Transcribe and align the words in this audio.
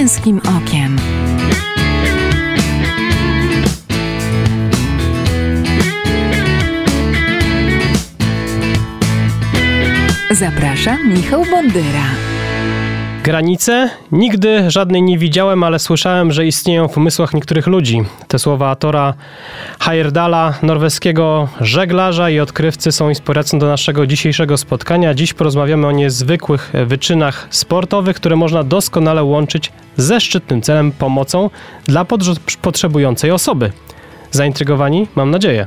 męskim 0.00 0.40
okiem. 0.56 0.96
Zapraszam 10.30 11.08
Michał 11.08 11.44
Bondyra. 11.50 12.04
Granice? 13.24 13.90
Nigdy 14.12 14.70
żadnej 14.70 15.02
nie 15.02 15.18
widziałem, 15.18 15.64
ale 15.64 15.78
słyszałem, 15.78 16.32
że 16.32 16.46
istnieją 16.46 16.88
w 16.88 16.96
umysłach 16.96 17.34
niektórych 17.34 17.66
ludzi. 17.66 18.02
Te 18.28 18.38
słowa 18.38 18.76
Tora 18.76 19.14
Heyerdala, 19.80 20.54
norweskiego 20.62 21.48
żeglarza 21.60 22.30
i 22.30 22.40
odkrywcy 22.40 22.92
są 22.92 23.08
inspiracją 23.08 23.58
do 23.58 23.66
naszego 23.66 24.06
dzisiejszego 24.06 24.56
spotkania. 24.56 25.14
Dziś 25.14 25.34
porozmawiamy 25.34 25.86
o 25.86 25.92
niezwykłych 25.92 26.72
wyczynach 26.86 27.46
sportowych, 27.50 28.16
które 28.16 28.36
można 28.36 28.64
doskonale 28.64 29.24
łączyć 29.24 29.72
ze 29.96 30.20
szczytnym 30.20 30.62
celem 30.62 30.92
pomocą 30.92 31.50
dla 31.84 32.06
potrzebującej 32.62 33.30
osoby. 33.30 33.72
Zaintrygowani? 34.30 35.06
Mam 35.14 35.30
nadzieję. 35.30 35.66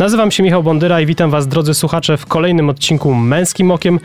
Nazywam 0.00 0.30
się 0.30 0.42
Michał 0.42 0.62
Bondyra 0.62 1.00
i 1.00 1.06
witam 1.06 1.30
Was, 1.30 1.48
drodzy 1.48 1.74
słuchacze, 1.74 2.16
w 2.16 2.26
kolejnym 2.26 2.68
odcinku 2.68 3.14
Męskim 3.14 3.70
Okiem. 3.70 4.00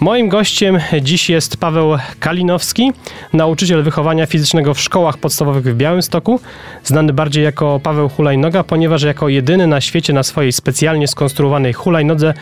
Moim 0.00 0.28
gościem 0.28 0.78
dziś 1.02 1.30
jest 1.30 1.56
Paweł 1.56 1.96
Kalinowski, 2.20 2.92
nauczyciel 3.32 3.82
wychowania 3.82 4.26
fizycznego 4.26 4.74
w 4.74 4.80
szkołach 4.80 5.18
podstawowych 5.18 5.64
w 5.64 5.76
Białymstoku, 5.76 6.40
znany 6.84 7.12
bardziej 7.12 7.44
jako 7.44 7.80
Paweł 7.82 8.08
Hulajnoga, 8.08 8.64
ponieważ 8.64 9.02
jako 9.02 9.28
jedyny 9.28 9.66
na 9.66 9.80
świecie 9.80 10.12
na 10.12 10.22
swojej 10.22 10.52
specjalnie 10.52 11.08
skonstruowanej 11.08 11.72
hulajnodze 11.72 12.34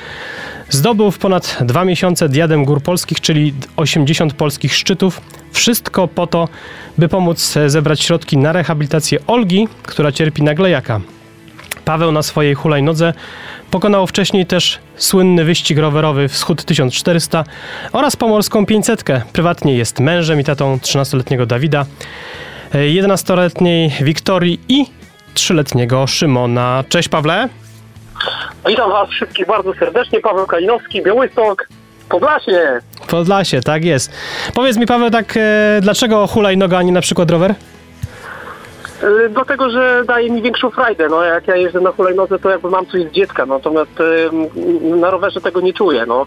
zdobył 0.71 1.11
w 1.11 1.19
ponad 1.19 1.59
dwa 1.61 1.85
miesiące 1.85 2.29
diadem 2.29 2.65
gór 2.65 2.83
polskich, 2.83 3.21
czyli 3.21 3.55
80 3.77 4.33
polskich 4.33 4.75
szczytów. 4.75 5.21
Wszystko 5.53 6.09
po 6.09 6.27
to, 6.27 6.49
by 6.99 7.09
pomóc 7.09 7.55
zebrać 7.67 8.01
środki 8.01 8.37
na 8.39 8.53
rehabilitację 8.53 9.19
Olgi, 9.27 9.69
która 9.83 10.13
cierpi 10.13 10.43
na 10.43 10.55
glejaka. 10.55 11.01
Paweł 11.85 12.13
na 12.13 12.23
swojej 12.23 12.55
hulajnodze 12.55 13.13
pokonał 13.71 14.07
wcześniej 14.07 14.47
też 14.47 14.79
słynny 14.97 15.45
wyścig 15.45 15.79
rowerowy 15.79 16.29
Wschód 16.29 16.65
1400 16.65 17.45
oraz 17.93 18.17
pomorską 18.17 18.67
500. 18.67 19.05
Prywatnie 19.33 19.77
jest 19.77 20.01
mężem 20.01 20.41
i 20.41 20.45
tatą 20.45 20.77
13-letniego 20.77 21.47
Dawida, 21.47 21.87
11-letniej 22.73 23.93
Wiktorii 24.01 24.61
i 24.69 24.87
3-letniego 25.35 26.07
Szymona. 26.07 26.85
Cześć 26.89 27.09
Pawle. 27.09 27.49
Witam 28.69 28.91
Was 28.91 29.11
wszystkich 29.11 29.47
bardzo 29.47 29.75
serdecznie. 29.75 30.21
Paweł 30.21 30.47
Kalinowski, 30.47 31.03
Białystok, 31.03 31.69
Podlasie. 32.09 32.81
Podlasie, 33.09 33.61
tak 33.61 33.85
jest. 33.85 34.13
Powiedz 34.55 34.77
mi 34.77 34.87
Paweł, 34.87 35.11
tak 35.11 35.37
e, 35.37 35.41
dlaczego 35.81 36.27
hulajnoga, 36.27 36.79
a 36.79 36.83
nie 36.83 36.93
na 36.93 37.01
przykład 37.01 37.31
rower? 37.31 37.55
Y, 39.03 39.29
dlatego, 39.29 39.71
że 39.71 40.03
daje 40.07 40.31
mi 40.31 40.43
większą 40.43 40.71
frajdę. 40.71 41.09
No, 41.09 41.23
jak 41.23 41.49
ja 41.49 41.57
jeżdżę 41.57 41.81
na 41.81 41.93
hulajnodze, 41.93 42.39
to 42.39 42.51
jakby 42.51 42.71
mam 42.71 42.87
coś 42.87 43.03
z 43.03 43.13
dziecka, 43.13 43.47
natomiast 43.47 43.91
na 44.83 45.11
rowerze 45.11 45.41
tego 45.41 45.61
nie 45.61 45.73
czuję. 45.73 46.07
No. 46.07 46.27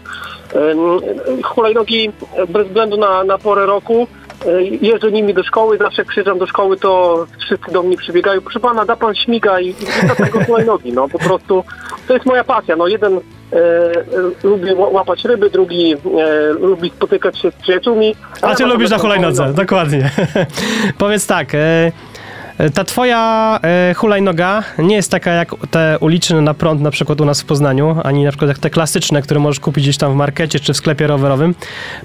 Hulajnogi 1.44 2.10
bez 2.48 2.66
względu 2.66 2.96
na, 2.96 3.24
na 3.24 3.38
porę 3.38 3.66
roku 3.66 4.06
y, 4.46 4.62
jeżdżę 4.82 5.12
nimi 5.12 5.34
do 5.34 5.42
szkoły, 5.42 5.78
zawsze 5.78 6.02
jak 6.02 6.08
przyjeżdżam 6.08 6.38
do 6.38 6.46
szkoły, 6.46 6.76
to 6.76 7.24
wszyscy 7.40 7.72
do 7.72 7.82
mnie 7.82 7.96
przybiegają, 7.96 8.40
proszę 8.40 8.60
pana, 8.60 8.84
da 8.84 8.96
pan 8.96 9.14
śmiga 9.14 9.60
i, 9.60 9.68
i 9.68 9.74
dlatego 10.04 10.38
hulajnogi, 10.46 10.92
no 10.92 11.08
po 11.08 11.18
prostu 11.18 11.64
to 12.08 12.14
jest 12.14 12.26
moja 12.26 12.44
pasja, 12.44 12.76
no 12.76 12.86
jeden 12.86 13.16
e, 13.16 13.20
lubi 14.44 14.74
łapać 14.74 15.24
ryby, 15.24 15.50
drugi 15.50 15.94
e, 15.94 15.96
lubi 16.52 16.90
spotykać 16.90 17.38
się 17.38 17.50
z 17.50 17.54
przyjaciółmi. 17.54 18.16
A 18.42 18.54
ty 18.54 18.66
lubisz 18.66 18.90
na 18.90 18.98
hulajnodze, 18.98 19.52
dokładnie. 19.54 20.10
Powiedz 20.98 21.26
tak, 21.26 21.54
e, 21.54 21.58
E, 21.58 21.92
ta 22.74 22.84
twoja 22.84 23.58
e, 23.62 23.94
hulajnoga 23.94 24.62
nie 24.78 24.96
jest 24.96 25.10
taka 25.10 25.30
jak 25.30 25.54
te 25.70 25.96
uliczne 26.00 26.40
na 26.40 26.54
prąd 26.54 26.80
na 26.80 26.90
przykład 26.90 27.20
u 27.20 27.24
nas 27.24 27.42
w 27.42 27.44
Poznaniu, 27.44 27.96
ani 28.04 28.24
na 28.24 28.30
przykład 28.30 28.48
jak 28.48 28.58
te 28.58 28.70
klasyczne, 28.70 29.22
które 29.22 29.40
możesz 29.40 29.60
kupić 29.60 29.84
gdzieś 29.84 29.96
tam 29.98 30.12
w 30.12 30.14
markecie 30.14 30.60
czy 30.60 30.72
w 30.72 30.76
sklepie 30.76 31.06
rowerowym. 31.06 31.54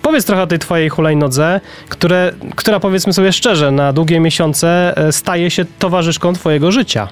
Powiedz 0.01 0.25
trochę 0.25 0.41
o 0.41 0.47
tej 0.47 0.59
twojej 0.59 0.89
hulajnodze, 0.89 1.61
które, 1.89 2.31
która 2.55 2.79
powiedzmy 2.79 3.13
sobie 3.13 3.31
szczerze, 3.31 3.71
na 3.71 3.93
długie 3.93 4.19
miesiące 4.19 4.93
e, 4.97 5.11
staje 5.11 5.51
się 5.51 5.65
towarzyszką 5.79 6.33
twojego 6.33 6.71
życia. 6.71 7.07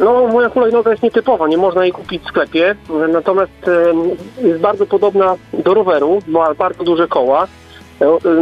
No, 0.00 0.26
moja 0.26 0.48
hulajnoga 0.48 0.90
jest 0.90 1.02
nietypowa, 1.02 1.48
nie 1.48 1.56
można 1.56 1.82
jej 1.82 1.92
kupić 1.92 2.22
w 2.22 2.28
sklepie, 2.28 2.74
natomiast 3.12 3.52
jest 4.42 4.60
bardzo 4.60 4.86
podobna 4.86 5.34
do 5.64 5.74
roweru, 5.74 6.22
ma 6.26 6.54
bardzo 6.54 6.84
duże 6.84 7.08
koła, 7.08 7.46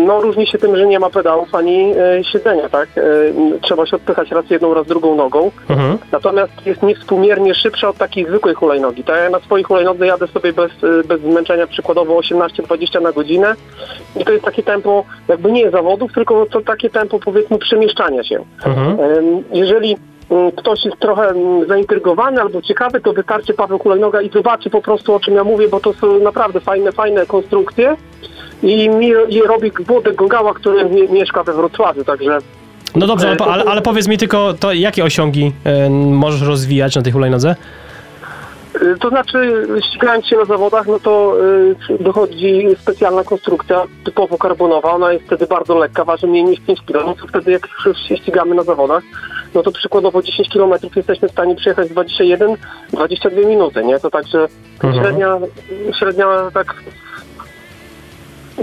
no 0.06 0.20
różni 0.20 0.46
się 0.46 0.58
tym, 0.58 0.76
że 0.76 0.86
nie 0.86 0.98
ma 0.98 1.10
pedałów 1.10 1.54
ani 1.54 1.92
e, 1.96 2.24
siedzenia, 2.24 2.68
tak? 2.68 2.88
E, 2.96 3.02
trzeba 3.60 3.86
się 3.86 3.96
odpychać 3.96 4.30
raz 4.30 4.50
jedną, 4.50 4.74
raz 4.74 4.86
drugą 4.86 5.14
nogą. 5.14 5.50
Mhm. 5.68 5.98
Natomiast 6.12 6.66
jest 6.66 6.82
niewspółmiernie 6.82 7.54
szybsza 7.54 7.88
od 7.88 7.96
takiej 7.96 8.26
zwykłej 8.26 8.54
hulajnogi. 8.54 9.04
Tak 9.04 9.16
ja 9.24 9.30
na 9.30 9.40
swojej 9.40 9.64
hulajnodze 9.64 10.06
jadę 10.06 10.26
sobie 10.26 10.52
bez, 10.52 10.70
e, 10.70 11.04
bez 11.04 11.20
zmęczenia 11.20 11.66
przykładowo 11.66 12.20
18-20 12.20 13.02
na 13.02 13.12
godzinę 13.12 13.54
i 14.20 14.24
to 14.24 14.32
jest 14.32 14.44
takie 14.44 14.62
tempo 14.62 15.04
jakby 15.28 15.52
nie 15.52 15.70
zawodów, 15.70 16.12
tylko 16.12 16.46
to 16.46 16.60
takie 16.60 16.90
tempo 16.90 17.18
powiedzmy 17.24 17.58
przemieszczania 17.58 18.24
się. 18.24 18.44
Mhm. 18.66 18.96
Jeżeli 19.52 19.96
mm, 20.30 20.52
ktoś 20.52 20.84
jest 20.84 20.98
trochę 20.98 21.28
mm, 21.28 21.68
zaintrygowany 21.68 22.40
albo 22.40 22.62
ciekawy, 22.62 23.00
to 23.00 23.12
wystarczy 23.12 23.54
Paweł 23.54 23.78
Hulajnoga 23.78 24.22
i 24.22 24.30
zobaczy 24.30 24.70
po 24.70 24.82
prostu 24.82 25.14
o 25.14 25.20
czym 25.20 25.34
ja 25.34 25.44
mówię, 25.44 25.68
bo 25.68 25.80
to 25.80 25.92
są 25.92 26.18
naprawdę 26.18 26.60
fajne, 26.60 26.92
fajne 26.92 27.26
konstrukcje 27.26 27.96
i 28.64 28.90
i 29.28 29.42
robi 29.42 29.70
Włodek 29.86 30.14
Gogała, 30.14 30.54
który 30.54 30.90
mieszka 31.10 31.42
we 31.42 31.52
Wrocławiu, 31.52 32.04
także... 32.04 32.38
No 32.96 33.06
dobrze, 33.06 33.36
ale, 33.40 33.52
ale, 33.52 33.64
ale 33.64 33.82
powiedz 33.82 34.08
mi 34.08 34.18
tylko, 34.18 34.54
to 34.54 34.72
jakie 34.72 35.04
osiągi 35.04 35.52
y, 35.86 35.90
możesz 35.90 36.42
rozwijać 36.42 36.96
na 36.96 37.02
tej 37.02 37.12
hulajnodze? 37.12 37.54
E, 38.74 38.96
to 39.00 39.08
znaczy, 39.08 39.66
ścigając 39.88 40.26
się 40.26 40.36
na 40.36 40.44
zawodach, 40.44 40.86
no 40.86 40.98
to 40.98 41.36
y, 41.90 42.02
dochodzi 42.02 42.66
specjalna 42.78 43.24
konstrukcja 43.24 43.84
typowo 44.04 44.38
karbonowa. 44.38 44.92
Ona 44.92 45.12
jest 45.12 45.24
wtedy 45.24 45.46
bardzo 45.46 45.78
lekka, 45.78 46.04
waży 46.04 46.26
mniej 46.26 46.44
niż 46.44 46.60
5 46.60 46.82
kg. 46.86 47.28
Wtedy 47.28 47.52
jak 47.52 47.68
już 47.86 47.98
się 48.08 48.16
ścigamy 48.16 48.54
na 48.54 48.62
zawodach, 48.62 49.02
no 49.54 49.62
to 49.62 49.72
przykładowo 49.72 50.22
10 50.22 50.48
km 50.48 50.72
jesteśmy 50.96 51.28
w 51.28 51.32
stanie 51.32 51.54
przejechać 51.54 51.88
21-22 51.88 53.46
minuty, 53.46 53.84
nie? 53.84 54.00
To 54.00 54.10
także 54.10 54.48
mhm. 54.82 55.04
średnia, 55.04 55.38
średnia 55.98 56.26
tak 56.54 56.74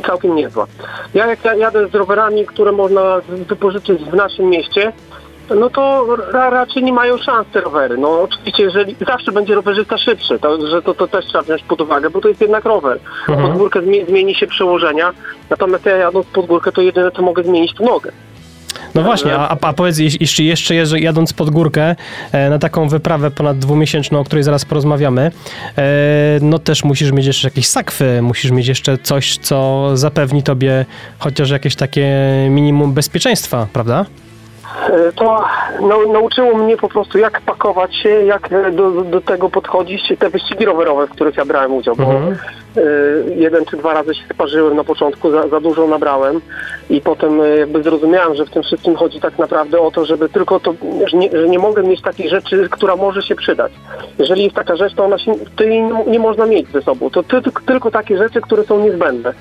całkiem 0.06 0.36
niezła. 0.36 0.68
Ja 1.14 1.28
jak 1.28 1.40
jadę 1.58 1.88
z 1.88 1.96
rowerami, 1.96 2.46
które 2.46 2.72
można 2.72 3.22
wypożyczyć 3.30 4.04
w 4.04 4.14
naszym 4.14 4.50
mieście, 4.50 4.94
no 5.56 5.70
to 5.70 6.06
ra, 6.32 6.50
raczej 6.50 6.84
nie 6.84 6.94
mają 6.94 7.18
szans 7.18 7.48
te 7.54 7.62
rowery. 7.62 7.98
No 7.98 8.22
oczywiście, 8.22 8.64
jeżeli 8.64 8.96
zawsze 9.08 9.32
będzie 9.32 9.56
rowerzysta 9.56 9.98
szybszy, 9.98 10.40
to, 10.40 10.68
że 10.68 10.82
to, 10.82 10.94
to 10.94 11.08
też 11.08 11.26
trzeba 11.26 11.44
wziąć 11.44 11.64
pod 11.64 11.82
uwagę, 11.82 12.10
bo 12.10 12.22
to 12.22 12.28
jest 12.28 12.42
jednak 12.42 12.66
rower. 12.66 13.00
Mhm. 13.30 13.48
Pod 13.48 13.58
górkę 13.58 13.82
zmieni 14.08 14.36
się 14.36 14.48
przełożenia, 14.48 15.14
natomiast 15.50 15.86
ja 15.86 15.96
jadąc 15.98 16.28
pod 16.28 16.46
górkę, 16.46 16.72
to 16.72 16.82
jedyne 16.82 17.12
co 17.12 17.22
mogę 17.22 17.44
zmienić 17.44 17.74
to 17.74 17.84
nogę. 17.84 18.12
No 18.96 19.04
właśnie, 19.04 19.36
a, 19.36 19.58
a 19.62 19.74
powiedz, 19.74 19.98
jeśli 19.98 20.46
jeszcze 20.46 20.76
jadąc 21.00 21.34
pod 21.34 21.50
górkę 21.50 21.96
e, 22.32 22.50
na 22.50 22.60
taką 22.60 22.90
wyprawę 22.90 23.32
ponad 23.32 23.60
dwumiesięczną, 23.60 24.20
o 24.20 24.24
której 24.24 24.44
zaraz 24.44 24.66
porozmawiamy, 24.66 25.32
e, 25.78 25.82
no 26.42 26.60
też 26.60 26.84
musisz 26.84 27.12
mieć 27.12 27.26
jeszcze 27.26 27.48
jakieś 27.48 27.68
sakwy, 27.68 28.22
musisz 28.22 28.52
mieć 28.52 28.68
jeszcze 28.68 28.98
coś, 28.98 29.38
co 29.38 29.90
zapewni 29.98 30.44
tobie 30.44 30.86
chociaż 31.20 31.50
jakieś 31.50 31.76
takie 31.76 32.12
minimum 32.50 32.94
bezpieczeństwa, 32.94 33.68
prawda? 33.74 34.06
E, 34.90 35.12
to 35.12 35.44
no, 35.82 36.14
nauczyło 36.14 36.58
mnie 36.58 36.78
po 36.78 36.90
prostu 36.90 37.18
jak 37.18 37.42
pakować 37.42 37.96
się, 37.96 38.10
jak 38.10 38.50
do, 38.76 38.92
do 38.92 39.22
tego 39.22 39.50
podchodzić, 39.50 40.14
te 40.20 40.30
wyścigi 40.30 40.66
rowerowe, 40.66 41.08
w 41.08 41.10
których 41.10 41.38
ja 41.38 41.46
brałem 41.46 41.74
udział, 41.74 41.96
bo 41.96 42.04
mhm. 42.04 42.38
Y, 42.78 43.36
jeden 43.36 43.66
czy 43.66 43.78
dwa 43.78 43.94
razy 43.94 44.16
się 44.16 44.24
sparzyłem 44.34 44.76
na 44.76 44.84
początku, 44.84 45.32
za, 45.32 45.48
za 45.48 45.60
dużo 45.60 45.88
nabrałem 45.88 46.42
i 46.90 47.02
potem 47.02 47.42
y, 47.42 47.58
jakby 47.58 47.84
zrozumiałem, 47.84 48.36
że 48.36 48.46
w 48.46 48.50
tym 48.50 48.64
wszystkim 48.64 48.96
chodzi 48.96 49.20
tak 49.20 49.40
naprawdę 49.40 49.80
o 49.80 49.92
to, 49.92 50.06
żeby 50.06 50.30
tylko 50.30 50.60
to, 50.60 50.74
że 51.06 51.18
nie, 51.18 51.30
że 51.32 51.50
nie 51.50 51.60
mogę 51.60 51.84
mieć 51.84 52.02
takiej 52.02 52.30
rzeczy, 52.30 52.70
która 52.70 52.96
może 52.96 53.22
się 53.22 53.36
przydać. 53.36 53.72
Jeżeli 54.20 54.44
jest 54.44 54.56
taka 54.56 54.76
rzecz, 54.76 54.94
to 54.94 55.06
ona 55.06 55.18
się, 55.18 55.34
to 55.56 55.64
nie, 55.64 55.90
nie 56.08 56.20
można 56.20 56.46
mieć 56.46 56.72
ze 56.72 56.82
sobą. 56.82 57.10
To 57.10 57.24
ty, 57.24 57.42
tylko 57.66 57.92
takie 57.92 58.18
rzeczy, 58.18 58.42
które 58.42 58.64
są 58.64 58.84
niezbędne. 58.84 59.34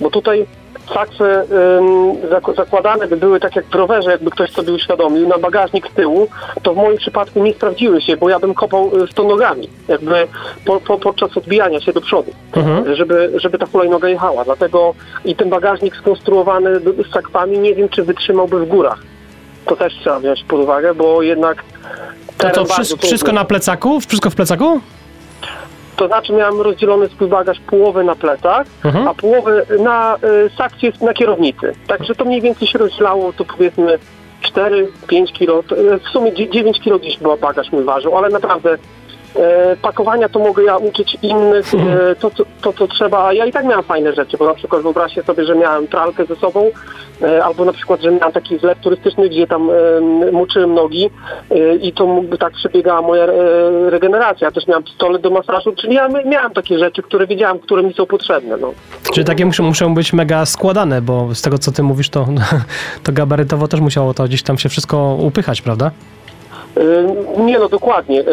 Bo 0.00 0.10
tutaj 0.10 0.46
saksy 0.94 1.24
ym, 1.24 2.54
zakładane 2.56 3.06
by 3.06 3.16
były 3.16 3.40
tak 3.40 3.56
jak 3.56 3.66
w 3.66 3.74
rowerze, 3.74 4.10
jakby 4.10 4.30
ktoś 4.30 4.50
sobie 4.50 4.72
uświadomił, 4.72 5.28
na 5.28 5.38
bagażnik 5.38 5.88
z 5.88 5.94
tyłu, 5.94 6.28
to 6.62 6.74
w 6.74 6.76
moim 6.76 6.96
przypadku 6.96 7.44
nie 7.44 7.54
sprawdziły 7.54 8.00
się, 8.00 8.16
bo 8.16 8.28
ja 8.28 8.38
bym 8.38 8.54
kopał 8.54 8.90
z 9.10 9.14
to 9.14 9.24
nogami, 9.24 9.68
jakby 9.88 10.26
po, 10.64 10.80
po, 10.80 10.98
podczas 10.98 11.36
odbijania 11.36 11.80
się 11.80 11.92
do 11.92 12.00
przodu, 12.00 12.32
mhm. 12.56 12.96
żeby, 12.96 13.32
żeby 13.34 13.58
ta 13.58 13.66
hulajnoga 13.66 14.08
jechała. 14.08 14.44
Dlatego 14.44 14.94
i 15.24 15.36
ten 15.36 15.50
bagażnik 15.50 15.96
skonstruowany 15.96 16.80
z 16.80 17.12
sakwami 17.12 17.58
nie 17.58 17.74
wiem, 17.74 17.88
czy 17.88 18.02
wytrzymałby 18.02 18.66
w 18.66 18.68
górach. 18.68 18.98
To 19.66 19.76
też 19.76 19.94
trzeba 19.94 20.20
wziąć 20.20 20.44
pod 20.44 20.60
uwagę, 20.60 20.94
bo 20.94 21.22
jednak... 21.22 21.64
To, 22.38 22.50
to 22.50 22.64
wszystko, 22.64 23.06
wszystko 23.06 23.32
na 23.32 23.44
plecaku? 23.44 24.00
Wszystko 24.00 24.30
w 24.30 24.34
plecaku? 24.34 24.80
To 25.96 26.06
znaczy 26.06 26.32
miałem 26.32 26.60
rozdzielony 26.60 27.08
swój 27.08 27.28
bagaż 27.28 27.60
połowę 27.60 28.04
na 28.04 28.14
plecach, 28.14 28.66
Mhm. 28.84 29.08
a 29.08 29.14
połowę 29.14 29.62
na 29.78 30.16
y, 30.46 30.50
sakcie 30.58 30.92
na 31.00 31.14
kierownicy. 31.14 31.72
Także 31.86 32.14
to 32.14 32.24
mniej 32.24 32.40
więcej 32.40 32.68
się 32.68 32.78
rozdzielało, 32.78 33.32
to 33.32 33.44
powiedzmy 33.44 33.98
4-5 34.42 35.32
kilo, 35.32 35.60
y, 35.72 35.98
w 35.98 36.08
sumie 36.12 36.32
dzie- 36.32 36.50
9 36.50 36.80
kilo 36.80 36.98
gdzieś 36.98 37.18
chyba 37.18 37.36
bagaż 37.36 37.72
mi 37.72 37.82
ważył, 37.84 38.16
ale 38.18 38.28
naprawdę 38.28 38.78
pakowania 39.82 40.28
to 40.28 40.38
mogę 40.38 40.62
ja 40.62 40.76
uczyć 40.76 41.18
innych, 41.22 41.74
e, 41.74 42.14
to, 42.14 42.30
to, 42.30 42.44
to 42.62 42.72
co 42.72 42.88
trzeba, 42.88 43.32
ja 43.32 43.46
i 43.46 43.52
tak 43.52 43.64
miałem 43.64 43.84
fajne 43.84 44.12
rzeczy, 44.12 44.36
bo 44.36 44.46
na 44.46 44.54
przykład 44.54 44.82
wyobraźcie 44.82 45.22
sobie, 45.22 45.44
że 45.44 45.54
miałem 45.54 45.86
pralkę 45.86 46.24
ze 46.24 46.36
sobą, 46.36 46.70
e, 47.22 47.44
albo 47.44 47.64
na 47.64 47.72
przykład, 47.72 48.00
że 48.00 48.10
miałem 48.10 48.32
taki 48.32 48.58
zlew 48.58 48.78
turystyczny, 48.78 49.28
gdzie 49.28 49.46
tam 49.46 49.70
e, 49.70 50.30
moczyłem 50.32 50.74
nogi 50.74 51.10
e, 51.50 51.76
i 51.76 51.92
to 51.92 52.20
tak 52.40 52.52
przebiegała 52.52 53.02
moja 53.02 53.24
e, 53.24 53.90
regeneracja. 53.90 54.46
Ja 54.46 54.52
też 54.52 54.66
miałem 54.66 54.82
pistolet 54.82 55.22
do 55.22 55.30
masażu, 55.30 55.72
czyli 55.72 55.94
ja 55.94 56.08
miałem 56.08 56.52
takie 56.52 56.78
rzeczy, 56.78 57.02
które 57.02 57.26
wiedziałem, 57.26 57.58
które 57.58 57.82
mi 57.82 57.94
są 57.94 58.06
potrzebne. 58.06 58.56
No. 58.56 58.72
Czyli 59.12 59.26
takie 59.26 59.46
muszą, 59.46 59.62
muszą 59.64 59.94
być 59.94 60.12
mega 60.12 60.46
składane, 60.46 61.02
bo 61.02 61.34
z 61.34 61.42
tego 61.42 61.58
co 61.58 61.72
ty 61.72 61.82
mówisz, 61.82 62.08
to, 62.08 62.26
to 63.04 63.12
gabarytowo 63.12 63.68
też 63.68 63.80
musiało 63.80 64.14
to 64.14 64.24
gdzieś 64.24 64.42
tam 64.42 64.58
się 64.58 64.68
wszystko 64.68 65.16
upychać, 65.20 65.62
prawda? 65.62 65.90
Y, 66.76 67.06
Nie 67.38 67.58
no, 67.58 67.68
dokładnie. 67.68 68.20
Y, 68.20 68.24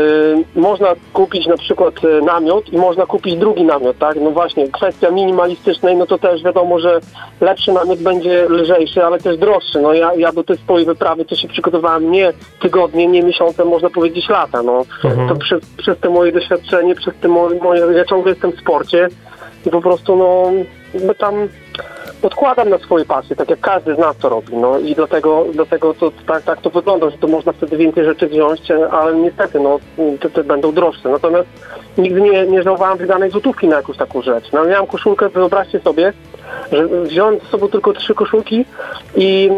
Można 0.55 0.87
kupić 1.13 1.47
na 1.47 1.57
przykład 1.57 2.03
y, 2.03 2.21
namiot 2.21 2.73
i 2.73 2.77
można 2.77 3.05
kupić 3.05 3.35
drugi 3.35 3.63
namiot, 3.63 3.97
tak? 3.97 4.17
No 4.21 4.31
właśnie, 4.31 4.67
kwestia 4.67 5.11
minimalistycznej, 5.11 5.95
no 5.95 6.05
to 6.05 6.17
też 6.17 6.43
wiadomo, 6.43 6.79
że 6.79 6.99
lepszy 7.41 7.73
namiot 7.73 7.99
będzie 7.99 8.45
lżejszy, 8.49 9.05
ale 9.05 9.19
też 9.19 9.37
droższy. 9.37 9.79
No 9.81 9.93
ja, 9.93 10.13
ja 10.13 10.31
do 10.31 10.43
tej 10.43 10.57
swojej 10.57 10.85
wyprawy 10.85 11.25
to 11.25 11.35
się 11.35 11.47
przygotowałem 11.47 12.11
nie 12.11 12.33
tygodnie, 12.61 13.07
nie 13.07 13.23
miesiące, 13.23 13.65
można 13.65 13.89
powiedzieć 13.89 14.29
lata, 14.29 14.63
no. 14.63 14.85
Mhm. 15.03 15.29
To 15.29 15.35
przez, 15.35 15.61
przez 15.77 15.99
te 15.99 16.09
moje 16.09 16.31
doświadczenie, 16.31 16.95
przez 16.95 17.13
te 17.21 17.27
moje, 17.27 17.59
moje, 17.59 17.81
ja 17.81 18.05
ciągle 18.05 18.31
jestem 18.31 18.51
w 18.51 18.59
sporcie 18.59 19.07
i 19.65 19.69
po 19.69 19.81
prostu 19.81 20.15
no, 20.15 20.51
jakby 20.93 21.15
tam 21.15 21.47
odkładam 22.21 22.69
na 22.69 22.77
swoje 22.77 23.05
pasje, 23.05 23.35
tak 23.35 23.49
jak 23.49 23.59
każdy 23.59 23.95
z 23.95 23.97
nas 23.97 24.17
to 24.17 24.29
robi, 24.29 24.55
no 24.55 24.79
i 24.79 24.95
dlatego, 24.95 25.45
dlatego 25.53 25.93
to, 25.93 26.11
tak, 26.27 26.43
tak 26.43 26.61
to 26.61 26.69
wygląda, 26.69 27.09
że 27.09 27.17
to 27.17 27.27
można 27.27 27.51
wtedy 27.51 27.77
więcej 27.77 28.05
rzeczy 28.05 28.27
wziąć, 28.27 28.61
ale 28.91 29.15
niestety, 29.15 29.59
no, 29.59 29.79
te, 30.19 30.29
te 30.29 30.43
będą 30.43 30.71
droższe. 30.71 31.09
Natomiast 31.09 31.47
nigdy 31.97 32.21
nie, 32.21 32.47
nie 32.47 32.63
żałowałem 32.63 32.97
wydanej 32.97 33.31
złotówki 33.31 33.67
na 33.67 33.75
jakąś 33.75 33.97
taką 33.97 34.21
rzecz. 34.21 34.51
No, 34.51 34.65
miałem 34.65 34.87
koszulkę, 34.87 35.29
wyobraźcie 35.29 35.79
sobie, 35.79 36.13
że 36.71 36.87
wziąłem 36.87 37.39
ze 37.39 37.45
sobą 37.45 37.67
tylko 37.67 37.93
trzy 37.93 38.13
koszulki 38.15 38.65
i 39.15 39.49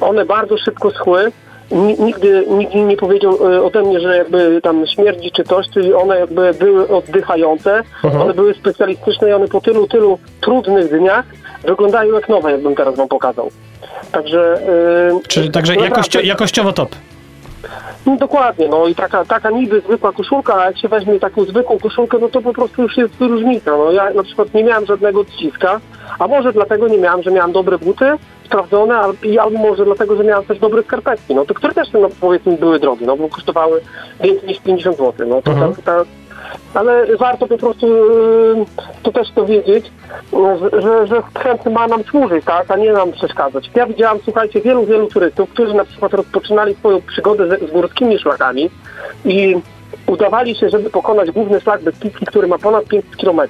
one 0.00 0.24
bardzo 0.24 0.58
szybko 0.58 0.90
schły. 0.90 1.32
Ni- 1.72 2.00
Nigdy 2.00 2.44
nikt 2.48 2.74
nie 2.74 2.96
powiedział 2.96 3.52
e, 3.52 3.62
ode 3.62 3.82
mnie, 3.82 4.00
że 4.00 4.16
jakby 4.16 4.60
tam 4.62 4.86
śmierdzi 4.86 5.30
czy 5.30 5.44
coś, 5.44 5.66
czyli 5.74 5.94
one 5.94 6.18
jakby 6.20 6.54
były 6.54 6.88
oddychające, 6.88 7.82
Mhm. 8.04 8.22
one 8.22 8.34
były 8.34 8.54
specjalistyczne 8.54 9.30
i 9.30 9.32
one 9.32 9.48
po 9.48 9.60
tylu, 9.60 9.86
tylu 9.88 10.18
trudnych 10.40 10.98
dniach 10.98 11.24
wyglądają 11.64 12.14
jak 12.14 12.28
nowe, 12.28 12.50
jakbym 12.52 12.74
teraz 12.74 12.96
wam 12.96 13.08
pokazał. 13.08 13.50
Także... 14.12 14.54
e, 15.18 15.28
Czyli 15.28 15.50
także 15.50 15.74
jakościo, 15.76 16.20
jakościowo 16.20 16.72
top. 16.72 16.88
No, 18.06 18.16
dokładnie, 18.16 18.68
no 18.68 18.86
i 18.86 18.94
taka, 18.94 19.24
taka 19.24 19.50
niby 19.50 19.80
zwykła 19.80 20.12
koszulka, 20.12 20.54
a 20.54 20.66
jak 20.66 20.78
się 20.78 20.88
weźmie 20.88 21.20
taką 21.20 21.44
zwykłą 21.44 21.78
koszulkę, 21.78 22.18
no 22.20 22.28
to 22.28 22.42
po 22.42 22.52
prostu 22.52 22.82
już 22.82 22.96
jest 22.96 23.20
różnica. 23.20 23.70
No 23.76 23.92
ja 23.92 24.10
na 24.10 24.22
przykład 24.22 24.54
nie 24.54 24.64
miałem 24.64 24.86
żadnego 24.86 25.20
odciska, 25.20 25.80
a 26.18 26.28
może 26.28 26.52
dlatego 26.52 26.88
nie 26.88 26.98
miałem, 26.98 27.22
że 27.22 27.30
miałem 27.30 27.52
dobre 27.52 27.78
buty, 27.78 28.04
sprawdzone, 28.44 28.98
albo 29.40 29.58
może 29.58 29.84
dlatego, 29.84 30.16
że 30.16 30.24
miałem 30.24 30.44
też 30.44 30.58
dobre 30.58 30.82
skarpetki, 30.82 31.34
no 31.34 31.44
to 31.44 31.54
które 31.54 31.74
też 31.74 31.92
no, 31.92 32.08
powiedzmy 32.20 32.56
były 32.56 32.78
drogie, 32.78 33.06
no 33.06 33.16
bo 33.16 33.28
kosztowały 33.28 33.80
więcej 34.20 34.48
niż 34.48 34.60
50 34.60 34.96
zł, 34.96 35.26
no 35.28 35.42
to 35.42 35.50
Mhm. 35.50 35.74
ta, 35.74 35.82
ta, 35.82 36.04
ale 36.74 37.16
warto 37.16 37.46
po 37.46 37.58
prostu 37.58 37.86
yy, 37.86 38.64
to 39.02 39.12
też 39.12 39.30
to 39.34 39.46
wiedzieć, 39.46 39.92
no, 40.32 40.58
że, 40.58 41.06
że, 41.06 41.22
sprzęt 41.30 41.66
ma 41.66 41.86
nam 41.86 42.04
służyć, 42.04 42.44
tak, 42.44 42.70
a 42.70 42.76
nie 42.76 42.92
nam 42.92 43.12
przeszkadzać. 43.12 43.70
Ja 43.74 43.86
widziałam, 43.86 44.18
słuchajcie, 44.24 44.60
wielu, 44.60 44.86
wielu 44.86 45.06
turystów, 45.06 45.50
którzy 45.50 45.74
na 45.74 45.84
przykład 45.84 46.14
rozpoczynali 46.14 46.74
swoją 46.74 47.00
przygodę 47.00 47.58
z, 47.68 47.70
górskimi 47.70 48.18
szlakami 48.18 48.70
i 49.24 49.56
udawali 50.06 50.54
się, 50.54 50.70
żeby 50.70 50.90
pokonać 50.90 51.30
główny 51.30 51.60
szlak 51.60 51.82
Beskidzki, 51.82 52.26
który 52.26 52.46
ma 52.46 52.58
ponad 52.58 52.84
500 52.84 53.16
km 53.16 53.40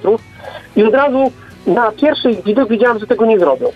i 0.75 0.83
od 0.83 0.93
razu 0.93 1.31
na 1.67 1.91
pierwszy 1.91 2.33
widok 2.45 2.69
widziałam, 2.69 2.99
że 2.99 3.07
tego 3.07 3.25
nie 3.25 3.39
zrobią. 3.39 3.67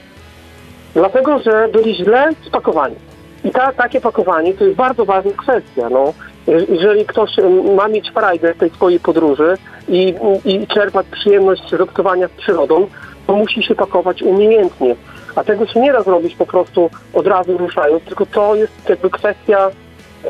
Dlatego, 0.93 1.39
że 1.39 1.69
byli 1.73 1.95
źle 1.95 2.29
spakowani. 2.47 2.95
I 3.43 3.51
ta, 3.51 3.73
takie 3.73 4.01
pakowanie 4.01 4.53
to 4.53 4.63
jest 4.63 4.77
bardzo 4.77 5.05
ważna 5.05 5.31
kwestia. 5.31 5.89
No. 5.89 6.13
Je- 6.47 6.65
Jeżeli 6.69 7.05
ktoś 7.05 7.31
ma 7.75 7.88
mieć 7.88 8.11
frajdę 8.11 8.53
z 8.53 8.57
tej 8.57 8.69
swojej 8.69 8.99
podróży 8.99 9.57
i, 9.89 10.13
i 10.45 10.67
czerpać 10.67 11.05
przyjemność 11.11 11.69
z 11.69 11.81
obcowania 11.81 12.27
z 12.27 12.31
przyrodą, 12.31 12.88
to 13.27 13.33
musi 13.35 13.63
się 13.63 13.75
pakować 13.75 14.21
umiejętnie. 14.23 14.95
A 15.35 15.44
tego 15.44 15.65
się 15.65 15.79
nie 15.79 15.94
da 15.94 16.01
zrobić 16.01 16.35
po 16.35 16.45
prostu 16.45 16.89
od 17.13 17.27
razu 17.27 17.57
ruszając, 17.57 18.03
tylko 18.03 18.25
to 18.25 18.55
jest 18.55 18.89
jakby 18.89 19.09
kwestia 19.09 19.69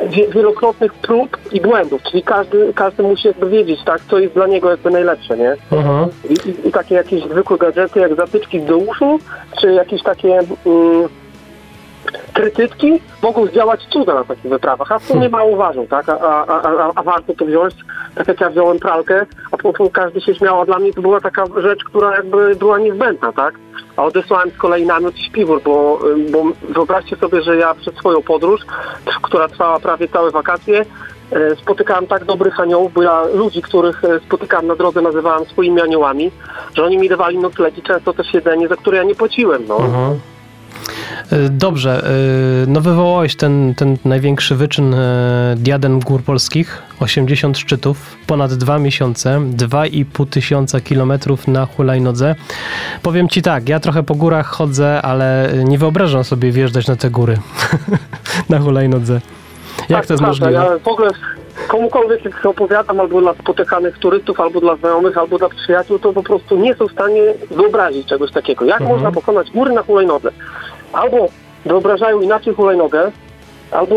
wie- 0.09 0.27
wielokrotnych 0.27 0.93
prób 0.93 1.37
i 1.51 1.61
błędów, 1.61 2.01
czyli 2.03 2.23
każdy, 2.23 2.73
każdy 2.73 3.03
musi 3.03 3.27
jakby 3.27 3.49
wiedzieć, 3.49 3.79
tak, 3.85 4.01
co 4.09 4.19
jest 4.19 4.33
dla 4.33 4.47
niego 4.47 4.69
jakby 4.71 4.91
najlepsze, 4.91 5.37
nie? 5.37 5.55
Mhm. 5.71 6.07
I, 6.29 6.67
i, 6.67 6.71
takie 6.71 6.95
jakieś 6.95 7.23
zwykłe 7.23 7.57
gadżety 7.57 7.99
jak 7.99 8.15
zatyczki 8.15 8.61
do 8.61 8.77
uszu, 8.77 9.19
czy 9.61 9.71
jakieś 9.73 10.03
takie 10.03 10.39
mm, 10.65 11.07
krytytki 12.33 12.99
mogą 13.23 13.45
zdziałać 13.45 13.87
cuda 13.89 14.13
na 14.13 14.23
takich 14.23 14.51
wyprawach, 14.51 14.91
a 14.91 14.99
w 14.99 15.03
sumie 15.03 15.29
mało 15.29 15.55
ważą, 15.55 15.87
tak? 15.87 16.09
A, 16.09 16.19
a, 16.19 16.45
a, 16.47 16.61
a, 16.61 16.91
a 16.95 17.03
warto 17.03 17.33
to 17.33 17.45
wziąć, 17.45 17.75
tak 18.15 18.27
jak 18.27 18.41
ja 18.41 18.49
wziąłem 18.49 18.79
pralkę, 18.79 19.25
a 19.51 19.57
potem 19.57 19.89
każdy 19.89 20.21
się 20.21 20.35
śmiał, 20.35 20.61
a 20.61 20.65
dla 20.65 20.79
mnie 20.79 20.93
to 20.93 21.01
była 21.01 21.21
taka 21.21 21.43
rzecz, 21.57 21.83
która 21.83 22.15
jakby 22.15 22.55
była 22.55 22.79
niezbędna, 22.79 23.31
tak? 23.33 23.55
A 23.97 24.03
odesłałem 24.03 24.51
z 24.51 24.57
kolei 24.57 24.85
namiot 24.85 25.17
i 25.17 25.25
śpiwór, 25.25 25.61
bo, 25.63 25.99
bo 26.31 26.43
wyobraźcie 26.69 27.15
sobie, 27.15 27.41
że 27.41 27.57
ja 27.57 27.75
przed 27.75 27.97
swoją 27.97 28.21
podróż, 28.21 28.61
która 29.21 29.47
trwała 29.47 29.79
prawie 29.79 30.07
całe 30.07 30.31
wakacje, 30.31 30.85
e, 31.31 31.55
spotykałem 31.55 32.07
tak 32.07 32.25
dobrych 32.25 32.59
aniołów, 32.59 32.93
bo 32.93 33.03
ja 33.03 33.23
ludzi, 33.33 33.61
których 33.61 34.03
e, 34.03 34.19
spotykałem 34.19 34.67
na 34.67 34.75
drodze 34.75 35.01
nazywałem 35.01 35.45
swoimi 35.45 35.81
aniołami, 35.81 36.31
że 36.75 36.83
oni 36.83 36.97
mi 36.97 37.09
dawali 37.09 37.37
noclegi, 37.37 37.81
często 37.81 38.13
też 38.13 38.33
jedzenie, 38.33 38.67
za 38.67 38.75
które 38.75 38.97
ja 38.97 39.03
nie 39.03 39.15
płaciłem, 39.15 39.65
no. 39.67 39.77
Mhm. 39.77 40.19
Y, 41.33 41.49
Dobrze, 41.49 42.03
y, 42.63 42.67
no 42.67 42.81
wywołałeś 42.81 43.35
ten, 43.35 43.73
ten 43.75 43.97
największy 44.05 44.55
wyczyn 44.55 44.93
y, 44.93 44.97
diadem 45.55 45.99
gór 45.99 46.23
polskich, 46.23 46.81
80 46.99 47.57
szczytów, 47.57 48.17
ponad 48.27 48.53
dwa 48.53 48.79
miesiące, 48.79 49.39
2,5 49.57 50.29
tysiąca 50.29 50.81
kilometrów 50.81 51.47
na 51.47 51.65
hulajnodze. 51.65 52.35
Powiem 53.03 53.29
ci 53.29 53.41
tak, 53.41 53.69
ja 53.69 53.79
trochę 53.79 54.03
po 54.03 54.15
górach 54.15 54.47
chodzę, 54.47 55.01
ale 55.01 55.53
nie 55.65 55.77
wyobrażam 55.77 56.23
sobie 56.23 56.51
wjeżdżać 56.51 56.87
na 56.87 56.95
te 56.95 57.09
góry 57.09 57.37
na 58.49 58.59
hulajnodze. 58.59 59.21
Jak 59.89 60.05
to 60.05 60.13
jest 60.13 60.23
prawda. 60.23 60.27
możliwe? 60.27 60.51
Ja 60.53 60.79
w 60.79 60.87
ogóle 60.87 61.09
komukolwiek 61.67 62.25
jak 62.25 62.45
opowiadam, 62.45 62.99
albo 62.99 63.21
dla 63.21 63.33
spotykanych 63.33 63.97
turystów, 63.97 64.39
albo 64.39 64.59
dla 64.61 64.75
znajomych, 64.75 65.17
albo 65.17 65.37
dla 65.37 65.49
przyjaciół, 65.49 65.99
to 65.99 66.13
po 66.13 66.23
prostu 66.23 66.57
nie 66.57 66.75
są 66.75 66.87
w 66.87 66.91
stanie 66.91 67.21
wyobrazić 67.51 68.07
czegoś 68.07 68.31
takiego. 68.31 68.65
Jak 68.65 68.81
Mhm. 68.81 68.97
można 68.97 69.11
pokonać 69.11 69.51
góry 69.51 69.73
na 69.73 69.83
hulajnodze? 69.83 70.29
Albo 70.93 71.29
wyobrażają 71.65 72.21
inaczej 72.21 72.53
hulajnogę, 72.53 73.11
albo 73.71 73.95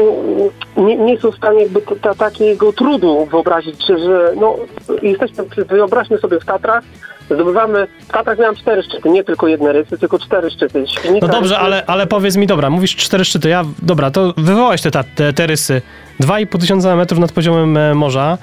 nie, 0.77 0.97
nie 0.97 1.19
są 1.19 1.31
w 1.31 1.37
stanie 1.37 1.63
jakby 1.63 1.81
t- 1.83 1.97
ta, 2.03 2.15
takiego 2.15 2.73
trudu 2.73 3.27
wyobrazić, 3.31 3.87
że, 3.87 3.99
że 3.99 4.33
no, 4.41 4.57
jesteśmy, 5.03 5.45
wyobraźmy 5.69 6.19
sobie 6.19 6.41
w 6.41 6.45
Tatrach, 6.45 6.85
zdobywamy, 7.31 7.87
w 8.01 8.13
Tatrach 8.13 8.39
miałem 8.39 8.57
cztery 8.57 8.83
szczyty, 8.83 9.11
nie 9.11 9.25
tylko 9.25 9.49
jedne 9.49 9.73
rysy, 9.73 9.99
tylko 9.99 10.19
cztery 10.19 10.51
szczyty. 10.51 10.85
Świnica, 10.87 11.27
No 11.27 11.33
dobrze, 11.33 11.55
rysy, 11.55 11.65
ale, 11.65 11.87
ale 11.87 12.07
powiedz 12.07 12.37
mi, 12.37 12.47
dobra, 12.47 12.71
mówisz 12.71 12.97
cztery 12.97 13.25
szczyty, 13.25 13.49
ja, 13.49 13.65
dobra, 13.83 14.11
to 14.11 14.35
wywołałeś 14.37 14.83
te, 14.83 14.91
te, 14.91 15.33
te 15.33 15.47
rysy. 15.47 15.83
2,5 16.21 16.61
tysiąca 16.61 16.97
metrów 16.97 17.21
nad 17.21 17.33
poziomem 17.33 17.77
e, 17.77 17.95
morza. 17.95 18.39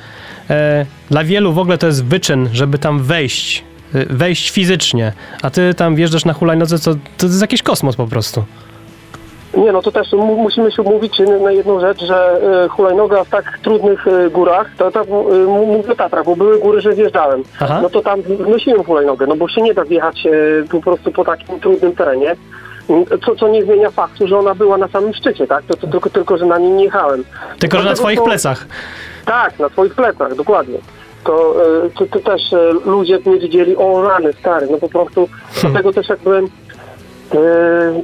E, 0.49 0.85
dla 1.11 1.23
wielu 1.23 1.53
w 1.53 1.59
ogóle 1.59 1.77
to 1.77 1.87
jest 1.87 2.05
wyczyn, 2.05 2.49
żeby 2.53 2.77
tam 2.77 3.03
wejść, 3.03 3.63
wejść 3.93 4.49
fizycznie, 4.49 5.13
a 5.41 5.49
ty 5.49 5.73
tam 5.73 5.95
wjeżdżasz 5.95 6.25
na 6.25 6.33
hulajnodze, 6.33 6.79
to, 6.79 6.91
to 7.17 7.25
jest 7.25 7.41
jakiś 7.41 7.63
kosmos 7.63 7.95
po 7.95 8.07
prostu. 8.07 8.43
Nie, 9.57 9.71
no 9.71 9.81
to 9.81 9.91
też 9.91 10.11
mu, 10.13 10.35
musimy 10.37 10.71
się 10.71 10.81
umówić 10.81 11.19
na 11.43 11.51
jedną 11.51 11.79
rzecz, 11.79 12.03
że 12.05 12.41
e, 12.65 12.69
hulajnoga 12.69 13.23
w 13.23 13.29
tak 13.29 13.59
trudnych 13.63 14.07
e, 14.07 14.29
górach, 14.29 14.67
to, 14.77 14.91
to 14.91 14.99
e, 15.01 15.03
m- 15.03 15.45
mówię 15.47 15.91
o 15.91 15.95
Tatrach, 15.95 16.25
bo 16.25 16.35
były 16.35 16.59
góry, 16.59 16.81
że 16.81 16.93
zjeżdżałem, 16.95 17.43
Aha. 17.59 17.79
no 17.83 17.89
to 17.89 18.01
tam 18.01 18.19
nosiłem 18.49 18.83
hulajnogę, 18.83 19.27
no 19.27 19.35
bo 19.35 19.47
się 19.49 19.61
nie 19.61 19.73
da 19.73 19.85
wjechać 19.85 20.23
po 20.71 20.81
prostu 20.81 21.11
po 21.11 21.25
takim 21.25 21.59
trudnym 21.59 21.95
terenie, 21.95 22.35
co, 23.25 23.35
co 23.35 23.47
nie 23.47 23.63
zmienia 23.63 23.91
faktu, 23.91 24.27
że 24.27 24.39
ona 24.39 24.55
była 24.55 24.77
na 24.77 24.87
samym 24.87 25.13
szczycie, 25.13 25.47
tak? 25.47 25.63
To, 25.65 25.77
to 25.77 25.87
tylko, 25.87 26.09
tylko, 26.09 26.37
że 26.37 26.45
na 26.45 26.57
niej 26.57 26.71
nie 26.71 26.83
jechałem. 26.83 27.23
Tylko, 27.59 27.77
że 27.79 27.83
na 27.89 27.93
twoich 27.93 28.19
to- 28.19 28.25
plecach. 28.25 28.65
Tak, 29.25 29.59
na 29.59 29.69
twoich 29.69 29.95
plecach, 29.95 30.35
dokładnie. 30.35 30.77
To, 31.27 31.55
e, 31.85 31.89
to, 31.89 32.05
to 32.05 32.19
też 32.19 32.53
e, 32.53 32.71
ludzie 32.85 33.19
mnie 33.25 33.39
widzieli, 33.39 33.75
o 33.77 34.01
rany, 34.07 34.33
stary, 34.33 34.67
no 34.71 34.77
po 34.77 34.89
prostu, 34.89 35.29
dlatego 35.61 35.93
też 35.93 36.09
jakby 36.09 36.37
e, 36.37 37.39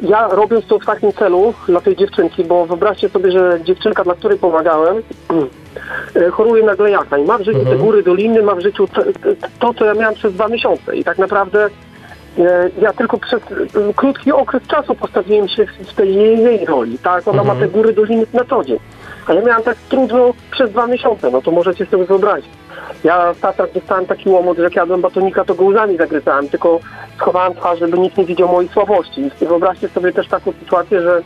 ja 0.02 0.28
robiąc 0.28 0.66
to 0.68 0.80
w 0.80 0.86
takim 0.86 1.14
celu 1.14 1.54
dla 1.68 1.82
tej 1.82 1.96
dziewczynki, 1.96 2.44
bo 2.44 2.66
wyobraźcie 2.66 3.10
sobie, 3.10 3.32
że 3.32 3.60
dziewczynka, 3.64 4.04
dla 4.04 4.16
której 4.16 4.38
pomagałem, 4.40 4.96
choruje 6.32 6.64
na 6.64 6.76
glejaka 6.76 7.18
i 7.18 7.26
ma 7.26 7.38
w 7.38 7.42
życiu 7.44 7.60
te 7.66 7.76
góry, 7.78 8.04
doliny, 8.04 8.44
ma 8.44 8.56
w 8.56 8.60
życiu 8.62 8.88
to, 8.88 9.02
to, 9.60 9.74
co 9.74 9.86
ja 9.86 9.94
miałem 9.94 10.16
przez 10.16 10.34
dwa 10.34 10.48
miesiące. 10.48 10.96
I 10.96 11.04
tak 11.04 11.18
naprawdę 11.18 11.70
ja 12.82 12.94
tylko 12.94 13.18
przez 13.18 13.42
krótki 13.96 14.32
okres 14.32 14.64
czasu 14.68 14.96
postawiłem 14.96 15.48
się 15.48 15.66
w- 15.66 15.94
tej 15.94 16.16
jej, 16.16 16.44
jej 16.44 16.66
roli, 16.66 16.98
tak? 16.98 17.28
Ona 17.28 17.44
ma 17.44 17.56
te 17.56 17.68
góry, 17.68 17.94
doliny 17.94 18.26
na 18.34 18.44
co 18.44 18.64
dzień. 18.64 18.80
A 19.28 19.34
ja 19.34 19.42
miałem 19.42 19.64
tak 19.64 19.78
trudno 19.90 20.34
przez 20.52 20.72
dwa 20.72 20.88
miesiące, 20.88 21.32
no 21.32 21.42
to 21.42 21.52
możecie 21.52 21.86
sobie 21.86 22.06
wyobrazić. 22.06 22.50
Ja 23.04 23.34
w 23.34 23.40
Tatrach 23.40 23.72
dostałem 23.72 24.06
taki 24.06 24.30
łomot, 24.30 24.58
że 24.58 24.64
jak 24.64 24.76
jadłem 24.76 25.02
batonika, 25.02 25.46
to 25.46 25.56
go 25.56 25.64
łzami 25.64 25.98
zagryzałem, 25.98 26.50
tylko 26.50 26.80
schowałem 27.18 27.56
twarz, 27.56 27.80
żeby 27.80 28.00
nikt 28.00 28.18
nie 28.18 28.26
widział 28.26 28.50
mojej 28.50 28.70
słabości. 28.70 29.22
I 29.42 29.46
wyobraźcie 29.46 29.90
sobie 29.90 30.14
też 30.14 30.28
taką 30.28 30.52
sytuację, 30.52 31.02
że 31.02 31.22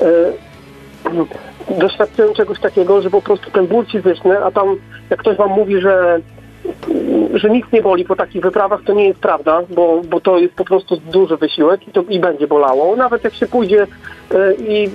e, 0.00 1.78
doświadczyłem 1.78 2.34
czegoś 2.34 2.60
takiego, 2.60 3.02
że 3.02 3.10
po 3.10 3.22
prostu 3.22 3.50
ten 3.50 3.66
ból 3.66 3.86
fizyczny, 3.86 4.44
a 4.44 4.50
tam 4.50 4.76
jak 5.10 5.20
ktoś 5.20 5.36
wam 5.36 5.50
mówi, 5.50 5.80
że 5.80 6.20
że 7.34 7.50
nic 7.50 7.66
nie 7.72 7.82
boli 7.82 8.04
po 8.04 8.16
takich 8.16 8.42
wyprawach, 8.42 8.80
to 8.84 8.94
nie 8.94 9.06
jest 9.08 9.20
prawda, 9.20 9.62
bo, 9.70 10.00
bo 10.08 10.20
to 10.20 10.38
jest 10.38 10.54
po 10.54 10.64
prostu 10.64 10.96
duży 10.96 11.36
wysiłek 11.36 11.88
i 11.88 11.90
to 11.90 12.02
i 12.08 12.20
będzie 12.20 12.46
bolało. 12.46 12.96
Nawet 12.96 13.24
jak 13.24 13.34
się 13.34 13.46
pójdzie 13.46 13.86
e, 14.34 14.54
i 14.54 14.90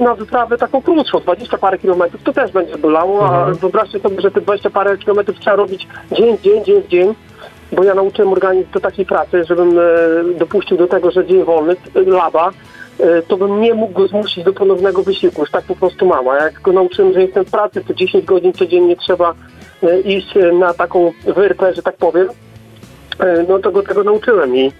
na 0.00 0.14
wyprawę 0.14 0.58
taką 0.58 0.82
krótszą, 0.82 1.20
20 1.20 1.58
parę 1.58 1.78
kilometrów, 1.78 2.22
to 2.22 2.32
też 2.32 2.52
będzie 2.52 2.78
bolało, 2.78 3.26
a 3.26 3.44
wyobraźcie 3.50 4.00
sobie, 4.00 4.20
że 4.20 4.30
te 4.30 4.40
20 4.40 4.70
parę 4.70 4.98
kilometrów 4.98 5.40
trzeba 5.40 5.56
robić 5.56 5.88
dzień, 6.12 6.38
dzień, 6.38 6.64
dzień, 6.64 6.82
dzień, 6.88 7.14
bo 7.72 7.84
ja 7.84 7.94
nauczyłem 7.94 8.32
organizm 8.32 8.70
do 8.70 8.80
takiej 8.80 9.06
pracy, 9.06 9.44
żebym 9.44 9.78
e, 9.78 9.82
dopuścił 10.38 10.76
do 10.76 10.86
tego, 10.86 11.10
że 11.10 11.26
dzień 11.26 11.44
wolny, 11.44 11.76
e, 11.94 12.00
laba, 12.00 12.50
to 13.28 13.36
bym 13.36 13.60
nie 13.60 13.74
mógł 13.74 13.92
go 13.92 14.08
zmusić 14.08 14.44
do 14.44 14.52
ponownego 14.52 15.02
wysiłku. 15.02 15.40
Już 15.40 15.50
tak 15.50 15.64
po 15.64 15.76
prostu 15.76 16.06
mam. 16.06 16.28
A 16.28 16.36
jak 16.36 16.60
go 16.60 16.72
nauczyłem, 16.72 17.12
że 17.12 17.22
jestem 17.22 17.44
w 17.44 17.50
pracy, 17.50 17.84
to 17.88 17.94
10 17.94 18.24
godzin 18.24 18.52
codziennie 18.52 18.96
trzeba 18.96 19.34
iść 20.04 20.36
e, 20.36 20.52
na 20.52 20.74
taką 20.74 21.12
wyrpę, 21.36 21.74
że 21.74 21.82
tak 21.82 21.96
powiem, 21.96 22.28
e, 23.18 23.44
no 23.48 23.58
to 23.58 23.70
go 23.72 23.82
tego 23.82 24.04
nauczyłem 24.04 24.56
i, 24.56 24.72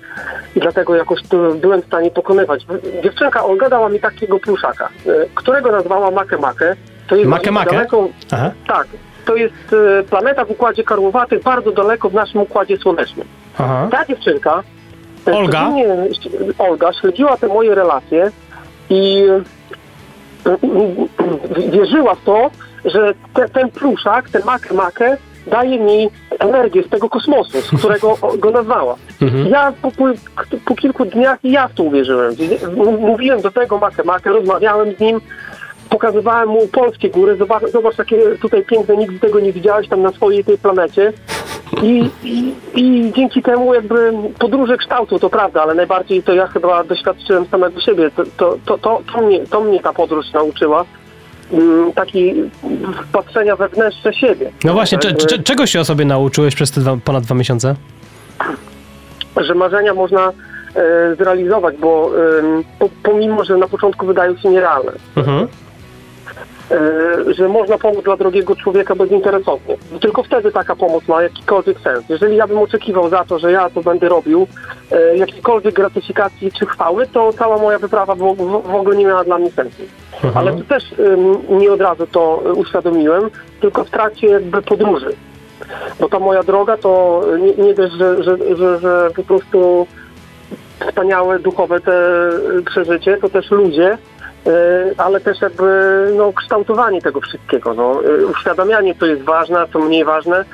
i 0.57 0.61
dlatego 0.61 0.95
jakoś 0.95 1.21
byłem 1.61 1.83
w 1.83 1.87
stanie 1.87 2.11
pokonywać. 2.11 2.67
Dziewczynka 3.03 3.45
Olga 3.45 3.69
dała 3.69 3.89
mi 3.89 4.01
takiego 4.01 4.39
pluszaka, 4.39 4.89
e, 5.07 5.11
którego 5.35 5.73
nazwała 5.73 6.11
Make 6.11 6.41
Make. 6.41 6.77
To 7.09 7.17
jest 7.17 7.29
Make 7.29 7.51
Make? 7.51 7.71
daleko, 7.71 8.09
Aha. 8.33 8.51
tak, 8.67 8.87
to 9.25 9.37
jest 9.37 9.55
e, 10.01 10.03
planeta 10.03 10.45
w 10.45 10.51
Układzie 10.51 10.85
Karłowatym, 10.85 11.41
bardzo 11.45 11.73
daleko 11.73 12.11
w 12.11 12.15
naszym 12.15 12.41
Układzie 12.41 12.77
Słonecznym. 12.77 13.27
Aha. 13.59 13.89
Ta 13.91 14.05
dziewczynka, 14.05 14.63
e, 15.29 15.33
Olga? 15.33 15.69
e, 15.69 16.09
Olga, 16.59 16.93
śledziła 16.93 17.37
te 17.37 17.49
moje 17.49 17.75
relacje 17.75 18.31
i 18.91 19.25
e, 20.47 20.51
e, 20.51 21.71
wierzyła 21.71 22.15
w 22.15 22.25
to, 22.25 22.51
że 22.85 23.15
te, 23.35 23.49
ten 23.49 23.71
pluszak, 23.71 24.31
ten 24.31 24.43
makę 24.45 24.75
makę 24.75 25.17
daje 25.47 25.79
mi 25.79 26.11
energię 26.39 26.83
z 26.83 26.89
tego 26.89 27.09
kosmosu, 27.09 27.61
z 27.61 27.79
którego 27.79 28.19
go 28.43 28.51
nazwała. 28.51 28.97
Ja 29.51 29.73
po, 29.83 29.91
po, 29.91 30.05
po 30.65 30.75
kilku 30.75 31.05
dniach 31.05 31.39
i 31.43 31.53
ja 31.53 31.69
w 31.69 31.75
to 31.75 31.83
uwierzyłem. 31.83 32.35
Mówiłem 32.99 33.41
do 33.41 33.51
tego 33.51 33.79
makę 33.79 34.05
makę, 34.05 34.31
rozmawiałem 34.31 34.97
z 34.97 35.01
nim, 35.01 35.21
pokazywałem 35.91 36.49
mu 36.49 36.69
polskie 36.69 37.11
góry, 37.11 37.37
zobacz, 37.37 37.71
zobacz 37.73 37.99
jakie 37.99 38.19
tutaj 38.41 38.65
piękne, 38.65 38.97
nigdy 38.97 39.19
tego 39.19 39.41
nie 39.41 39.53
widziałeś 39.53 39.89
tam 39.89 40.03
na 40.03 40.13
swojej 40.13 40.45
tej 40.45 40.59
planecie. 40.59 41.13
I, 41.83 42.11
i, 42.25 42.55
I 42.75 43.13
dzięki 43.17 43.43
temu 43.43 43.75
jakby 43.75 44.13
podróże 44.39 44.77
kształtu, 44.77 45.19
to 45.19 45.31
prawda, 45.31 45.63
ale 45.63 45.75
najbardziej 45.75 46.23
to 46.23 46.35
ja 46.35 46.47
chyba 46.47 46.85
doświadczyłem 46.85 47.47
samego 47.47 47.81
siebie. 47.81 48.11
To, 48.37 48.59
to, 48.67 48.79
to, 48.79 49.03
to, 49.13 49.23
mnie, 49.23 49.47
to 49.47 49.61
mnie 49.61 49.81
ta 49.81 49.93
podróż 49.93 50.33
nauczyła. 50.33 50.85
Mm, 51.53 51.93
Taki 51.93 52.35
patrzenia 53.13 53.57
wewnętrzne 53.57 54.15
siebie. 54.15 54.51
No 54.65 54.73
właśnie, 54.73 54.99
cze, 54.99 55.15
cze, 55.15 55.39
czego 55.39 55.67
się 55.67 55.81
o 55.81 55.85
sobie 55.85 56.05
nauczyłeś 56.05 56.55
przez 56.55 56.71
te 56.71 56.81
dwa, 56.81 56.97
ponad 57.05 57.25
dwa 57.25 57.35
miesiące? 57.35 57.75
że 59.37 59.55
marzenia 59.55 59.95
można 59.95 60.33
e, 60.75 61.15
zrealizować, 61.19 61.77
bo 61.77 62.11
pomimo, 63.03 63.45
że 63.45 63.57
na 63.57 63.69
początku 63.69 64.07
wydają 64.07 64.37
się 64.37 64.49
nierealne, 64.49 64.93
Mhm. 65.17 65.49
E, 66.73 67.35
że 67.35 67.49
można 67.49 67.79
pomóc 67.79 68.05
dla 68.05 68.17
drugiego 68.17 68.57
człowieka 68.57 68.95
bezinteresownie. 68.95 69.77
Tylko 70.01 70.23
wtedy 70.23 70.53
taka 70.53 70.77
pomoc 70.77 71.09
ma 71.09 71.23
jakikolwiek 71.23 71.81
sens. 71.81 72.05
Jeżeli 72.09 72.37
ja 72.37 72.47
bym 72.47 72.59
oczekiwał 72.59 73.09
za 73.09 73.25
to, 73.25 73.39
że 73.39 73.53
ja 73.53 73.71
to 73.71 73.83
będę 73.83 74.09
robił, 74.09 74.47
e, 74.93 75.17
jakiejkolwiek 75.17 75.75
gratyfikacji 75.75 76.53
czy 76.53 76.67
chwały, 76.67 77.07
to 77.07 77.33
cała 77.33 77.59
moja 77.59 77.79
wyprawa 77.79 78.15
w, 78.15 78.75
ogóle 78.75 78.97
nie 78.97 79.05
miała 79.05 79.25
dla 79.25 79.39
mnie 79.39 79.51
sensu. 79.51 79.83
Ale 80.35 80.53
to 80.53 80.65
też 80.65 80.85
nie 81.51 81.73
od 81.73 81.81
razu 81.81 82.07
to 82.07 82.43
e, 82.47 82.53
uświadomiłem, 82.53 83.31
tylko 83.61 83.85
w 83.85 83.91
trakcie 83.91 84.27
jakby 84.27 84.63
podróży. 84.63 85.13
Bo 86.01 86.09
ta 86.09 86.19
moja 86.19 86.43
droga 86.43 86.77
to 86.77 87.23
nie, 87.39 87.65
nie 87.65 87.75
dość, 87.75 87.95
że, 87.95 88.23
że, 88.23 88.57
że, 88.57 88.79
że 88.79 89.11
po 89.17 89.23
prostu 89.23 89.87
wspaniałe 90.89 91.39
duchowe 91.39 91.81
te 91.81 92.29
y, 92.59 92.63
przeżycie, 92.63 93.17
to 93.17 93.29
też 93.29 93.51
ludzie, 93.51 93.99
ale 94.99 95.21
też 95.21 95.41
jakby 95.41 96.07
no, 96.17 96.33
kształtowanie 96.33 97.03
tego 97.03 97.21
wszystkiego. 97.21 97.75
No, 97.75 98.05
y, 98.05 98.27
uświadamianie, 98.27 98.95
co 98.95 99.07
jest 99.07 99.23
ważne, 99.23 99.61
a 99.61 99.67
co 99.67 99.79
mniej 99.79 100.05
ważne. 100.05 100.45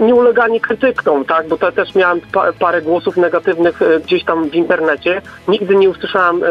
Nie 0.00 0.14
uleganie 0.14 0.60
krytykom, 0.60 1.24
tak, 1.24 1.48
bo 1.48 1.56
to 1.56 1.72
też 1.72 1.94
miałem 1.94 2.20
pa, 2.32 2.52
parę 2.52 2.82
głosów 2.82 3.16
negatywnych 3.16 3.82
e, 3.82 4.00
gdzieś 4.00 4.24
tam 4.24 4.50
w 4.50 4.54
internecie. 4.54 5.22
Nigdy 5.48 5.76
nie 5.76 5.90
usłyszałem 5.90 6.42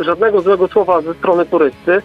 żadnego 0.00 0.40
złego 0.40 0.68
słowa 0.68 1.00
ze 1.00 1.14
strony 1.14 1.46
turysty, 1.46 2.02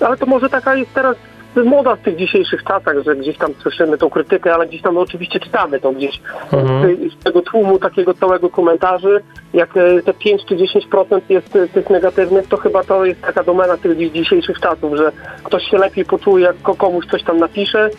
ale 0.00 0.16
to 0.16 0.26
może 0.26 0.48
taka 0.48 0.74
jest 0.74 0.94
teraz 0.94 1.16
moda 1.64 1.96
w 1.96 2.00
tych 2.00 2.16
dzisiejszych 2.16 2.64
czasach, 2.64 2.94
że 3.06 3.16
gdzieś 3.16 3.38
tam 3.38 3.50
słyszymy 3.62 3.98
tą 3.98 4.10
krytykę, 4.10 4.54
ale 4.54 4.66
gdzieś 4.66 4.82
tam 4.82 4.98
oczywiście 4.98 5.40
czytamy 5.40 5.80
to 5.80 5.92
gdzieś 5.92 6.20
Mhm. 6.52 7.10
z, 7.10 7.24
tego 7.24 7.42
tłumu 7.42 7.78
takiego 7.78 8.14
całego 8.14 8.48
komentarzy, 8.48 9.20
jak 9.54 9.76
e, 9.76 10.02
te 10.02 10.14
5 10.14 10.44
czy 10.44 10.56
10% 10.56 11.20
jest 11.28 11.56
e, 11.56 11.68
tych 11.68 11.90
negatywnych, 11.90 12.48
to 12.48 12.56
chyba 12.56 12.84
to 12.84 13.04
jest 13.04 13.22
taka 13.22 13.42
domena 13.42 13.76
tych 13.76 13.96
dzi- 13.98 14.12
dzisiejszych 14.12 14.60
czasów, 14.60 14.96
że 14.96 15.12
ktoś 15.44 15.62
się 15.70 15.78
lepiej 15.78 16.04
poczuje, 16.04 16.44
jak 16.46 16.62
ko- 16.62 16.74
komuś 16.74 17.06
coś 17.06 17.22
tam 17.22 17.38
napisze, 17.38 17.90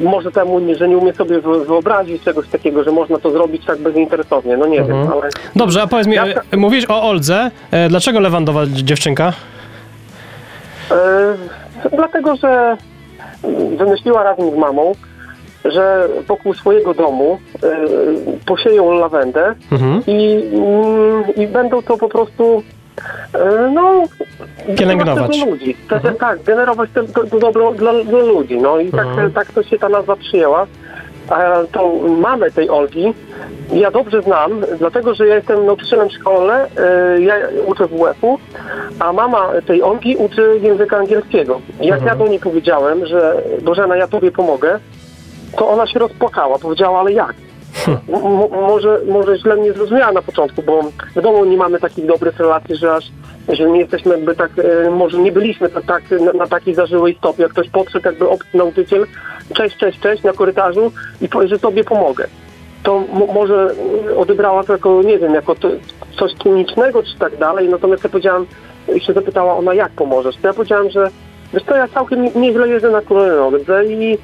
może 0.00 0.32
temu, 0.32 0.60
że 0.78 0.88
nie 0.88 0.98
umie 0.98 1.12
sobie 1.12 1.40
wy- 1.40 1.64
wyobrazić 1.64 2.22
czegoś 2.22 2.48
takiego, 2.48 2.84
że 2.84 2.90
można 2.90 3.18
to 3.18 3.30
zrobić 3.30 3.64
tak 3.66 3.78
bezinteresownie. 3.78 4.56
No 4.56 4.66
nie 4.66 4.82
wiem, 4.82 5.12
ale 5.12 5.28
Dobrze, 5.56 5.82
a 5.82 5.86
powiedz 5.86 6.06
mi, 6.06 6.14
Ja- 6.14 6.24
e, 6.52 6.56
mówisz 6.56 6.84
o 6.90 7.02
Oldze. 7.02 7.50
Dlaczego 7.88 8.20
lewandowa 8.20 8.60
dziewczynka? 8.66 9.32
dlatego, 11.92 12.36
że 12.36 12.76
wymyśliła 13.76 14.22
razem 14.22 14.50
z 14.50 14.56
mamą, 14.56 14.92
że 15.64 16.08
wokół 16.28 16.54
swojego 16.54 16.94
domu 16.94 17.38
e, 17.62 17.68
posieją 18.46 18.92
lawendę 18.92 19.54
Mhm. 19.72 20.02
i, 20.06 20.44
mm, 20.54 21.24
i 21.36 21.46
będą 21.46 21.82
to 21.82 21.96
po 21.98 22.08
prostu 22.08 22.62
e, 23.34 23.70
no 23.74 24.02
Pielęgnować. 24.78 25.46
ludzi. 25.46 25.76
Tak, 25.88 26.02
tak, 26.18 26.42
generować 26.42 26.90
to, 26.94 27.04
to, 27.04 27.24
to 27.26 27.38
dobro 27.38 27.72
dla, 27.72 27.92
dla 28.04 28.18
ludzi. 28.18 28.56
No 28.60 28.78
i 28.80 28.90
tak, 28.90 29.06
Mhm. 29.06 29.32
tak 29.32 29.52
to 29.52 29.62
się 29.62 29.78
ta 29.78 29.88
nazwa 29.88 30.16
przyjęła. 30.16 30.66
A 31.28 31.62
tą 31.72 32.08
mamę 32.08 32.50
tej 32.50 32.70
Olgi 32.70 33.14
ja 33.72 33.90
dobrze 33.90 34.22
znam, 34.22 34.60
dlatego 34.78 35.14
że 35.14 35.26
ja 35.26 35.34
jestem 35.34 35.66
nauczycielem 35.66 36.08
w 36.08 36.12
szkole, 36.12 36.66
e, 36.76 37.20
ja 37.20 37.34
uczę 37.66 37.86
w 37.86 37.90
WF-u, 37.90 38.38
a 38.98 39.12
mama 39.12 39.48
tej 39.66 39.82
Olgi 39.82 40.16
uczy 40.16 40.58
języka 40.62 40.96
angielskiego. 40.96 41.60
Jak 41.80 42.02
ja 42.02 42.16
do 42.16 42.26
niej 42.26 42.40
powiedziałem, 42.40 43.06
że 43.06 43.42
Bożena, 43.62 43.96
ja 43.96 44.08
tobie 44.08 44.32
pomogę, 44.32 44.78
to 45.56 45.68
ona 45.68 45.86
się 45.86 45.98
rozpłakała. 45.98 46.58
Powiedziała, 46.58 47.00
ale 47.00 47.12
jak? 47.12 47.34
Może, 48.50 49.00
może 49.08 49.38
źle 49.38 49.56
mnie 49.56 49.72
zrozumiała 49.72 50.12
na 50.12 50.22
początku, 50.22 50.62
bo 50.62 50.82
w 51.16 51.22
domu 51.22 51.44
nie 51.44 51.56
mamy 51.56 51.80
takich 51.80 52.06
dobrych 52.06 52.38
relacji, 52.38 52.76
że 52.76 52.94
aż 52.94 53.04
że 53.48 53.70
nie 53.70 53.80
jesteśmy 53.80 54.14
jakby 54.14 54.34
tak, 54.34 54.50
e, 54.86 54.90
może 54.90 55.18
nie 55.18 55.32
byliśmy 55.32 55.68
tak, 55.68 55.84
tak 55.84 56.02
na, 56.10 56.32
na 56.32 56.46
takiej 56.46 56.74
zażyłej 56.74 57.14
stopie, 57.14 57.42
jak 57.42 57.52
ktoś 57.52 57.68
podszedł 57.68 58.06
jakby 58.06 58.28
obcy 58.28 58.56
nauczyciel, 58.56 59.06
cześć, 59.54 59.76
cześć, 59.76 60.00
cześć 60.00 60.22
na 60.22 60.32
korytarzu 60.32 60.92
i 61.20 61.28
powie, 61.28 61.48
że 61.48 61.58
tobie 61.58 61.84
pomogę. 61.84 62.26
To 62.82 63.04
mo- 63.12 63.26
może 63.26 63.74
odebrała 64.16 64.64
to 64.64 64.72
jako, 64.72 65.02
nie 65.02 65.18
wiem, 65.18 65.34
jako 65.34 65.54
to, 65.54 65.68
coś 66.18 66.34
klinicznego 66.34 67.02
czy 67.02 67.18
tak 67.18 67.36
dalej, 67.36 67.68
natomiast 67.68 68.04
ja 68.04 68.10
powiedziałam, 68.10 68.46
się 68.98 69.12
zapytała 69.12 69.56
ona, 69.56 69.74
jak 69.74 69.92
pomożesz? 69.92 70.36
To 70.36 70.48
ja 70.48 70.54
powiedziałam, 70.54 70.90
że 70.90 71.10
wiesz 71.54 71.62
co, 71.62 71.76
ja 71.76 71.88
całkiem 71.88 72.28
nieźle 72.34 72.68
jeżdżę 72.68 72.90
na 72.90 73.00
kulonodze 73.00 73.84
i 73.84 74.18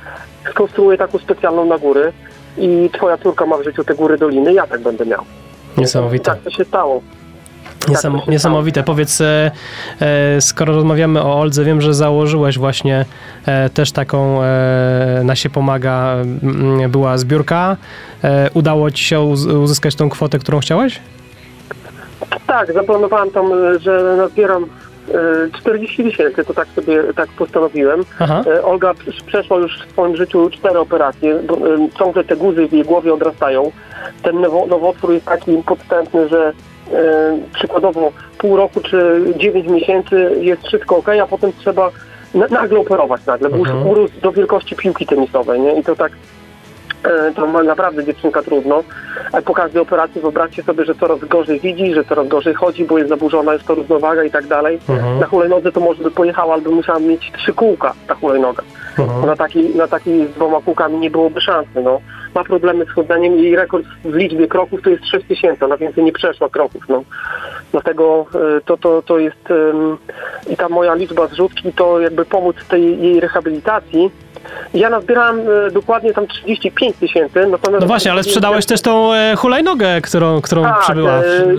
skonstruuję 0.50 0.99
taką 0.99 1.19
specjalną 1.19 1.64
na 1.64 1.78
góry 1.78 2.12
i 2.59 2.90
twoja 2.92 3.19
córka 3.19 3.47
ma 3.47 3.57
w 3.59 3.64
życiu 3.64 3.85
te 3.85 3.95
góry 3.95 4.19
doliny, 4.19 4.52
ja 4.52 4.66
tak 4.66 4.80
będę 4.80 5.07
miał. 5.07 5.23
Niesamowite. 5.78 6.25
Tak 6.30 6.40
to 6.40 6.50
się 6.50 6.64
stało. 6.64 7.02
Niesam, 7.88 8.19
to 8.19 8.25
się 8.25 8.30
niesamowite. 8.30 8.83
Powiedz, 8.83 9.21
e, 9.21 9.50
e, 10.00 10.40
skoro 10.40 10.75
rozmawiamy 10.75 11.23
o 11.23 11.40
Oldze, 11.40 11.64
wiem, 11.64 11.80
że 11.80 11.95
założyłeś 11.95 12.59
właśnie 12.59 13.04
e, 13.47 13.71
też 13.71 13.92
taką 13.92 14.42
e, 14.42 15.21
na 15.25 15.37
się 15.37 15.50
pomaga, 15.50 16.14
mm, 16.42 16.90
była 16.90 17.19
zbiórka. 17.19 17.76
E, 18.25 18.50
udało 18.54 18.90
ci 18.90 19.04
się 19.04 19.21
uz- 19.21 19.47
uzyskać 19.47 19.95
tą 19.95 20.09
kwotę, 20.11 20.38
którą 20.38 20.61
chciałeś? 20.61 21.00
Tak, 22.47 22.73
zaplanowałem 22.73 23.30
tam, 23.30 23.52
e, 23.52 23.78
że 23.78 24.14
nazbieram 24.16 24.66
40 25.59 26.05
tysięcy, 26.05 26.45
to 26.45 26.55
tak 26.55 26.69
sobie 26.69 27.02
tak 27.17 27.29
postanowiłem. 27.29 28.05
Aha. 28.21 28.43
E, 28.47 28.64
Olga 28.64 28.93
pr- 28.93 29.25
przeszła 29.26 29.59
już 29.59 29.79
w 29.87 29.90
swoim 29.90 30.17
życiu 30.17 30.50
cztery 30.50 30.79
operacje, 30.79 31.35
bo, 31.35 31.55
e, 31.55 31.88
ciągle 31.99 32.25
te 32.25 32.37
guzy 32.37 32.69
w 32.69 32.73
jej 32.73 32.85
głowie 32.85 33.14
odrastają. 33.14 33.73
Ten 34.23 34.40
nowo, 34.40 34.67
nowotwór 34.67 35.12
jest 35.12 35.26
taki 35.26 35.62
podstępny, 35.67 36.29
że 36.29 36.52
e, 36.93 37.38
przykładowo 37.55 38.12
pół 38.38 38.57
roku 38.57 38.81
czy 38.81 39.21
9 39.37 39.69
miesięcy 39.69 40.31
jest 40.40 40.62
wszystko 40.62 40.97
ok, 40.97 41.09
a 41.23 41.26
potem 41.26 41.52
trzeba 41.59 41.90
na, 42.35 42.47
nagle 42.47 42.79
operować 42.79 43.26
nagle, 43.26 43.49
bo 43.50 43.57
Mhm. 43.57 43.87
urósł 43.87 44.14
do 44.23 44.33
wielkości 44.33 44.76
piłki 44.76 45.07
tenisowej, 45.07 45.61
nie? 45.61 45.81
I 45.81 45.85
to 45.85 45.97
tak 45.97 46.12
to 47.37 47.47
ma 47.47 47.62
naprawdę 47.62 48.04
dziewczynka 48.04 48.42
trudno. 48.42 48.83
A 49.33 49.42
po 49.42 49.54
każdej 49.54 49.83
operacji 49.83 50.21
wyobraźcie 50.21 50.62
sobie, 50.62 50.85
że 50.85 50.95
coraz 50.95 51.19
gorzej 51.19 51.61
widzi, 51.61 51.95
że 51.95 52.04
coraz 52.04 52.28
gorzej 52.28 52.54
chodzi, 52.54 52.85
bo 52.85 52.99
jest 52.99 53.11
zaburzona 53.11 53.52
jest 53.52 53.66
to 53.66 53.75
równowaga 53.75 54.25
i 54.25 54.30
tak 54.30 54.47
dalej. 54.47 54.78
Mhm. 54.88 55.19
Na 55.19 55.26
hulajnodze 55.26 55.73
to 55.73 55.80
może 55.80 56.02
by 56.02 56.11
pojechała, 56.11 56.54
ale 56.54 56.62
by 56.62 56.71
musiała 56.71 56.99
mieć 56.99 57.33
trzy 57.33 57.52
kółka 57.52 57.95
ta 58.07 58.14
hulajnoga. 58.14 58.62
Mhm. 58.99 59.26
Na 59.26 59.37
takiej, 59.37 59.75
na 59.75 59.88
takiej 59.88 60.26
z 60.26 60.30
dwoma 60.30 60.61
kółkami 60.61 60.99
nie 60.99 61.11
byłoby 61.11 61.40
szansy. 61.40 61.83
No. 61.83 62.00
Ma 62.35 62.45
problemy 62.45 62.85
z 62.85 62.91
chodzeniem 62.91 63.39
i 63.39 63.57
rekord 63.57 63.87
w 64.05 64.15
liczbie 64.15 64.49
kroków 64.49 64.83
to 64.83 64.91
jest 64.91 65.07
6 65.07 65.27
tysięcy, 65.27 65.65
ona 65.65 65.77
więcej 65.77 66.05
nie 66.05 66.13
przeszła 66.13 66.49
kroków. 66.49 66.83
No. 66.89 67.03
Dlatego 67.73 68.27
e, 68.57 68.61
to, 68.61 68.77
to, 68.77 69.03
to 69.03 69.19
jest 69.19 69.49
i 70.51 70.57
ta 70.57 70.69
moja 70.69 70.95
liczba 70.95 71.27
zrzutki 71.27 71.73
to 71.73 72.01
jakby 72.01 72.25
pomóc 72.25 72.57
tej 72.69 73.03
jej 73.03 73.21
rehabilitacji. 73.21 74.11
Ja 74.75 74.91
nazbierałem 74.91 75.41
e, 75.41 75.71
dokładnie 75.71 76.13
tam 76.13 76.27
35 76.27 76.97
tysięcy. 76.97 77.47
No 77.81 77.87
właśnie, 77.87 78.13
ale 78.13 78.23
sprzedałeś 78.23 78.67
też 78.67 78.81
tą 78.81 79.15
e, 79.15 79.37
hulajnogę, 79.37 80.01
którą, 80.01 80.41
którą 80.41 80.63
tak, 80.63 80.97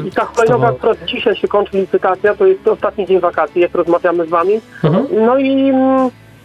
I 0.08 0.12
ta 0.12 0.26
hulajnoga, 0.26 0.72
która 0.72 0.94
dzisiaj 1.06 1.36
się 1.36 1.48
kończy 1.48 1.78
licytacja, 1.78 2.36
to 2.36 2.46
jest 2.46 2.68
ostatni 2.68 3.06
dzień 3.06 3.20
wakacji, 3.20 3.62
jak 3.62 3.76
rozmawiamy 3.76 4.26
z 4.26 4.30
wami. 4.30 4.62
Mhm. 4.84 5.08
No 5.26 5.38
i 5.38 5.74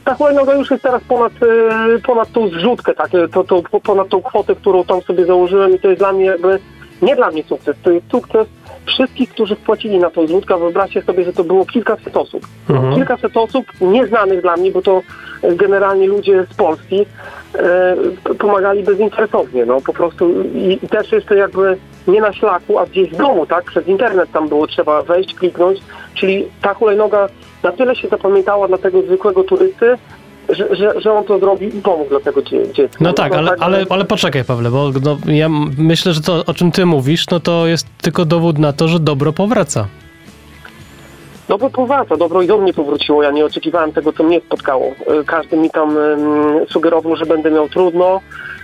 mm, 0.06 0.14
ta 0.14 0.14
hulajnoga 0.14 0.54
już 0.54 0.70
jest 0.70 0.82
teraz 0.82 1.02
ponad, 1.08 1.32
e, 1.42 1.98
ponad 1.98 2.32
tą 2.32 2.48
zrzutkę, 2.48 2.94
tak, 2.94 3.14
e, 3.14 3.28
to, 3.28 3.44
to, 3.44 3.62
po- 3.62 3.80
ponad 3.80 4.08
tą 4.08 4.22
kwotę, 4.22 4.54
którą 4.54 4.84
tam 4.84 5.02
sobie 5.02 5.26
założyłem 5.26 5.74
i 5.74 5.78
to 5.78 5.88
jest 5.88 6.00
dla 6.00 6.12
mnie 6.12 6.24
jakby, 6.24 6.58
nie 7.02 7.16
dla 7.16 7.30
mnie 7.30 7.42
sukces, 7.42 7.76
to 7.82 7.90
jest 7.90 8.10
sukces 8.10 8.46
wszystkich, 8.86 9.30
którzy 9.30 9.56
wpłacili 9.56 9.98
na 9.98 10.10
tą 10.10 10.26
zrzutkę. 10.26 10.58
Wyobraźcie 10.58 11.02
sobie, 11.02 11.24
że 11.24 11.32
to 11.32 11.44
było 11.44 11.66
kilkaset 11.66 12.16
osób. 12.16 12.46
Mhm. 12.70 12.94
Kilkaset 12.94 13.36
osób 13.36 13.66
nieznanych 13.80 14.42
dla 14.42 14.56
mnie, 14.56 14.70
bo 14.70 14.82
to 14.82 15.02
generalnie 15.42 16.06
ludzie 16.06 16.46
z 16.50 16.54
Polski 16.54 17.06
e, 17.54 17.96
pomagali 18.38 18.82
bezinteresownie, 18.82 19.66
no 19.66 19.80
po 19.80 19.92
prostu 19.92 20.42
i, 20.42 20.78
i 20.82 20.88
też 20.88 21.12
jeszcze 21.12 21.36
jakby 21.36 21.76
nie 22.08 22.20
na 22.20 22.32
szlaku, 22.32 22.78
a 22.78 22.86
gdzieś 22.86 23.10
w 23.10 23.16
domu, 23.16 23.46
tak, 23.46 23.64
przez 23.64 23.88
internet 23.88 24.32
tam 24.32 24.48
było 24.48 24.66
trzeba 24.66 25.02
wejść, 25.02 25.34
kliknąć, 25.34 25.80
czyli 26.14 26.48
ta 26.62 26.74
hulajnoga 26.74 27.28
na 27.62 27.72
tyle 27.72 27.96
się 27.96 28.08
zapamiętała 28.08 28.68
dla 28.68 28.78
tego 28.78 29.02
zwykłego 29.02 29.44
turysty, 29.44 29.98
że, 30.48 30.76
że, 30.76 31.00
że 31.00 31.12
on 31.12 31.24
to 31.24 31.38
zrobił 31.38 31.68
i 31.68 31.80
pomógł 31.82 32.10
dla 32.10 32.20
tego 32.20 32.42
dzie- 32.42 32.72
dziecka. 32.72 32.98
No 33.00 33.12
tak, 33.12 33.34
ale, 33.34 33.48
także- 33.48 33.64
ale, 33.64 33.84
ale 33.90 34.04
poczekaj, 34.04 34.44
Pawle, 34.44 34.70
bo 34.70 34.90
no, 35.02 35.18
ja 35.32 35.48
myślę, 35.78 36.12
że 36.12 36.20
to, 36.20 36.44
o 36.46 36.54
czym 36.54 36.72
ty 36.72 36.86
mówisz, 36.86 37.26
no 37.30 37.40
to 37.40 37.66
jest 37.66 37.86
tylko 38.02 38.24
dowód 38.24 38.58
na 38.58 38.72
to, 38.72 38.88
że 38.88 39.00
dobro 39.00 39.32
powraca. 39.32 39.86
Dobro 41.48 41.70
powraca, 41.70 42.16
dobro 42.16 42.42
i 42.42 42.46
do 42.46 42.58
mnie 42.58 42.72
powróciło. 42.74 43.22
Ja 43.22 43.30
nie 43.30 43.44
oczekiwałem 43.44 43.92
tego, 43.92 44.12
co 44.12 44.22
mnie 44.22 44.40
spotkało. 44.40 44.86
E, 45.20 45.24
Każdy 45.26 45.56
mi 45.56 45.70
tam 45.70 45.96
sugerował, 46.70 47.16
że 47.16 47.26
będę 47.26 47.50
miał 47.50 47.68
trudno, 47.68 48.20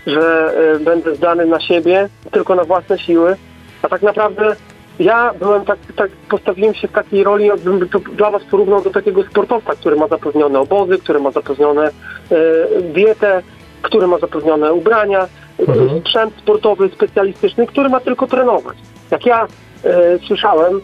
że 0.06 0.54
e, 0.76 0.78
będę 0.78 1.14
zdany 1.14 1.46
na 1.46 1.60
siebie, 1.60 2.08
tylko 2.32 2.54
na 2.54 2.64
własne 2.64 2.98
siły. 2.98 3.36
A 3.82 3.88
tak 3.88 4.02
naprawdę 4.02 4.56
ja 4.99 5.34
byłem 5.38 5.64
tak, 5.64 5.78
tak 5.96 6.11
postawiłem 6.11 6.75
się 6.75 6.88
w 6.88 6.92
takiej 6.92 7.25
roli, 7.25 7.46
jakbym 7.46 7.88
to 7.88 7.99
dla 7.99 8.30
was 8.30 8.44
porównał 8.44 8.82
do 8.82 8.90
takiego 8.90 9.22
sportowca, 9.22 9.75
który 9.75 9.96
ma 9.96 10.08
zapewnione 10.08 10.61
obozy, 10.61 10.99
który 10.99 11.20
ma 11.20 11.30
zapewnione 11.30 11.90
e, 12.30 12.82
dietę, 12.82 13.42
który 13.82 14.06
ma 14.06 14.18
zapewnione 14.18 14.72
ubrania, 14.72 15.28
Mhm. 15.58 16.00
sprzęt 16.00 16.34
sportowy 16.38 16.88
specjalistyczny, 16.88 17.66
który 17.66 17.88
ma 17.88 18.00
tylko 18.00 18.26
trenować. 18.26 18.76
Jak 19.11 19.26
ja 19.26 19.46
e, 19.84 20.18
słyszałem, 20.26 20.80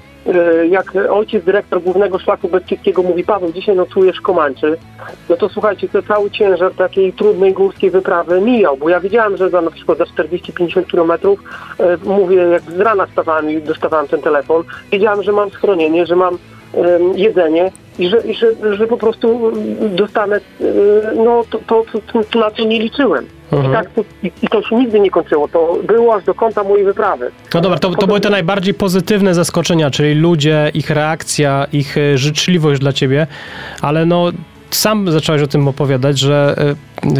jak 0.70 0.92
ojciec 1.10 1.44
dyrektor 1.44 1.82
głównego 1.82 2.18
szlaku 2.18 2.48
Beskidzkiego 2.48 3.02
mówi, 3.02 3.24
Paweł, 3.24 3.52
dzisiaj 3.52 3.76
nocujesz 3.76 4.20
Komanczy, 4.20 4.78
no 5.28 5.36
to 5.36 5.48
słuchajcie, 5.48 5.88
to 5.88 6.02
cały 6.02 6.30
ciężar 6.30 6.74
takiej 6.74 7.12
trudnej 7.12 7.52
górskiej 7.52 7.90
wyprawy 7.90 8.40
mijał, 8.40 8.76
bo 8.76 8.88
ja 8.88 9.00
wiedziałem, 9.00 9.36
że 9.36 9.50
za 9.50 9.60
na 9.60 9.70
przykład 9.70 9.98
za 9.98 10.04
40-50 10.04 10.86
kilometrów, 10.86 11.42
e, 11.80 11.96
mówię, 12.04 12.36
jak 12.36 12.62
z 12.62 12.80
rana 12.80 13.06
wstawałem 13.06 13.50
i 13.50 13.62
dostawałem 13.62 14.08
ten 14.08 14.20
telefon, 14.20 14.64
wiedziałem, 14.92 15.22
że 15.22 15.32
mam 15.32 15.50
schronienie, 15.50 16.06
że 16.06 16.16
mam 16.16 16.38
jedzenie 17.14 17.70
i 17.98 18.08
że, 18.08 18.20
i 18.20 18.34
że, 18.34 18.76
że 18.76 18.86
po 18.86 18.96
prostu 18.96 19.52
dostanę 19.80 20.36
e, 20.36 20.40
no, 21.16 21.44
to, 21.50 21.58
to, 21.66 21.84
to, 22.12 22.24
to, 22.24 22.38
na 22.38 22.50
co 22.50 22.64
nie 22.64 22.78
liczyłem. 22.78 23.26
Mhm. 23.52 23.72
I, 23.72 23.76
tak, 23.76 23.90
to, 23.94 24.04
i, 24.22 24.32
I 24.42 24.48
to 24.48 24.62
się 24.62 24.76
nigdy 24.76 25.00
nie 25.00 25.10
kończyło. 25.10 25.48
To 25.48 25.78
było 25.84 26.14
aż 26.14 26.24
do 26.24 26.34
końca 26.34 26.64
mojej 26.64 26.84
wyprawy. 26.84 27.30
No 27.54 27.60
dobra, 27.60 27.78
to, 27.78 27.90
to 27.94 28.06
były 28.06 28.20
te 28.20 28.30
najbardziej 28.30 28.74
pozytywne 28.74 29.34
zaskoczenia, 29.34 29.90
czyli 29.90 30.14
ludzie, 30.14 30.70
ich 30.74 30.90
reakcja, 30.90 31.66
ich 31.72 31.98
e, 31.98 32.18
życzliwość 32.18 32.80
dla 32.80 32.92
ciebie, 32.92 33.26
ale 33.82 34.06
no 34.06 34.32
sam 34.70 35.12
zacząłeś 35.12 35.42
o 35.42 35.46
tym 35.46 35.68
opowiadać, 35.68 36.18
że 36.18 36.54
e, 36.58 36.74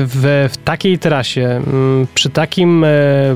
w, 0.06 0.48
w 0.52 0.56
takiej 0.56 0.98
trasie, 0.98 1.46
mm, 1.46 2.06
przy 2.14 2.30
takim 2.30 2.84
e, 2.84 2.88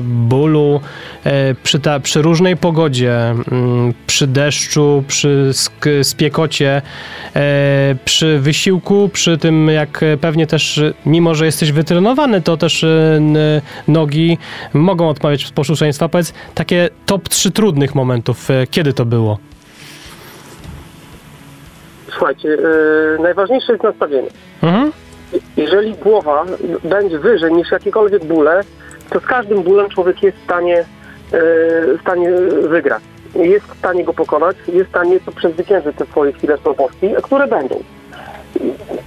bólu, 0.03 0.81
e, 1.23 1.55
przy, 1.63 1.79
ta, 1.79 1.99
przy 1.99 2.21
różnej 2.21 2.57
pogodzie, 2.57 3.15
mm, 3.29 3.93
przy 4.07 4.27
deszczu, 4.27 5.03
przy 5.07 5.49
sk- 5.51 6.03
spiekocie, 6.03 6.81
przy 8.05 8.39
wysiłku, 8.39 9.09
przy 9.13 9.37
tym 9.37 9.67
jak 9.67 10.01
pewnie 10.21 10.47
też, 10.47 10.81
mimo 11.05 11.35
że 11.35 11.45
jesteś 11.45 11.71
wytrenowany, 11.71 12.41
to 12.41 12.57
też 12.57 12.85
nogi 13.87 14.37
mogą 14.73 15.09
odmawiać 15.09 15.51
posłuszeństwa. 15.51 16.09
Powiedz, 16.09 16.33
takie 16.53 16.89
top 17.05 17.29
3 17.29 17.51
trudnych 17.51 17.95
momentów, 17.95 18.49
kiedy 18.71 18.93
to 18.93 19.05
było? 19.05 19.37
Słuchajcie, 22.17 22.47
yy, 22.47 23.17
najważniejsze 23.19 23.71
jest 23.71 23.83
nastawienie. 23.83 24.29
Mhm. 24.63 24.91
Jeżeli 25.57 25.93
głowa 25.93 26.45
będzie 26.83 27.19
wyżej 27.19 27.53
niż 27.53 27.71
jakiekolwiek 27.71 28.25
bóle, 28.25 28.61
to 29.09 29.19
z 29.19 29.25
każdym 29.25 29.63
bólem 29.63 29.89
człowiek 29.89 30.23
jest 30.23 30.37
w 30.37 30.43
stanie, 30.43 30.75
yy, 30.75 31.97
w 31.97 32.01
stanie 32.01 32.31
wygrać. 32.67 33.03
Jest 33.35 33.65
w 33.65 33.77
stanie 33.77 34.03
go 34.03 34.13
pokonać, 34.13 34.55
jest 34.67 34.87
w 34.87 34.89
stanie 34.89 35.19
to 35.19 35.31
przezwyciężyć 35.31 35.95
te 35.97 36.05
swoje 36.05 36.33
chwile 36.33 36.57
słabości, 36.57 37.09
które 37.23 37.47
będą. 37.47 37.83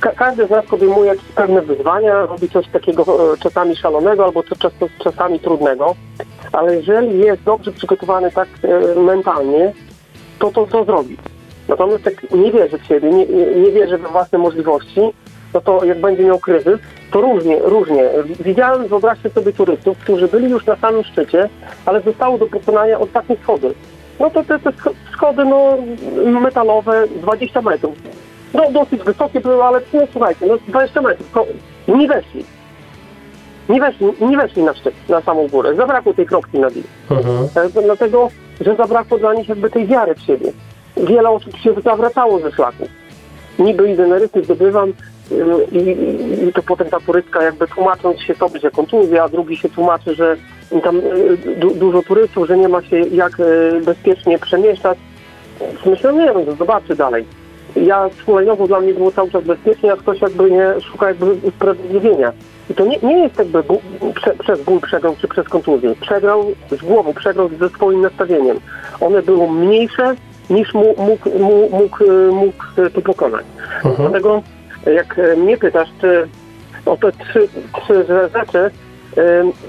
Ka- 0.00 0.12
każdy 0.12 0.46
z 0.46 0.50
nas 0.50 0.66
podejmuje 0.66 1.08
jakieś 1.08 1.28
pewne 1.28 1.62
wyzwania, 1.62 2.26
robi 2.26 2.48
coś 2.48 2.68
takiego 2.68 3.02
e, 3.02 3.36
czasami 3.36 3.76
szalonego 3.76 4.24
albo 4.24 4.42
czas, 4.42 4.72
czasami 5.04 5.40
trudnego, 5.40 5.94
ale 6.52 6.76
jeżeli 6.76 7.18
jest 7.18 7.42
dobrze 7.42 7.72
przygotowany 7.72 8.30
tak 8.30 8.48
e, 8.62 9.00
mentalnie, 9.00 9.72
to 10.38 10.50
to 10.50 10.66
co 10.66 10.84
zrobi. 10.84 11.16
Natomiast 11.68 12.04
jak 12.04 12.30
nie 12.30 12.52
wierzy 12.52 12.78
w 12.78 12.84
siebie, 12.86 13.10
nie, 13.10 13.26
nie 13.62 13.70
wierzy 13.72 13.98
we 13.98 14.08
własne 14.08 14.38
możliwości, 14.38 15.00
no 15.54 15.60
to 15.60 15.84
jak 15.84 16.00
będzie 16.00 16.24
miał 16.24 16.38
kryzys, 16.38 16.78
to 17.12 17.20
różnie, 17.20 17.58
różnie. 17.58 18.04
Widziałem, 18.40 18.88
wyobraźcie 18.88 19.30
sobie 19.30 19.52
turystów, 19.52 19.98
którzy 19.98 20.28
byli 20.28 20.50
już 20.50 20.66
na 20.66 20.76
samym 20.76 21.04
szczycie, 21.04 21.48
ale 21.86 22.00
zostało 22.00 22.38
do 22.38 22.46
pokonania 22.46 22.98
ostatnie 22.98 23.36
schody. 23.42 23.74
No 24.20 24.30
to 24.30 24.44
te, 24.44 24.58
te 24.58 24.70
scho- 24.70 24.94
schody 25.12 25.44
no, 25.44 25.78
metalowe, 26.40 27.06
20 27.22 27.62
metrów. 27.62 27.94
No 28.54 28.70
dosyć 28.70 29.02
wysokie 29.02 29.40
były, 29.40 29.64
ale 29.64 29.80
no 29.92 30.00
słuchajcie, 30.12 30.46
no 30.46 30.54
20 30.68 31.00
metrów, 31.00 31.28
nie 31.88 32.08
weszli. 32.08 32.44
Nie 33.68 33.80
weszli, 33.80 34.06
nie 34.20 34.36
weszli 34.36 34.62
na 34.62 34.74
szczyt, 34.74 34.94
na 35.08 35.20
samą 35.20 35.48
górę. 35.48 35.74
Zabrakło 35.74 36.14
tej 36.14 36.26
kropki 36.26 36.58
na 36.58 36.70
dół. 36.70 36.82
Mhm. 37.10 37.48
E, 37.76 37.82
Dlatego, 37.82 38.30
że 38.60 38.76
zabrakło 38.76 39.18
dla 39.18 39.34
nich 39.34 39.48
jakby 39.48 39.70
tej 39.70 39.86
wiary 39.86 40.14
w 40.14 40.20
siebie. 40.20 40.52
Wiele 40.96 41.30
osób 41.30 41.56
się 41.56 41.74
zawracało 41.84 42.38
ze 42.38 42.52
szlaku. 42.52 42.88
Niby 43.58 43.90
idę 43.90 44.06
na 44.06 44.18
ryty, 44.18 44.44
zdobywam 44.44 44.88
y, 45.32 45.44
i, 45.72 45.78
i, 45.78 46.48
i 46.48 46.52
to 46.52 46.62
potem 46.62 46.88
ta 46.88 47.00
turyska 47.00 47.42
jakby 47.42 47.68
tłumacząc 47.68 48.20
się 48.20 48.34
sobie, 48.34 48.60
że 48.60 48.70
kontuzja, 48.70 49.24
a 49.24 49.28
drugi 49.28 49.56
się 49.56 49.68
tłumaczy, 49.68 50.14
że 50.14 50.36
tam 50.82 50.96
y, 50.96 51.56
du, 51.56 51.70
dużo 51.70 52.02
turystów, 52.02 52.48
że 52.48 52.58
nie 52.58 52.68
ma 52.68 52.82
się 52.82 52.96
jak 52.98 53.40
y, 53.40 53.80
bezpiecznie 53.84 54.38
przemieszczać. 54.38 54.98
Myślę, 55.86 56.12
nie 56.12 56.26
wiem, 56.26 56.56
zobaczy 56.58 56.96
dalej. 56.96 57.24
Ja 57.76 58.10
hulajnogą 58.26 58.66
dla 58.66 58.80
mnie 58.80 58.94
było 58.94 59.12
cały 59.12 59.30
czas 59.30 59.44
bezpiecznie, 59.44 59.92
a 59.92 59.96
ktoś 59.96 60.20
jakby 60.20 60.50
nie 60.50 60.80
szuka 60.80 61.08
jakby 61.08 61.32
usprawiedliwienia. 61.32 62.32
I 62.70 62.74
to 62.74 62.86
nie, 62.86 62.98
nie 63.02 63.18
jest 63.18 63.38
jakby 63.38 63.62
ból, 63.62 63.78
prze, 64.14 64.34
przez 64.34 64.62
ból 64.62 64.80
przegrał 64.80 65.16
czy 65.20 65.28
przez 65.28 65.48
kontuzję. 65.48 65.94
Przegrał 66.00 66.44
z 66.70 66.84
głową, 66.84 67.14
przegrał 67.14 67.50
ze 67.60 67.68
swoim 67.68 68.00
nastawieniem. 68.00 68.60
One 69.00 69.22
było 69.22 69.48
mniejsze 69.48 70.14
niż 70.50 70.74
mu, 70.74 70.94
mógł, 70.98 71.38
mu, 71.38 71.68
mógł, 71.70 72.04
mógł 72.32 72.64
y, 72.86 72.90
to 72.90 73.00
pokonać. 73.00 73.44
Mhm. 73.84 73.96
Dlatego 73.96 74.42
jak 74.94 75.18
y, 75.18 75.36
mnie 75.36 75.56
pytasz, 75.56 75.88
czy 76.00 76.28
o 76.86 76.96
te 76.96 77.12
trzy, 77.12 77.48
trzy 77.82 78.04
rzeczy, 78.34 78.70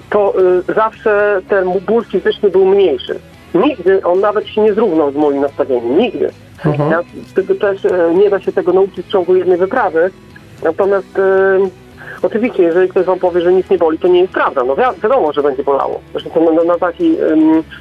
to 0.09 0.33
zawsze 0.75 1.41
ten 1.49 1.79
ból 1.79 2.05
fizyczny 2.05 2.49
był 2.49 2.65
mniejszy. 2.65 3.19
Nigdy 3.53 4.03
on 4.03 4.19
nawet 4.19 4.47
się 4.47 4.61
nie 4.61 4.73
zrównał 4.73 5.11
z 5.11 5.15
moim 5.15 5.41
nastawieniem. 5.41 5.97
Nigdy. 5.97 6.29
Mhm. 6.65 6.91
Ja, 6.91 7.03
też 7.59 7.85
e, 7.85 8.13
nie 8.15 8.29
da 8.29 8.39
się 8.39 8.51
tego 8.51 8.73
nauczyć 8.73 9.05
w 9.05 9.11
ciągu 9.11 9.35
jednej 9.35 9.57
wyprawy. 9.57 10.09
Natomiast 10.63 11.19
e, 11.19 11.59
oczywiście, 12.25 12.63
jeżeli 12.63 12.89
ktoś 12.89 13.05
wam 13.05 13.19
powie, 13.19 13.41
że 13.41 13.53
nic 13.53 13.69
nie 13.69 13.77
boli, 13.77 13.99
to 13.99 14.07
nie 14.07 14.21
jest 14.21 14.33
prawda. 14.33 14.63
No 14.63 14.75
wi- 14.75 15.01
wiadomo, 15.03 15.33
że 15.33 15.43
będzie 15.43 15.63
bolało. 15.63 15.99
Zresztą 16.11 16.53
na, 16.53 16.63
na 16.63 16.77
taki, 16.77 17.17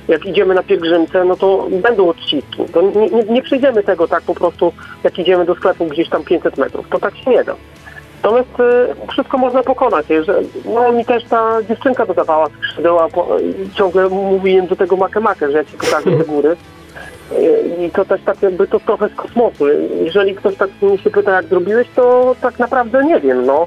jak 0.08 0.26
idziemy 0.26 0.54
na 0.54 0.62
pielgrzymce, 0.62 1.24
no 1.24 1.36
to 1.36 1.66
będą 1.82 2.08
odciski. 2.08 2.64
To 2.72 2.82
nie, 2.82 3.08
nie, 3.10 3.22
nie 3.22 3.42
przejdziemy 3.42 3.82
tego 3.82 4.08
tak 4.08 4.22
po 4.22 4.34
prostu, 4.34 4.72
jak 5.04 5.18
idziemy 5.18 5.44
do 5.44 5.54
sklepu 5.54 5.84
gdzieś 5.86 6.08
tam 6.08 6.24
500 6.24 6.56
metrów. 6.56 6.88
To 6.90 6.98
tak 6.98 7.16
się 7.16 7.30
nie 7.30 7.44
da. 7.44 7.54
Natomiast 8.22 8.60
e, 8.60 8.94
wszystko 9.12 9.38
można 9.38 9.62
pokonać. 9.62 10.06
Że, 10.22 10.40
no 10.74 10.92
mi 10.92 11.04
też 11.04 11.24
ta 11.24 11.58
dziewczynka 11.68 12.06
dodawała 12.06 12.46
skrzydeła 12.48 13.08
i 13.66 13.70
ciągle 13.74 14.08
mówiłem 14.08 14.66
do 14.66 14.76
tego 14.76 14.96
makemakę, 14.96 15.50
że 15.50 15.58
ja 15.58 15.64
ci 15.64 15.72
pokażę 15.76 16.10
te 16.18 16.24
góry. 16.24 16.56
E, 17.78 17.84
I 17.86 17.90
to 17.90 18.04
też 18.04 18.20
tak 18.24 18.42
jakby 18.42 18.66
to 18.66 18.80
trochę 18.80 19.08
z 19.08 19.14
kosmosu. 19.14 19.64
Jeżeli 20.04 20.34
ktoś 20.34 20.56
tak 20.56 20.70
mnie 20.82 20.98
się 20.98 21.10
pyta, 21.10 21.30
jak 21.32 21.44
zrobiłeś, 21.46 21.88
to 21.96 22.36
tak 22.40 22.58
naprawdę 22.58 23.04
nie 23.04 23.20
wiem, 23.20 23.46
no. 23.46 23.66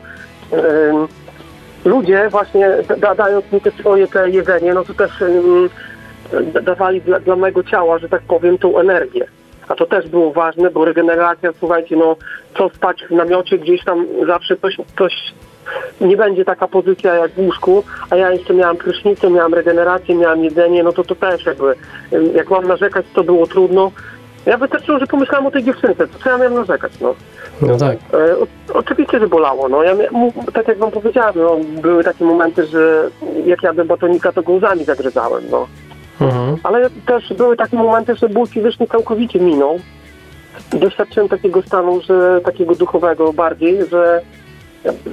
Ludzie 1.85 2.29
właśnie 2.29 2.69
da, 2.97 3.15
dając 3.15 3.51
mi 3.51 3.61
te 3.61 3.71
swoje 3.71 4.07
te 4.07 4.29
jedzenie, 4.29 4.73
no 4.73 4.83
to 4.83 4.93
też 4.93 5.11
dawali 6.63 7.01
dla, 7.01 7.19
dla 7.19 7.35
mojego 7.35 7.63
ciała, 7.63 7.97
że 7.97 8.09
tak 8.09 8.21
powiem, 8.21 8.57
tą 8.57 8.79
energię. 8.79 9.27
A 9.67 9.75
to 9.75 9.85
też 9.85 10.07
było 10.07 10.33
ważne, 10.33 10.71
bo 10.71 10.85
regeneracja, 10.85 11.51
słuchajcie, 11.59 11.95
no 11.95 12.15
co 12.57 12.69
spać 12.69 13.05
w 13.09 13.11
namiocie, 13.11 13.57
gdzieś 13.57 13.83
tam 13.83 14.05
zawsze 14.27 14.57
coś, 14.57 14.77
coś 14.97 15.13
nie 16.01 16.17
będzie 16.17 16.45
taka 16.45 16.67
pozycja 16.67 17.13
jak 17.13 17.31
w 17.31 17.39
łóżku, 17.39 17.83
a 18.09 18.15
ja 18.15 18.31
jeszcze 18.31 18.53
miałam 18.53 18.77
prysznicę, 18.77 19.29
miałam 19.29 19.53
regenerację, 19.53 20.15
miałam 20.15 20.43
jedzenie, 20.43 20.83
no 20.83 20.93
to 20.93 21.03
to 21.03 21.15
też 21.15 21.45
jakby, 21.45 21.75
jak 22.33 22.49
mam 22.49 22.67
narzekać, 22.67 23.05
to 23.13 23.23
było 23.23 23.47
trudno. 23.47 23.91
Ja 24.45 24.57
wystarczyło, 24.57 24.99
że 24.99 25.07
pomyślałam 25.07 25.47
o 25.47 25.51
tej 25.51 25.63
dziewczynce, 25.63 26.07
co 26.23 26.29
ja 26.29 26.37
miałem 26.37 26.53
narzekać, 26.53 26.91
no. 27.01 27.15
No 27.61 27.77
tak. 27.77 27.97
E, 28.13 28.37
o, 28.37 28.47
oczywiście, 28.73 29.19
że 29.19 29.27
bolało. 29.27 29.69
No. 29.69 29.83
Ja, 29.83 29.95
mia- 29.95 30.51
tak 30.53 30.67
jak 30.67 30.77
wam 30.77 30.91
powiedziałem, 30.91 31.33
no, 31.35 31.57
były 31.81 32.03
takie 32.03 32.25
momenty, 32.25 32.65
że 32.65 33.09
jak 33.45 33.63
jadłem 33.63 33.87
batonika, 33.87 34.31
to 34.31 34.43
go 34.43 34.53
łzami 34.53 34.83
zagryzałem. 34.83 35.43
No. 35.51 35.67
Mhm. 36.21 36.57
Ale 36.63 36.89
też 37.05 37.33
były 37.33 37.57
takie 37.57 37.77
momenty, 37.77 38.15
że 38.15 38.29
ból 38.29 38.47
fizyczny 38.47 38.87
całkowicie 38.87 39.39
minął. 39.39 39.79
Doświadczyłem 40.71 41.29
takiego 41.29 41.61
stanu, 41.61 42.01
że 42.01 42.41
takiego 42.41 42.75
duchowego 42.75 43.33
bardziej, 43.33 43.85
że 43.85 44.21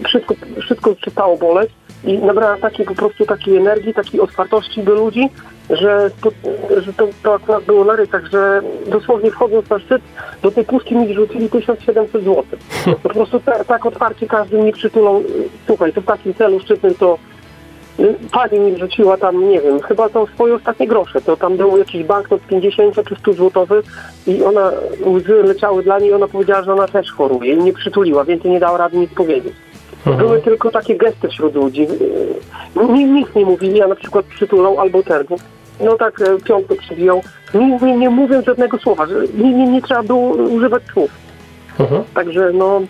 wszystko, 0.04 0.34
wszystko 0.60 0.94
przestało 0.94 1.36
boleć 1.36 1.70
i 2.06 2.18
nabrałem 2.18 2.60
takiej 2.60 2.86
po 2.86 2.94
prostu 2.94 3.26
takiej 3.26 3.56
energii, 3.56 3.94
takiej 3.94 4.20
otwartości 4.20 4.82
do 4.82 4.94
ludzi, 4.94 5.28
że, 5.70 6.10
że 6.76 6.92
to, 6.92 7.08
to 7.22 7.34
akurat 7.34 7.64
było 7.64 7.84
na 7.84 7.96
rytach, 7.96 8.26
że 8.26 8.62
dosłownie 8.86 9.30
wchodząc 9.30 9.70
na 9.70 9.78
szczyt, 9.78 10.02
do 10.42 10.50
tej 10.50 10.64
puszki 10.64 10.96
mi 10.96 11.08
wrzucili 11.08 11.48
1700 11.48 12.24
zł. 12.24 12.44
Po 13.02 13.08
prostu 13.08 13.40
ta, 13.40 13.64
tak 13.64 13.86
otwarcie 13.86 14.26
każdy 14.26 14.62
mi 14.62 14.72
przytulał, 14.72 15.22
słuchaj, 15.66 15.92
to 15.92 16.00
w 16.00 16.04
takim 16.04 16.34
celu 16.34 16.60
szczytnym 16.60 16.94
to 16.94 17.18
y, 18.00 18.14
Pani 18.32 18.58
mi 18.58 18.72
wrzuciła 18.72 19.16
tam, 19.16 19.48
nie 19.48 19.60
wiem, 19.60 19.80
chyba 19.80 20.08
to 20.08 20.26
swoje 20.26 20.54
ostatnie 20.54 20.86
grosze. 20.86 21.20
To 21.20 21.36
tam 21.36 21.56
był 21.56 21.78
jakiś 21.78 22.04
banknot 22.04 22.40
50 22.40 23.08
czy 23.08 23.16
100 23.16 23.32
złotowy 23.32 23.82
i 24.26 24.42
ona, 24.42 24.72
łzy 25.06 25.42
leciały 25.42 25.82
dla 25.82 25.98
niej 25.98 26.10
i 26.10 26.12
ona 26.12 26.28
powiedziała, 26.28 26.62
że 26.62 26.72
ona 26.72 26.88
też 26.88 27.12
choruje 27.12 27.52
i 27.52 27.56
mnie 27.56 27.72
przytuliła, 27.72 28.24
więcej 28.24 28.50
nie 28.50 28.60
dała 28.60 28.78
rady 28.78 28.96
nic 28.96 29.14
powiedzieć. 29.14 29.54
Były 30.14 30.42
tylko 30.42 30.70
takie 30.70 30.96
gesty 30.96 31.28
wśród 31.28 31.54
ludzi. 31.54 31.82
Yy, 32.76 32.88
Nic, 32.92 33.10
nic 33.10 33.34
nie 33.34 33.44
mówili, 33.44 33.82
a 33.82 33.86
na 33.86 33.94
przykład 33.94 34.24
przytulał 34.24 34.80
albo 34.80 35.02
ten. 35.02 35.24
No 35.80 35.96
tak 35.96 36.20
e, 36.20 36.38
piątkę 36.44 36.74
przybijał. 36.76 37.22
Nie, 37.54 37.78
nie, 37.82 37.96
nie 37.96 38.10
mówiąc 38.10 38.46
żadnego 38.46 38.78
słowa, 38.78 39.06
nie, 39.34 39.54
nie, 39.54 39.66
nie 39.66 39.82
trzeba 39.82 40.02
było 40.02 40.28
używać 40.34 40.82
słów. 40.92 41.10
Mhm. 41.78 42.02
Także 42.14 42.50
no, 42.54 42.80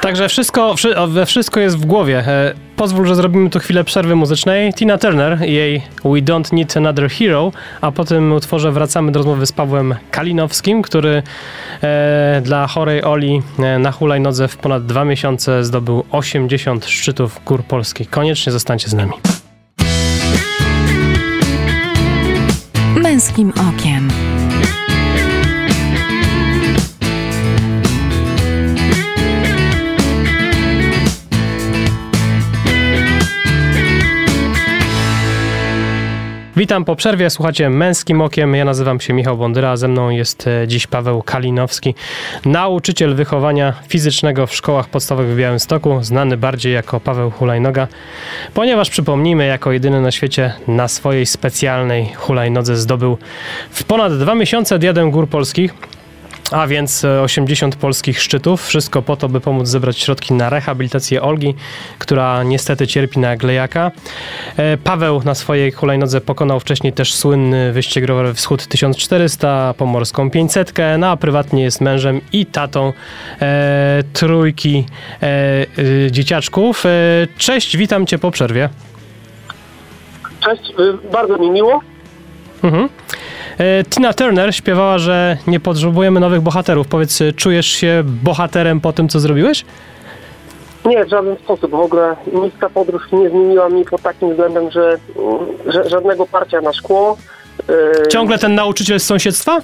Także 0.00 0.28
wszystko, 0.28 0.74
we 1.08 1.26
wszystko 1.26 1.60
jest 1.60 1.78
w 1.78 1.86
głowie. 1.86 2.18
E, 2.18 2.54
pozwól, 2.76 3.06
że 3.06 3.14
zrobimy 3.14 3.50
tu 3.50 3.58
chwilę 3.58 3.84
przerwy 3.84 4.16
muzycznej. 4.16 4.74
Tina 4.74 4.98
Turner 4.98 5.38
i 5.46 5.52
jej 5.52 5.82
We 6.04 6.10
Don't 6.10 6.52
Need 6.52 6.76
Another 6.76 7.10
Hero, 7.10 7.52
a 7.80 7.92
po 7.92 8.04
tym 8.04 8.32
utworze 8.32 8.72
wracamy 8.72 9.12
do 9.12 9.18
rozmowy 9.18 9.46
z 9.46 9.52
Pawłem 9.52 9.94
Kalinowskim, 10.10 10.82
który 10.82 11.22
e, 11.82 12.40
dla 12.44 12.66
chorej 12.66 13.04
Oli 13.04 13.42
e, 13.58 13.78
na 13.78 13.92
hulajnodze 13.92 14.48
w 14.48 14.56
ponad 14.56 14.86
dwa 14.86 15.04
miesiące 15.04 15.64
zdobył 15.64 16.04
80 16.10 16.86
szczytów 16.86 17.40
gór 17.46 17.64
polskich. 17.64 18.10
Koniecznie 18.10 18.52
zostańcie 18.52 18.88
z 18.88 18.94
nami. 18.94 19.12
Męskim 22.96 23.52
okiem. 23.68 24.29
Witam 36.56 36.84
po 36.84 36.96
przerwie, 36.96 37.30
słuchacie 37.30 37.70
Męskim 37.70 38.20
Okiem. 38.20 38.54
Ja 38.54 38.64
nazywam 38.64 39.00
się 39.00 39.12
Michał 39.12 39.36
Bondyra, 39.36 39.70
a 39.70 39.76
ze 39.76 39.88
mną 39.88 40.10
jest 40.10 40.46
e, 40.46 40.68
dziś 40.68 40.86
Paweł 40.86 41.22
Kalinowski, 41.22 41.94
nauczyciel 42.44 43.14
wychowania 43.14 43.74
fizycznego 43.88 44.46
w 44.46 44.54
szkołach 44.54 44.88
podstawowych 44.88 45.34
w 45.34 45.36
Białymstoku, 45.36 45.98
znany 46.02 46.36
bardziej 46.36 46.72
jako 46.72 47.00
Paweł 47.00 47.30
Hulajnoga, 47.30 47.88
ponieważ 48.54 48.90
przypomnijmy, 48.90 49.46
jako 49.46 49.72
jedyny 49.72 50.00
na 50.00 50.10
świecie 50.10 50.52
na 50.68 50.88
swojej 50.88 51.26
specjalnej 51.26 52.12
hulajnodze 52.14 52.76
zdobył 52.76 53.18
w 53.70 53.84
ponad 53.84 54.18
dwa 54.18 54.34
miesiące 54.34 54.78
diadem 54.78 55.10
gór 55.10 55.28
polskich. 55.28 55.74
A 56.50 56.66
więc 56.66 57.04
e, 57.04 57.22
80 57.22 57.76
polskich 57.76 58.22
szczytów. 58.22 58.66
Wszystko 58.66 59.02
po 59.02 59.16
to, 59.16 59.28
by 59.28 59.40
pomóc 59.40 59.68
zebrać 59.68 59.98
środki 59.98 60.34
na 60.34 60.50
rehabilitację 60.50 61.22
Olgi, 61.22 61.54
która 61.98 62.42
niestety 62.42 62.86
cierpi 62.86 63.20
na 63.20 63.36
glejaka. 63.36 63.90
E, 64.56 64.76
Paweł 64.76 65.22
na 65.24 65.34
swojej 65.34 65.72
hulajnodze 65.72 66.20
pokonał 66.20 66.60
wcześniej 66.60 66.92
też 66.92 67.14
słynny 67.14 67.72
wyścig 67.72 68.04
rowerowy 68.04 68.34
Wschód 68.34 68.66
1400, 68.66 69.74
pomorską 69.78 70.30
500, 70.30 70.72
no 70.98 71.06
a 71.10 71.16
prywatnie 71.16 71.62
jest 71.62 71.80
mężem 71.80 72.20
i 72.32 72.46
tatą 72.46 72.92
e, 73.40 74.02
trójki 74.12 74.86
e, 75.22 75.26
e, 76.06 76.10
dzieciaczków. 76.10 76.86
E, 76.86 76.88
cześć, 77.38 77.76
witam 77.76 78.06
cię 78.06 78.18
po 78.18 78.30
przerwie. 78.30 78.68
cześć, 80.40 80.70
y, 80.70 81.10
bardzo 81.12 81.38
mi 81.38 81.50
miło. 81.50 81.80
Mhm. 82.64 82.88
E, 83.60 83.84
Tina 83.84 84.12
Turner 84.12 84.54
śpiewała, 84.54 84.98
że 84.98 85.36
nie 85.46 85.60
potrzebujemy 85.60 86.20
nowych 86.20 86.40
bohaterów. 86.40 86.86
Powiedz, 86.88 87.20
e, 87.20 87.32
czujesz 87.32 87.66
się 87.66 88.02
bohaterem 88.04 88.80
po 88.80 88.92
tym, 88.92 89.08
co 89.08 89.20
zrobiłeś? 89.20 89.64
Nie, 90.84 91.04
w 91.04 91.08
żaden 91.08 91.36
sposób. 91.36 91.70
W 91.70 91.74
ogóle 91.74 92.16
nic 92.32 92.54
ta 92.60 92.68
podróż 92.70 93.02
nie 93.12 93.30
zmieniła 93.30 93.68
mnie 93.68 93.84
pod 93.84 94.02
takim 94.02 94.30
względem, 94.30 94.70
że, 94.70 94.98
że 95.66 95.88
żadnego 95.88 96.26
parcia 96.26 96.60
na 96.60 96.72
szkło. 96.72 97.16
y, 98.04 98.08
Ciągle 98.08 98.38
ten 98.38 98.54
nauczyciel 98.54 99.00
z 99.00 99.04
sąsiedztwa? 99.04 99.58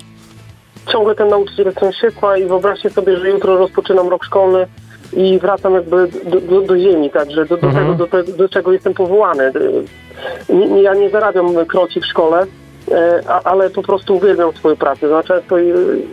ciągle 0.92 1.14
ten 1.14 1.28
nauczyciel 1.28 1.72
z 1.72 1.78
sąsiedztwa 1.80 2.36
i 2.38 2.44
wyobraźcie 2.44 2.90
sobie, 2.90 3.16
że 3.16 3.28
jutro 3.28 3.56
rozpoczynam 3.58 4.08
rok 4.08 4.24
szkolny 4.24 4.66
i 5.12 5.38
wracam 5.38 5.74
jakby 5.74 6.08
do, 6.30 6.40
do, 6.40 6.60
do 6.60 6.78
ziemi, 6.78 7.10
także 7.10 7.46
do, 7.46 7.56
do 7.56 7.66
Mhm. 7.66 7.96
tego, 7.98 8.06
do, 8.06 8.32
do 8.36 8.48
czego 8.48 8.72
jestem 8.72 8.94
powołany. 8.94 9.52
Nie, 10.48 10.66
nie, 10.66 10.82
ja 10.82 10.94
nie 10.94 11.10
zarabiam 11.10 11.66
kroci 11.66 12.00
w 12.00 12.06
szkole, 12.06 12.42
e, 12.42 12.46
ale 13.44 13.70
po 13.70 13.82
prostu 13.82 14.16
uwielbiam 14.16 14.52
swoją 14.52 14.76
pracę. 14.76 15.08
Znaczy, 15.08 15.42
to, 15.48 15.60
e, 15.60 15.62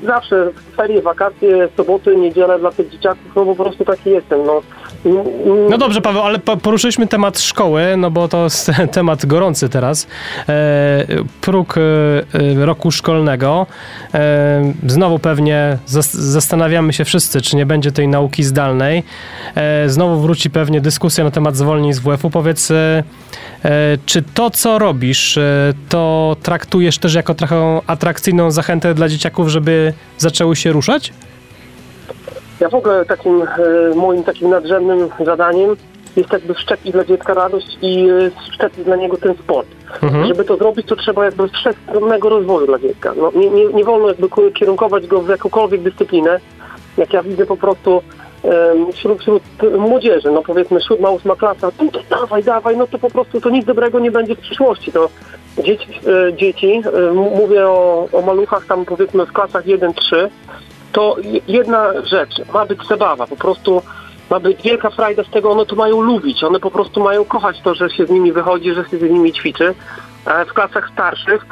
zawsze 0.05 0.51
ferie, 0.77 1.01
wakacje, 1.01 1.69
soboty, 1.77 2.15
niedzielę 2.15 2.59
dla 2.59 2.71
tych 2.71 2.89
dzieciaków, 2.89 3.31
no 3.35 3.45
po 3.45 3.55
prostu 3.55 3.85
taki 3.85 4.09
jestem. 4.09 4.45
No, 4.45 4.61
Mm, 5.05 5.17
mm, 5.17 5.69
No 5.69 5.77
dobrze, 5.77 6.01
Paweł, 6.01 6.21
ale 6.23 6.39
po- 6.39 6.57
poruszyliśmy 6.57 7.07
temat 7.07 7.39
szkoły, 7.39 7.83
no 7.97 8.11
bo 8.11 8.27
to 8.27 8.43
jest 8.43 8.71
temat 8.91 9.25
gorący 9.25 9.69
teraz. 9.69 10.07
E, 10.49 11.05
próg 11.41 11.75
e, 11.77 11.81
e, 12.61 12.65
roku 12.65 12.91
szkolnego. 12.91 13.65
E, 14.13 14.73
znowu 14.87 15.19
pewnie 15.19 15.77
zas- 15.87 16.13
zastanawiamy 16.17 16.93
się 16.93 17.05
wszyscy, 17.05 17.41
czy 17.41 17.55
nie 17.55 17.65
będzie 17.65 17.91
tej 17.91 18.07
nauki 18.07 18.43
zdalnej. 18.43 19.03
E, 19.55 19.89
znowu 19.89 20.21
wróci 20.21 20.49
pewnie 20.49 20.81
dyskusja 20.81 21.23
na 21.23 21.31
temat 21.31 21.55
zwolnień 21.55 21.93
z 21.93 21.99
WF-u. 21.99 22.29
Powiedz, 22.29 22.71
e, 22.71 23.03
e, 23.65 23.97
czy 24.05 24.21
to, 24.33 24.49
co 24.49 24.79
robisz, 24.79 25.37
e, 25.37 25.73
to 25.89 26.35
traktujesz 26.63 26.97
też 26.97 27.13
jako 27.13 27.35
trochę 27.35 27.81
atrakcyjną 27.87 28.51
zachętę 28.51 28.93
dla 28.93 29.09
dzieciaków, 29.09 29.47
żeby 29.47 29.93
zaczęły 30.17 30.55
się 30.55 30.71
ruszać? 30.71 31.13
Ja 32.59 32.69
w 32.69 32.73
ogóle 32.73 33.05
takim 33.05 33.41
e, 33.41 33.95
moim 33.95 34.23
takim 34.23 34.49
nadrzędnym 34.49 35.09
zadaniem 35.25 35.75
jest 36.15 36.33
jakby 36.33 36.53
wszczepić 36.53 36.91
dla 36.91 37.05
dziecka 37.05 37.33
radość 37.33 37.77
i 37.81 38.09
e, 38.09 38.31
wszczepić 38.49 38.85
dla 38.85 38.95
niego 38.95 39.17
ten 39.17 39.33
sport. 39.33 39.67
Mhm. 40.03 40.27
Żeby 40.27 40.43
to 40.43 40.57
zrobić, 40.57 40.87
to 40.87 40.95
trzeba 40.95 41.25
jakby 41.25 41.47
wszechstronnego 41.47 42.29
rozwoju 42.29 42.67
dla 42.67 42.79
dziecka. 42.79 43.13
No, 43.17 43.31
nie, 43.35 43.49
nie, 43.49 43.65
nie 43.65 43.83
wolno 43.83 44.07
jakby 44.07 44.27
kierunkować 44.53 45.07
go 45.07 45.21
w 45.21 45.29
jakąkolwiek 45.29 45.81
dyscyplinę. 45.81 46.39
Jak 46.97 47.13
ja 47.13 47.23
widzę 47.23 47.45
po 47.45 47.57
prostu 47.57 48.01
wśród, 48.93 49.21
wśród 49.21 49.43
młodzieży, 49.77 50.31
no 50.31 50.41
powiedzmy 50.41 50.81
siódma, 50.81 51.09
ósma 51.09 51.35
klasa, 51.35 51.71
no 51.81 51.91
to 51.91 51.99
dawaj, 52.09 52.43
dawaj, 52.43 52.77
no 52.77 52.87
to 52.87 52.99
po 52.99 53.09
prostu 53.09 53.41
to 53.41 53.49
nic 53.49 53.65
dobrego 53.65 53.99
nie 53.99 54.11
będzie 54.11 54.35
w 54.35 54.39
przyszłości. 54.39 54.91
To 54.91 55.09
dzieci, 55.63 55.87
e, 56.29 56.33
dzieci 56.33 56.81
e, 57.09 57.13
mówię 57.13 57.67
o, 57.67 58.07
o 58.11 58.21
maluchach 58.21 58.65
tam 58.65 58.85
powiedzmy 58.85 59.25
w 59.25 59.33
klasach 59.33 59.65
1-3, 59.65 59.93
to 60.91 61.15
je- 61.21 61.41
jedna 61.47 62.01
rzecz, 62.03 62.31
ma 62.53 62.65
być 62.65 62.87
zabawa, 62.87 63.27
po 63.27 63.35
prostu 63.35 63.81
ma 64.29 64.39
być 64.39 64.61
wielka 64.61 64.89
frajda 64.89 65.23
z 65.23 65.29
tego, 65.29 65.51
one 65.51 65.65
to 65.65 65.75
mają 65.75 66.01
lubić, 66.01 66.43
one 66.43 66.59
po 66.59 66.71
prostu 66.71 67.03
mają 67.03 67.25
kochać 67.25 67.61
to, 67.63 67.75
że 67.75 67.89
się 67.89 68.05
z 68.05 68.09
nimi 68.09 68.31
wychodzi, 68.31 68.73
że 68.73 68.85
się 68.89 68.97
z 68.97 69.01
nimi 69.01 69.33
ćwiczy. 69.33 69.73
W 70.47 70.53
klasach 70.53 70.89
starszych 70.93 71.45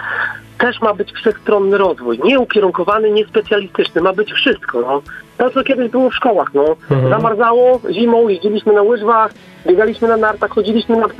też 0.61 0.81
ma 0.81 0.93
być 0.93 1.11
wszechstronny 1.11 1.77
rozwój, 1.77 2.19
nie 2.23 2.39
ukierunkowany, 2.39 3.11
nie 3.11 3.25
specjalistyczny, 3.25 4.01
ma 4.01 4.13
być 4.13 4.33
wszystko. 4.33 4.81
No. 4.81 5.01
To, 5.37 5.49
co 5.49 5.63
kiedyś 5.63 5.91
było 5.91 6.09
w 6.09 6.15
szkołach, 6.15 6.53
no. 6.53 6.65
Zamarzało 7.09 7.79
zimą, 7.89 8.27
jeździliśmy 8.27 8.73
na 8.73 8.81
łyżwach, 8.81 9.31
biegaliśmy 9.67 10.07
na 10.07 10.17
nartach, 10.17 10.51
chodziliśmy 10.51 10.97
na, 10.97 11.07
w, 11.07 11.13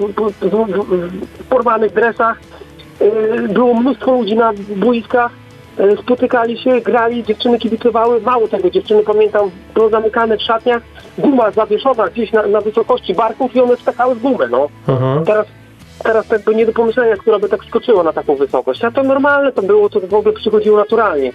porwanych 1.50 1.94
dresach, 1.94 2.38
Yy, 3.02 3.48
było 3.48 3.74
mnóstwo 3.74 4.12
ludzi 4.12 4.36
na 4.36 4.54
boiskach, 4.76 5.32
yy, 5.80 5.98
spotykali 5.98 6.58
się, 6.58 6.82
grali, 6.82 7.24
dziewczyny 7.24 7.60
kibicowały, 7.60 8.22
mało 8.22 8.48
tego, 8.48 8.70
dziewczyny 8.70 9.04
pamiętam, 9.04 9.52
było 9.74 9.90
zamykane 9.90 10.38
w 10.38 10.42
szatniach, 10.42 10.82
guma 11.18 11.52
zawieszona 11.52 12.08
gdzieś 12.08 12.32
na, 12.32 12.48
na 12.48 12.62
wysokości 12.62 13.14
barków 13.14 13.56
i 13.56 13.62
one 13.62 13.78
skakały 13.78 14.16
w 14.16 14.22
gumę, 14.22 14.48
no. 14.48 14.68
Mhm. 14.88 15.26
Teraz, 15.26 15.48
teraz 16.02 16.28
tak 16.28 16.44
by 16.44 16.56
nie 16.56 16.66
do 16.66 16.74
pomyślenia, 16.74 17.16
która 17.16 17.40
by 17.40 17.50
tak 17.50 17.66
skoczyła 17.66 18.04
na 18.04 18.14
taką 18.14 18.36
wysokość, 18.36 18.84
a 18.84 18.92
to 18.92 19.04
normalne 19.04 19.52
to 19.52 19.62
było, 19.62 19.90
to 19.90 20.00
w 20.00 20.14
ogóle 20.14 20.34
przychodziło 20.34 20.78
naturalnie. 20.78 21.32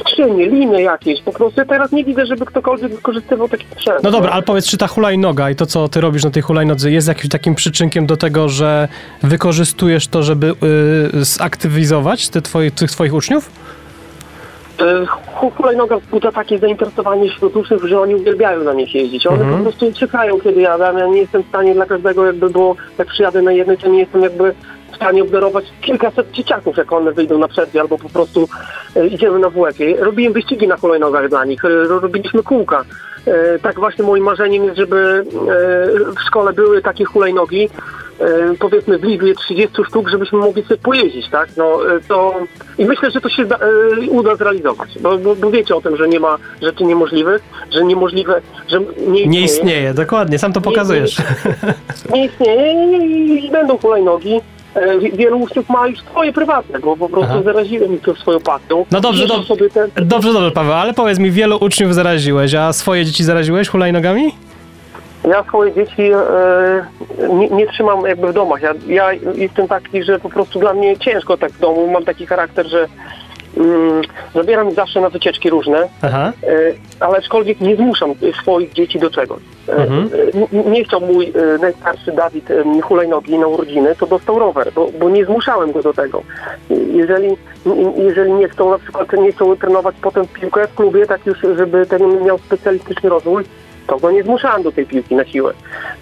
Skrzynie, 0.00 0.46
liny 0.46 0.82
jakieś, 0.82 1.22
po 1.22 1.32
prostu 1.32 1.60
ja 1.60 1.66
teraz 1.66 1.92
nie 1.92 2.04
widzę, 2.04 2.26
żeby 2.26 2.46
ktokolwiek 2.46 2.94
wykorzystywał 2.94 3.48
taki 3.48 3.66
sprzęt. 3.72 4.02
No 4.02 4.10
dobra, 4.10 4.30
ale 4.30 4.42
powiedz, 4.42 4.66
czy 4.66 4.76
ta 4.76 4.86
hulajnoga 4.86 5.50
i 5.50 5.56
to, 5.56 5.66
co 5.66 5.88
ty 5.88 6.00
robisz 6.00 6.24
na 6.24 6.30
tej 6.30 6.42
hulajnodze 6.42 6.90
jest 6.90 7.08
jakimś 7.08 7.28
takim 7.28 7.54
przyczynkiem 7.54 8.06
do 8.06 8.16
tego, 8.16 8.48
że 8.48 8.88
wykorzystujesz 9.22 10.08
to, 10.08 10.22
żeby 10.22 10.54
y, 11.14 11.24
zaktywizować 11.24 12.28
te 12.28 12.42
twoje, 12.42 12.70
tych 12.70 12.90
twoich 12.90 13.14
uczniów? 13.14 13.50
E, 14.80 15.06
hu- 15.34 15.50
Hulajnoga 15.50 15.98
wzbudza 15.98 16.32
takie 16.32 16.58
zainteresowanie 16.58 17.30
wśród 17.30 17.56
uczniów, 17.56 17.82
że 17.82 18.00
oni 18.00 18.14
uwielbiają 18.14 18.64
na 18.64 18.72
nich 18.72 18.94
jeździć. 18.94 19.26
One 19.26 19.36
Mhm. 19.40 19.56
po 19.56 19.62
prostu 19.62 19.92
czekają, 19.92 20.40
kiedy 20.40 20.60
jadę. 20.60 20.92
Ja 20.98 21.06
nie 21.06 21.20
jestem 21.20 21.42
w 21.42 21.48
stanie 21.48 21.74
dla 21.74 21.86
każdego, 21.86 22.26
jakby 22.26 22.50
było, 22.50 22.76
jak 22.98 23.08
przyjadę 23.08 23.42
na 23.42 23.52
jednej, 23.52 23.78
to 23.78 23.88
nie 23.88 23.98
jestem 23.98 24.22
jakby 24.22 24.54
w 24.92 24.96
stanie 24.96 25.22
obdarować 25.22 25.64
kilkaset 25.80 26.30
dzieciaków, 26.30 26.76
jak 26.76 26.92
one 26.92 27.12
wyjdą 27.12 27.38
na 27.38 27.48
przerwie, 27.48 27.80
albo 27.80 27.98
po 27.98 28.08
prostu 28.08 28.48
e, 28.96 29.06
idziemy 29.06 29.38
na 29.38 29.50
WF-ie. 29.50 29.96
Robiłem 30.04 30.32
wyścigi 30.32 30.68
na 30.68 30.76
hulajnogach 30.76 31.28
dla 31.28 31.44
nich, 31.44 31.64
e, 31.64 31.68
robiliśmy 31.88 32.42
kółka. 32.42 32.84
E, 33.26 33.58
tak 33.58 33.80
właśnie 33.80 34.04
moim 34.04 34.24
marzeniem 34.24 34.64
jest, 34.64 34.76
żeby 34.76 35.24
e, 35.34 36.14
w 36.14 36.20
szkole 36.26 36.52
były 36.52 36.82
takie 36.82 37.04
hulajnogi, 37.04 37.68
powiedzmy 38.58 38.98
w 38.98 39.04
liczbie 39.04 39.34
30 39.34 39.84
sztuk, 39.88 40.08
żebyśmy 40.08 40.38
mogli 40.38 40.62
sobie 40.62 40.76
pojeździć, 40.76 41.28
tak? 41.30 41.48
No 41.56 41.64
e, 41.96 42.00
to 42.08 42.34
i 42.78 42.84
myślę, 42.84 43.10
że 43.10 43.20
to 43.20 43.28
się 43.28 43.44
da, 43.44 43.56
e, 43.56 44.10
uda 44.10 44.36
zrealizować, 44.36 44.98
bo, 45.00 45.18
bo, 45.18 45.36
bo 45.36 45.50
wiecie 45.50 45.76
o 45.76 45.80
tym, 45.80 45.96
że 45.96 46.08
nie 46.08 46.20
ma 46.20 46.36
rzeczy 46.62 46.84
niemożliwych, 46.84 47.42
że 47.70 47.84
niemożliwe, 47.84 48.40
że 48.68 48.80
nie 48.80 48.86
istnieje, 49.20 49.26
Nie 49.28 49.40
istnieje, 49.40 49.94
dokładnie, 49.94 50.38
sam 50.38 50.52
to 50.52 50.60
pokazujesz. 50.60 51.16
nie 52.14 52.24
istnieje 52.24 52.98
i, 52.98 53.46
i 53.46 53.50
będą 53.50 53.78
hulajnogi. 53.78 54.40
E, 54.74 54.98
wi- 54.98 55.12
Wielu 55.12 55.38
uczniów 55.38 55.68
ma 55.68 55.86
już 55.88 55.98
swoje 56.00 56.32
prywatne, 56.32 56.78
bo 56.78 56.96
po 56.96 57.08
prostu 57.08 57.32
Aha. 57.32 57.42
zaraziłem 57.44 57.94
ich 57.94 58.00
to 58.02 58.14
swoją 58.14 58.40
pasją. 58.40 58.86
No 58.90 59.00
dobrze, 59.00 59.20
Jeżdżą 59.22 59.36
dob- 59.38 59.46
sobie 59.46 59.70
te, 59.70 59.88
Dobrze, 60.02 60.32
dobrze, 60.32 60.50
Paweł, 60.50 60.72
ale 60.72 60.94
powiedz 60.94 61.18
mi, 61.18 61.30
wielu 61.30 61.56
uczniów 61.60 61.94
zaraziłeś, 61.94 62.54
a 62.54 62.72
swoje 62.72 63.04
dzieci 63.04 63.24
zaraziłeś 63.24 63.68
hulajnogami? 63.68 64.34
Ja 65.28 65.42
swoje 65.44 65.72
dzieci 65.72 66.02
e, 66.12 66.86
nie, 67.28 67.48
nie 67.48 67.66
trzymam 67.66 68.06
jakby 68.06 68.26
w 68.26 68.32
domach. 68.32 68.62
Ja, 68.62 68.74
ja 68.86 69.12
jestem 69.34 69.68
taki, 69.68 70.02
że 70.02 70.18
po 70.18 70.28
prostu 70.30 70.58
dla 70.58 70.74
mnie 70.74 70.98
ciężko 70.98 71.36
tak 71.36 71.52
w 71.52 71.60
domu. 71.60 71.86
Mam 71.90 72.04
taki 72.04 72.26
charakter, 72.26 72.66
że 72.66 72.86
mm, 73.56 74.02
zabieram 74.34 74.68
ich 74.68 74.74
zawsze 74.74 75.00
na 75.00 75.10
wycieczki 75.10 75.50
różne, 75.50 75.88
e, 76.02 76.72
ale 77.00 77.18
aczkolwiek 77.18 77.60
nie 77.60 77.76
zmuszam 77.76 78.14
swoich 78.42 78.72
dzieci 78.72 78.98
do 78.98 79.10
czegoś. 79.10 79.38
E, 79.68 79.72
Mhm. 79.72 80.10
e, 80.66 80.70
nie 80.70 80.84
chciał 80.84 81.00
mój 81.00 81.32
e, 81.54 81.58
najstarszy 81.58 82.12
Dawid 82.12 82.50
e, 82.50 82.80
hulajnogi 82.82 83.38
na 83.38 83.46
urodziny, 83.46 83.94
to 83.96 84.06
dostał 84.06 84.38
rower, 84.38 84.72
bo, 84.74 84.88
bo 84.98 85.10
nie 85.10 85.24
zmuszałem 85.24 85.72
go 85.72 85.82
do 85.82 85.92
tego. 85.92 86.22
Jeżeli, 86.92 87.36
jeżeli 87.96 88.32
nie 88.32 88.48
chcą 88.48 88.70
na 88.70 88.78
przykład 88.78 89.12
nie 89.12 89.32
chcą 89.32 89.56
trenować 89.56 89.94
potem 90.02 90.24
w 90.26 90.32
piłkę 90.32 90.66
w 90.66 90.74
klubie, 90.74 91.06
tak 91.06 91.26
już, 91.26 91.38
żeby 91.56 91.86
ten 91.86 92.24
miał 92.24 92.38
specjalistyczny 92.38 93.08
rozwój, 93.10 93.44
to 93.90 93.98
go 93.98 94.10
nie 94.10 94.22
zmuszałem 94.22 94.62
do 94.62 94.72
tej 94.72 94.86
piłki 94.86 95.14
na 95.16 95.24
siłę. 95.24 95.52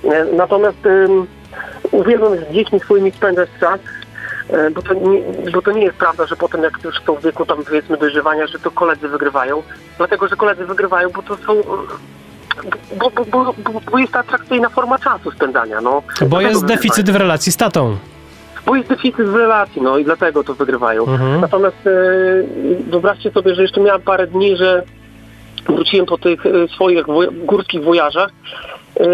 E, 0.04 0.24
Natomiast 0.36 0.78
um, 0.86 1.26
uwielbiam 1.90 2.36
z 2.36 2.52
dziećmi 2.54 2.80
swoimi 2.80 3.10
spędzać 3.10 3.48
czas, 3.60 3.80
e, 4.50 4.70
bo 4.70 4.82
to, 4.82 4.94
nie, 4.94 5.22
bo 5.52 5.62
to 5.62 5.72
nie 5.72 5.84
jest 5.84 5.96
prawda, 5.96 6.26
że 6.26 6.36
potem 6.36 6.62
jak 6.62 6.84
już 6.84 6.94
są 7.06 7.14
w 7.14 7.22
wieku 7.22 7.46
tam 7.46 7.64
powiedzmy 7.64 7.96
dojrzewania, 7.96 8.46
że 8.46 8.58
to 8.58 8.70
koledzy 8.70 9.08
wygrywają. 9.08 9.62
Dlatego, 9.98 10.28
że 10.28 10.36
koledzy 10.36 10.64
wygrywają, 10.66 11.08
bo 11.10 11.22
to 11.22 11.36
są... 11.36 11.52
e, 11.52 11.62
Bo, 12.98 13.10
bo, 13.10 13.24
bo, 13.24 13.54
bo, 13.90 13.98
jest 13.98 14.16
atrakcyjna 14.16 14.68
forma 14.68 14.98
czasu 14.98 15.30
spędzania. 15.30 15.80
No. 15.80 16.02
Bo 16.26 16.40
jest 16.40 16.54
wygrywają. 16.60 16.76
deficyt 16.76 17.10
w 17.10 17.16
relacji 17.16 17.52
z 17.52 17.56
tatą. 17.56 17.96
Bo 18.66 18.76
jest 18.76 18.88
deficyt 18.88 19.26
w 19.26 19.34
relacji, 19.36 19.82
no 19.82 19.98
i 19.98 20.04
dlatego 20.04 20.44
to 20.44 20.54
wygrywają. 20.54 21.02
Mhm. 21.06 21.40
Natomiast 21.40 21.76
e, 21.86 21.90
wyobraźcie 22.90 23.30
sobie, 23.30 23.54
że 23.54 23.62
jeszcze 23.62 23.80
miałem 23.80 24.02
parę 24.02 24.26
dni, 24.26 24.56
że 24.56 24.82
wróciłem 25.66 26.06
po 26.06 26.18
tych 26.18 26.46
e, 26.46 26.68
swoich 26.68 27.04
górskich 27.44 27.84
wojażach. 27.84 28.30
E, 29.00 29.06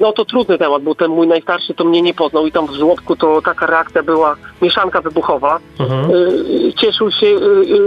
no 0.00 0.12
to 0.12 0.24
trudny 0.24 0.58
temat, 0.58 0.82
bo 0.82 0.94
ten 0.94 1.10
mój 1.10 1.26
najstarszy 1.26 1.74
to 1.74 1.84
mnie 1.84 2.02
nie 2.02 2.14
poznał 2.14 2.46
i 2.46 2.52
tam 2.52 2.66
w 2.66 2.74
żłobku 2.74 3.16
to 3.16 3.42
taka 3.42 3.66
reakcja 3.66 4.02
była 4.02 4.36
mieszanka 4.62 5.00
wybuchowa. 5.00 5.58
Mhm. 5.80 6.04
E, 6.10 6.72
cieszył 6.72 7.10
się 7.10 7.26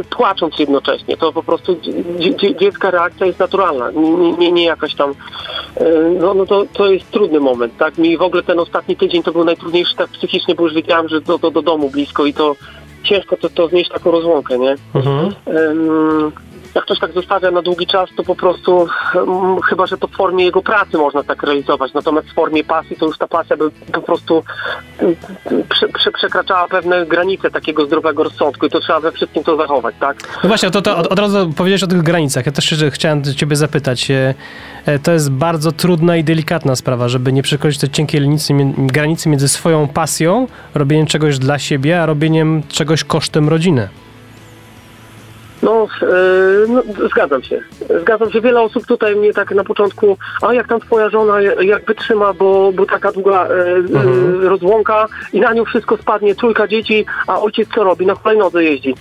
płacząc 0.10 0.60
jednocześnie. 0.60 1.18
To 1.18 1.34
po 1.34 1.44
prostu 1.44 1.76
dzie- 2.20 2.36
dzie- 2.36 2.56
dziecka 2.56 2.92
reakcja 2.92 3.26
jest 3.26 3.40
naturalna, 3.40 3.92
nie, 3.92 4.32
nie, 4.34 4.52
nie 4.52 4.66
jakaś 4.66 4.96
tam. 4.96 5.14
No, 6.20 6.34
no 6.34 6.46
to, 6.46 6.66
to 6.74 6.92
jest 6.92 7.12
trudny 7.12 7.40
moment, 7.40 7.78
tak? 7.78 7.98
Mi 7.98 8.18
w 8.18 8.22
ogóle 8.22 8.44
ten 8.44 8.60
ostatni 8.60 8.96
tydzień 8.96 9.24
to 9.24 9.32
był 9.32 9.44
najtrudniejszy 9.44 9.96
tak 9.96 10.10
psychicznie, 10.10 10.56
bo 10.56 10.64
już 10.64 10.74
wiedziałem, 10.74 11.10
że 11.10 11.22
to, 11.22 11.40
to 11.40 11.52
do 11.52 11.62
domu 11.62 11.90
blisko 11.90 12.26
i 12.26 12.34
to 12.34 12.56
ciężko 13.04 13.38
to, 13.38 13.50
to 13.50 13.68
znieść 13.68 13.90
taką 13.92 14.12
rozłąkę, 14.12 14.60
nie? 14.60 14.76
Mhm. 14.96 15.34
Em, 15.46 16.32
jak 16.76 16.84
ktoś 16.84 17.00
tak 17.00 17.14
zostawia 17.14 17.52
na 17.52 17.62
długi 17.62 17.88
czas, 17.88 18.10
to 18.18 18.24
po 18.24 18.36
prostu 18.36 18.88
em, 19.16 19.62
chyba, 19.70 19.86
że 19.88 19.98
to 19.98 20.08
w 20.08 20.12
formie 20.12 20.46
jego 20.46 20.62
pracy 20.62 20.98
można 20.98 21.24
tak 21.24 21.44
realizować. 21.44 21.94
Natomiast 21.94 22.28
w 22.28 22.34
formie 22.34 22.64
pasji, 22.64 22.96
to 22.96 23.06
już 23.06 23.18
ta 23.18 23.28
pasja 23.28 23.58
by 23.58 23.72
po 23.94 24.02
prostu 24.02 24.44
em, 25.00 25.16
prze, 25.70 25.88
prze, 25.88 26.12
przekraczała 26.12 26.68
pewne 26.68 27.06
granice 27.06 27.52
takiego 27.52 27.86
zdrowego 27.86 28.24
rozsądku 28.24 28.66
i 28.66 28.70
to 28.70 28.80
trzeba 28.80 29.00
we 29.00 29.12
wszystkim 29.12 29.44
to 29.44 29.58
zachować, 29.58 29.96
tak? 30.00 30.18
No 30.44 30.48
właśnie, 30.48 30.72
to, 30.72 30.82
to 30.82 30.98
od, 30.98 31.08
od 31.08 31.20
razu 31.20 31.54
powiedziałeś 31.58 31.84
o 31.84 31.88
tych 31.88 32.04
granicach. 32.04 32.46
Ja 32.46 32.52
też 32.52 32.76
chciałem 32.92 33.24
ciebie 33.24 33.56
zapytać. 33.56 34.12
e, 34.12 34.34
e, 34.86 35.00
To 35.00 35.12
jest 35.12 35.32
bardzo 35.32 35.72
trudna 35.72 36.18
i 36.18 36.24
delikatna 36.24 36.76
sprawa, 36.76 37.10
żeby 37.10 37.34
nie 37.34 37.44
przekroczyć 37.44 37.80
tej 37.80 37.90
cienkiej 37.90 38.22
linicy, 38.22 38.54
granicy 38.78 39.30
między 39.30 39.48
swoją 39.48 39.88
pasją, 39.88 40.48
robieniem 40.76 41.08
czegoś 41.08 41.40
dla 41.40 41.60
siebie, 41.60 42.02
a 42.02 42.06
robieniem 42.06 42.64
czegoś 42.70 43.04
kosztem 43.04 43.50
rodziny. 43.50 43.90
No, 45.64 45.88
e, 46.02 46.06
no, 46.68 46.82
zgadzam 47.10 47.44
się. 47.44 47.62
Zgadzam 48.02 48.32
się. 48.32 48.42
Wiele 48.42 48.62
osób 48.62 48.86
tutaj 48.86 49.16
mnie 49.16 49.34
tak 49.34 49.52
na 49.56 49.64
początku, 49.64 50.18
a 50.42 50.54
jak 50.54 50.68
tam 50.68 50.80
twoja 50.80 51.10
żona, 51.10 51.42
jak 51.42 51.86
wytrzyma, 51.86 52.34
bo, 52.34 52.72
bo 52.74 52.86
taka 52.86 53.12
długa 53.12 53.46
e, 53.48 53.50
Mhm. 53.76 54.42
e, 54.46 54.50
rozłąka 54.50 55.06
i 55.34 55.40
na 55.40 55.54
nią 55.54 55.66
wszystko 55.66 55.98
spadnie, 55.98 56.36
trójka 56.36 56.68
dzieci, 56.68 57.06
a 57.28 57.42
ojciec 57.42 57.70
co 57.76 57.84
robi? 57.84 58.06
Na 58.06 58.16
hulajnodze 58.16 58.64
jeździ. 58.64 58.96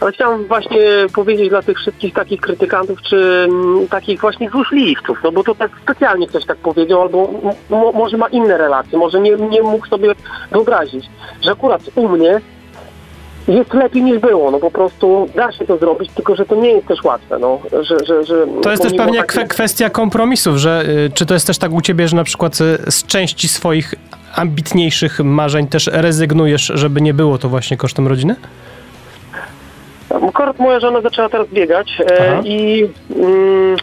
Ale 0.00 0.12
chciałam 0.12 0.44
właśnie 0.44 0.80
powiedzieć 1.14 1.48
dla 1.48 1.62
tych 1.62 1.78
wszystkich 1.78 2.14
takich 2.14 2.40
krytykantów, 2.40 3.02
czy 3.02 3.46
mm, 3.48 3.88
takich 3.88 4.20
właśnie 4.20 4.50
złośliwców, 4.50 5.18
no 5.24 5.32
bo 5.32 5.44
to 5.44 5.54
tak 5.54 5.70
specjalnie 5.82 6.28
ktoś 6.28 6.46
tak 6.46 6.56
powiedział, 6.58 7.00
albo 7.02 7.30
m- 7.44 7.50
mo- 7.70 7.92
może 7.92 8.16
ma 8.16 8.28
inne 8.28 8.58
relacje, 8.58 8.98
może 8.98 9.20
nie, 9.20 9.36
nie 9.36 9.62
mógł 9.62 9.86
sobie 9.86 10.12
wyobrazić, 10.50 11.04
że 11.42 11.50
akurat 11.52 11.80
u 11.94 12.08
mnie 12.08 12.40
jest 13.48 13.74
lepiej 13.74 14.02
niż 14.02 14.18
było, 14.18 14.50
no 14.50 14.58
po 14.58 14.70
prostu 14.70 15.28
da 15.36 15.52
się 15.52 15.66
to 15.66 15.78
zrobić, 15.78 16.10
tylko 16.14 16.36
że 16.36 16.46
to 16.46 16.54
nie 16.54 16.70
jest 16.72 16.86
też 16.86 17.02
łatwe, 17.04 17.38
no, 17.38 17.58
że, 17.82 17.96
że, 18.06 18.24
że 18.24 18.46
To 18.62 18.70
jest 18.70 18.82
też 18.82 18.92
pewnie 18.94 19.18
takich- 19.18 19.42
kwe- 19.42 19.46
kwestia 19.48 19.90
kompromisów, 19.90 20.56
że 20.56 20.82
y, 21.06 21.10
czy 21.14 21.26
to 21.26 21.34
jest 21.34 21.46
też 21.46 21.58
tak 21.58 21.72
u 21.72 21.80
ciebie, 21.80 22.08
że 22.08 22.16
na 22.16 22.24
przykład 22.24 22.60
y, 22.60 22.90
z 22.90 23.06
części 23.06 23.48
swoich 23.48 23.94
ambitniejszych 24.34 25.20
marzeń 25.20 25.66
też 25.66 25.90
rezygnujesz, 25.92 26.72
żeby 26.74 27.00
nie 27.00 27.14
było 27.14 27.38
to 27.38 27.48
właśnie 27.48 27.76
kosztem 27.76 28.08
rodziny? 28.08 28.36
Akurat 30.28 30.58
moja 30.58 30.80
żona 30.80 31.00
zaczęła 31.00 31.28
teraz 31.28 31.48
biegać 31.48 31.98
Aha. 32.06 32.14
e, 32.24 32.42
i 32.44 32.88
mm, 33.16 33.76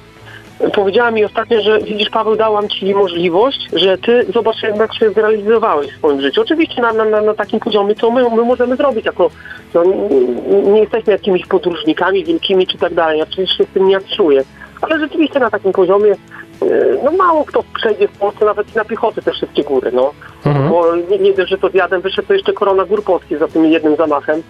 powiedziała 0.74 1.12
mi 1.12 1.26
ostatnio, 1.26 1.62
że 1.62 1.80
widzisz 1.80 2.10
Paweł, 2.10 2.36
dałam 2.36 2.70
ci 2.70 2.96
możliwość, 2.96 3.70
że 3.74 3.98
ty 3.98 4.26
zobacz 4.34 4.64
jak 4.64 4.94
się 4.94 5.10
zrealizowałeś 5.10 5.94
w 5.94 5.98
swoim 5.98 6.22
życiu. 6.22 6.42
Oczywiście 6.42 6.82
na, 6.82 6.94
na, 6.94 7.22
na, 7.22 7.34
takim 7.34 7.60
poziomie, 7.60 7.96
co 7.96 8.12
my, 8.12 8.24
my 8.24 8.44
możemy 8.44 8.76
zrobić 8.76 9.06
jako, 9.06 9.30
no, 9.74 9.84
nie 10.74 10.80
jesteśmy 10.80 11.14
jakimiś 11.14 11.46
podróżnikami 11.46 12.24
wielkimi 12.24 12.68
czy 12.68 12.78
tak 12.78 12.94
dalej, 12.94 13.20
ja 13.20 13.26
przecież 13.26 13.58
się 13.58 13.64
z 13.64 13.68
tym 13.68 13.88
nie 13.88 14.00
czuję. 14.02 14.44
Ale 14.82 15.00
rzeczywiście 15.00 15.40
na 15.40 15.50
takim 15.50 15.72
poziomie, 15.72 16.12
y, 16.64 16.98
no 17.04 17.12
mało 17.12 17.46
kto 17.46 17.64
przejdzie 17.76 18.08
w 18.08 18.18
Polsce 18.18 18.46
nawet 18.46 18.76
na 18.76 18.86
piechotę 18.86 19.22
te 19.22 19.32
wszystkie 19.32 19.64
góry, 19.64 19.92
no. 19.94 20.14
Mhm. 20.46 20.70
Bo 20.70 20.96
nie, 20.96 21.18
nie 21.18 21.34
dość, 21.34 21.50
że 21.50 21.58
to 21.58 21.70
zjadem, 21.70 22.02
wyszedł 22.02 22.28
to 22.28 22.34
jeszcze 22.34 22.54
Korona 22.54 22.86
Gór 22.86 23.04
Polskich 23.04 23.38
za 23.40 23.48
tym 23.48 23.66
jednym 23.66 23.96
zamachem. 23.96 24.44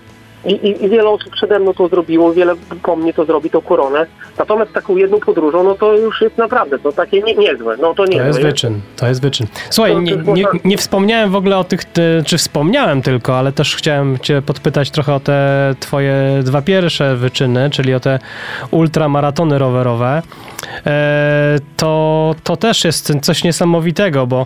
I, 0.46 0.52
i, 0.52 0.86
I 0.86 0.90
wiele 0.90 1.10
osób 1.10 1.34
przede 1.34 1.60
mną 1.60 1.74
to 1.74 1.88
zrobiło, 1.88 2.34
wiele 2.34 2.56
po 2.84 2.96
mnie 2.96 3.14
to 3.14 3.26
zrobi, 3.26 3.50
tą 3.50 3.62
koronę. 3.62 4.06
Natomiast 4.40 4.74
taką 4.74 4.96
jedną 4.96 5.20
podróżą, 5.20 5.64
no 5.64 5.76
to 5.76 5.94
już 5.94 6.22
jest 6.22 6.38
naprawdę, 6.38 6.80
to 6.80 6.92
takie 6.92 7.22
nie, 7.22 7.36
niezłe. 7.36 7.78
No 7.82 7.94
to 7.94 8.06
nie 8.06 8.18
To 8.18 8.24
jest 8.28 8.42
wyczyn, 8.42 8.82
to 8.96 9.08
jest 9.08 9.22
wyczyn. 9.22 9.48
Słuchaj, 9.70 9.94
To- 9.94 10.00
nie, 10.00 10.18
to- 10.18 10.34
nie, 10.34 10.46
nie 10.66 10.78
wspomniałem 10.78 11.32
w 11.32 11.36
ogóle 11.36 11.58
o 11.58 11.64
tych, 11.64 11.86
ty- 11.86 12.24
czy 12.26 12.38
wspomniałem 12.38 13.02
tylko, 13.02 13.38
ale 13.38 13.52
też 13.52 13.76
chciałem 13.76 14.20
cię 14.20 14.42
podpytać 14.42 14.92
trochę 14.92 15.14
o 15.14 15.20
te 15.20 15.76
twoje 15.80 16.16
dwa 16.44 16.62
pierwsze 16.62 17.16
wyczyny, 17.16 17.70
czyli 17.70 17.94
o 17.94 18.00
te 18.00 18.20
ultramaratony 18.72 19.58
rowerowe. 19.58 20.22
E, 20.86 21.58
to, 21.78 22.36
to 22.44 22.58
też 22.58 22.84
jest 22.84 23.14
coś 23.22 23.44
niesamowitego, 23.44 24.28
bo, 24.28 24.46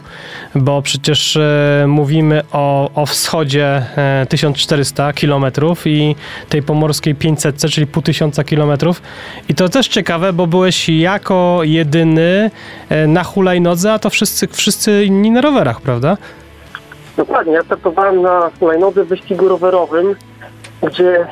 bo 0.56 0.82
przecież 0.82 1.38
e, 1.38 1.86
mówimy 1.88 2.42
o, 2.52 2.90
o 2.96 3.06
wschodzie 3.06 3.84
e, 3.98 4.26
1400 4.30 5.14
kilometrów 5.14 5.88
i 5.88 6.16
tej 6.50 6.64
pomorskiej 6.64 7.16
500, 7.16 7.66
czyli 7.72 7.88
pół 7.88 8.04
tysiąca 8.04 8.44
kilometrów. 8.44 9.02
I 9.50 9.56
to 9.56 9.70
też 9.70 9.88
ciekawe, 9.88 10.34
bo 10.34 10.48
byłeś 10.48 10.90
jako 10.90 11.60
jedyny 11.64 12.52
e, 12.90 13.08
na 13.08 13.24
hulajnodze, 13.24 13.94
a 13.94 14.00
to 14.00 14.10
wszyscy, 14.10 14.48
wszyscy 14.48 15.06
inni 15.06 15.32
na 15.32 15.42
rowerach, 15.42 15.82
prawda? 15.82 16.18
Dokładnie, 17.18 17.54
ja 17.54 17.64
startowałem 17.64 18.22
na 18.22 18.52
hulajnodze 18.60 19.04
w 19.04 19.08
wyścigu 19.08 19.48
rowerowym, 19.48 20.16
gdzie 20.84 21.28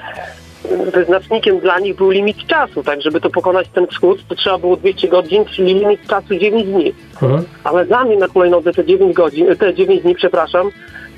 wyznacznikiem 0.93 1.60
dla 1.60 1.80
nich 1.80 1.95
był 1.95 2.10
limit 2.10 2.48
czasu, 2.48 2.84
tak, 2.84 3.02
żeby 3.02 3.22
to 3.22 3.30
pokonać 3.30 3.67
ten 3.74 3.88
wschód, 3.88 4.28
to 4.28 4.36
trzeba 4.36 4.58
było 4.58 4.76
200 4.76 5.08
godzin, 5.08 5.45
czyli 5.45 5.74
limit 5.74 6.08
czasu 6.08 6.36
9 6.36 6.65
dni. 6.65 6.93
Mhm. 7.22 7.43
Ale 7.63 7.86
dla 7.86 8.06
mnie 8.06 8.17
na 8.17 8.28
hulajnodze 8.28 8.74
te 8.74 8.86
9 8.86 9.15
godzin, 9.15 9.56
te 9.56 9.74
9 9.74 10.02
dni, 10.02 10.15
przepraszam, 10.15 10.69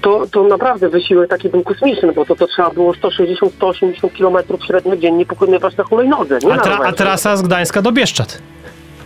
to, 0.02 0.28
to 0.32 0.44
naprawdę 0.44 0.90
wysiłek 0.90 1.30
taki 1.30 1.50
był 1.50 1.64
kosmiczny, 1.64 2.14
bo 2.14 2.26
to, 2.26 2.36
to 2.36 2.48
trzeba 2.48 2.70
było 2.70 2.94
160-180 2.94 4.10
km 4.18 4.62
średnio 4.68 4.96
dziennie 4.96 5.26
pokonywać 5.26 5.78
na 5.78 5.84
hulajnodze, 5.84 6.40
nie 6.44 6.54
A, 6.54 6.58
tra, 6.58 6.80
a 6.84 6.92
trasa 6.92 7.38
z 7.38 7.42
Gdańska 7.42 7.82
do 7.82 7.92
Bieszczad. 7.92 8.42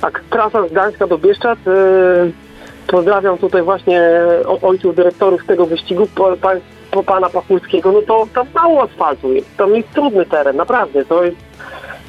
Tak, 0.01 0.23
trasa 0.29 0.67
z 0.67 0.71
Gdańska 0.71 1.07
do 1.07 1.17
Bieszczad. 1.17 1.59
e, 1.67 2.44
Pozdrawiam 2.87 3.37
tutaj 3.37 3.61
właśnie 3.61 4.01
o- 4.47 4.67
ojców 4.67 4.95
dyrektorów 4.95 5.45
tego 5.45 5.65
wyścigu, 5.65 6.07
po, 6.15 6.37
pa, 6.37 6.51
po 6.91 7.03
pana 7.03 7.29
Pachulskiego. 7.29 7.91
No 7.91 8.01
to 8.01 8.27
tam 8.35 8.47
mało 8.55 8.83
asfaltu 8.83 9.33
jest. 9.33 9.57
Tam 9.57 9.75
jest 9.75 9.91
trudny 9.91 10.25
teren, 10.25 10.55
naprawdę. 10.55 11.05
To 11.05 11.23
jest... 11.23 11.37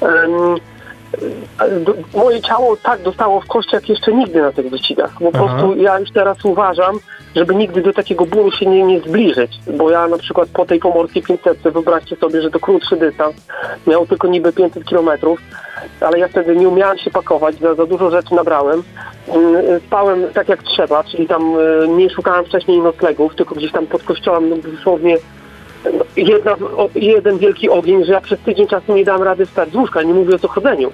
e, 0.02 0.26
do, 1.80 1.94
moje 2.14 2.40
ciało 2.40 2.76
tak 2.76 3.02
dostało 3.02 3.40
w 3.40 3.46
kości 3.46 3.74
jak 3.74 3.88
jeszcze 3.88 4.12
nigdy 4.12 4.42
na 4.42 4.52
tych 4.52 4.70
wyścigach. 4.70 5.10
Po 5.18 5.30
Aha. 5.34 5.38
prostu 5.38 5.76
ja 5.82 5.98
już 5.98 6.10
teraz 6.12 6.44
uważam, 6.44 6.98
żeby 7.36 7.54
nigdy 7.54 7.82
do 7.82 7.92
takiego 7.92 8.26
bólu 8.26 8.50
się 8.50 8.66
nie, 8.66 8.82
nie 8.82 9.00
zbliżyć. 9.00 9.58
Bo 9.76 9.90
ja 9.90 10.08
na 10.08 10.18
przykład 10.18 10.48
po 10.48 10.64
tej 10.66 10.78
pomorskiej 10.80 11.22
500, 11.22 11.58
wyobraźcie 11.58 12.16
sobie, 12.16 12.42
że 12.42 12.50
to 12.50 12.60
krótszy 12.60 12.96
dystans, 12.96 13.36
miał 13.86 14.06
tylko 14.06 14.28
niby 14.28 14.52
500 14.52 14.84
kilometrów, 14.84 15.40
ale 16.00 16.18
ja 16.18 16.28
wtedy 16.28 16.56
nie 16.56 16.68
umiałem 16.68 16.98
się 16.98 17.10
pakować, 17.10 17.58
za, 17.58 17.74
za 17.74 17.86
dużo 17.86 18.10
rzeczy 18.10 18.34
nabrałem. 18.34 18.82
Mm, 19.28 19.80
Spałem 19.86 20.24
tak 20.34 20.48
jak 20.48 20.62
trzeba, 20.62 21.04
czyli 21.04 21.26
tam 21.26 21.54
e, 21.84 21.88
nie 21.88 22.10
szukałem 22.10 22.44
wcześniej 22.44 22.80
noclegów, 22.80 23.34
tylko 23.34 23.54
gdzieś 23.54 23.72
tam 23.72 23.86
pod 23.86 24.02
kościołem, 24.02 24.48
no 24.48 24.56
dosłownie 24.56 25.16
no, 25.84 26.04
jedna, 26.16 26.56
jeden 26.94 27.38
wielki 27.38 27.70
ogień, 27.70 28.04
że 28.04 28.12
ja 28.12 28.20
przez 28.20 28.40
tydzień 28.40 28.66
czasu 28.66 28.94
nie 28.94 29.04
dałem 29.04 29.22
rady 29.22 29.46
wstać 29.46 29.70
z 29.70 29.74
łóżka, 29.74 30.02
nie 30.02 30.14
mówię 30.14 30.34
o 30.34 30.38
co 30.38 30.48
chodzeniu. 30.48 30.90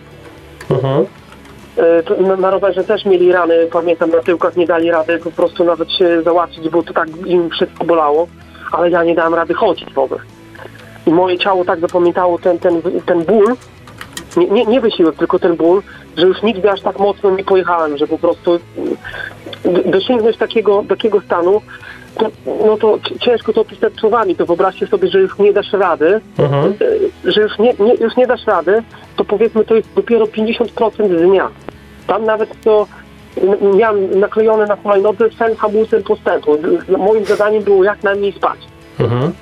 Mhm. 0.71 1.07
E, 2.19 2.23
Na, 2.23 2.37
na 2.37 2.51
rowerze 2.51 2.85
też 2.85 3.05
mieli 3.05 3.33
rany, 3.33 3.55
pamiętam, 3.73 4.11
na 4.11 4.21
tyłkach 4.21 4.57
nie 4.57 4.67
dali 4.67 4.91
rady 4.91 5.19
po 5.19 5.31
prostu 5.31 5.65
nawet 5.65 5.93
się 5.93 6.23
załatwić, 6.23 6.69
bo 6.69 6.83
to 6.83 6.93
tak 6.93 7.09
im 7.27 7.51
wszystko 7.51 7.85
bolało, 7.85 8.27
ale 8.73 8.91
ja 8.91 9.05
nie 9.05 9.15
dałem 9.15 9.35
rady 9.35 9.55
chodzić 9.55 9.93
w 9.95 9.99
ogóle. 9.99 10.21
I 11.07 11.11
moje 11.11 11.39
ciało 11.39 11.65
tak 11.65 11.81
zapamiętało 11.81 12.39
ten, 12.39 12.59
ten, 12.59 12.83
ten 13.07 13.25
ból, 13.25 13.57
nie, 14.37 14.47
nie, 14.47 14.67
nie 14.67 14.81
wysiłek, 14.81 15.17
tylko 15.17 15.39
ten 15.39 15.57
ból, 15.57 15.83
że 16.17 16.27
już 16.27 16.43
nigdy 16.43 16.71
aż 16.71 16.81
tak 16.81 16.99
mocno 16.99 17.31
nie 17.31 17.45
pojechałem, 17.45 17.97
że 17.99 18.07
po 18.07 18.19
prostu 18.19 18.59
mm, 19.65 19.91
dosięgnąć 19.91 20.37
takiego, 20.37 20.85
takiego 20.89 21.21
stanu, 21.21 21.63
to, 22.19 22.31
no 22.67 22.77
to 22.77 22.99
ciężko 23.21 23.53
to 23.53 23.61
opisać 23.61 23.93
słowami, 24.01 24.37
to 24.37 24.47
wyobraźcie 24.47 24.87
sobie, 24.87 25.09
że 25.09 25.21
już 25.21 25.39
nie 25.39 25.53
dasz 25.53 25.73
rady, 25.73 26.21
Mhm. 26.39 26.75
e, 27.25 27.31
że 27.33 27.41
już 27.41 27.59
nie, 27.59 27.75
nie, 27.79 27.95
już 27.95 28.17
nie 28.17 28.27
dasz 28.27 28.47
rady, 28.47 28.83
to 29.17 29.25
powiedzmy 29.25 29.65
to 29.65 29.75
jest 29.75 29.89
dopiero 29.95 30.27
50% 30.27 31.27
dnia. 31.29 31.49
Tam 32.07 32.25
nawet 32.25 32.61
to 32.65 32.87
miałem 33.77 34.21
naklejone 34.21 34.67
na 34.67 34.77
hulajnodze 34.77 35.31
sen 35.39 35.57
hamulcem 35.57 36.03
postępu. 36.03 36.57
Moim 36.99 37.25
zadaniem 37.25 37.63
było 37.63 37.85
jak 37.85 38.03
najmniej 38.03 38.33
spać. 38.33 38.59
Mhm. 39.01 39.33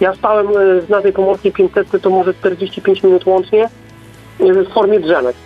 Ja 0.00 0.14
spałem 0.14 0.48
e, 0.48 0.52
na 0.88 1.00
tej 1.02 1.12
pomorskiej 1.12 1.52
500 1.52 2.02
to 2.02 2.10
może 2.10 2.34
45 2.34 3.02
minut 3.02 3.26
łącznie 3.26 3.68
w 4.40 4.72
formie 4.72 5.00
drzemek. 5.00 5.36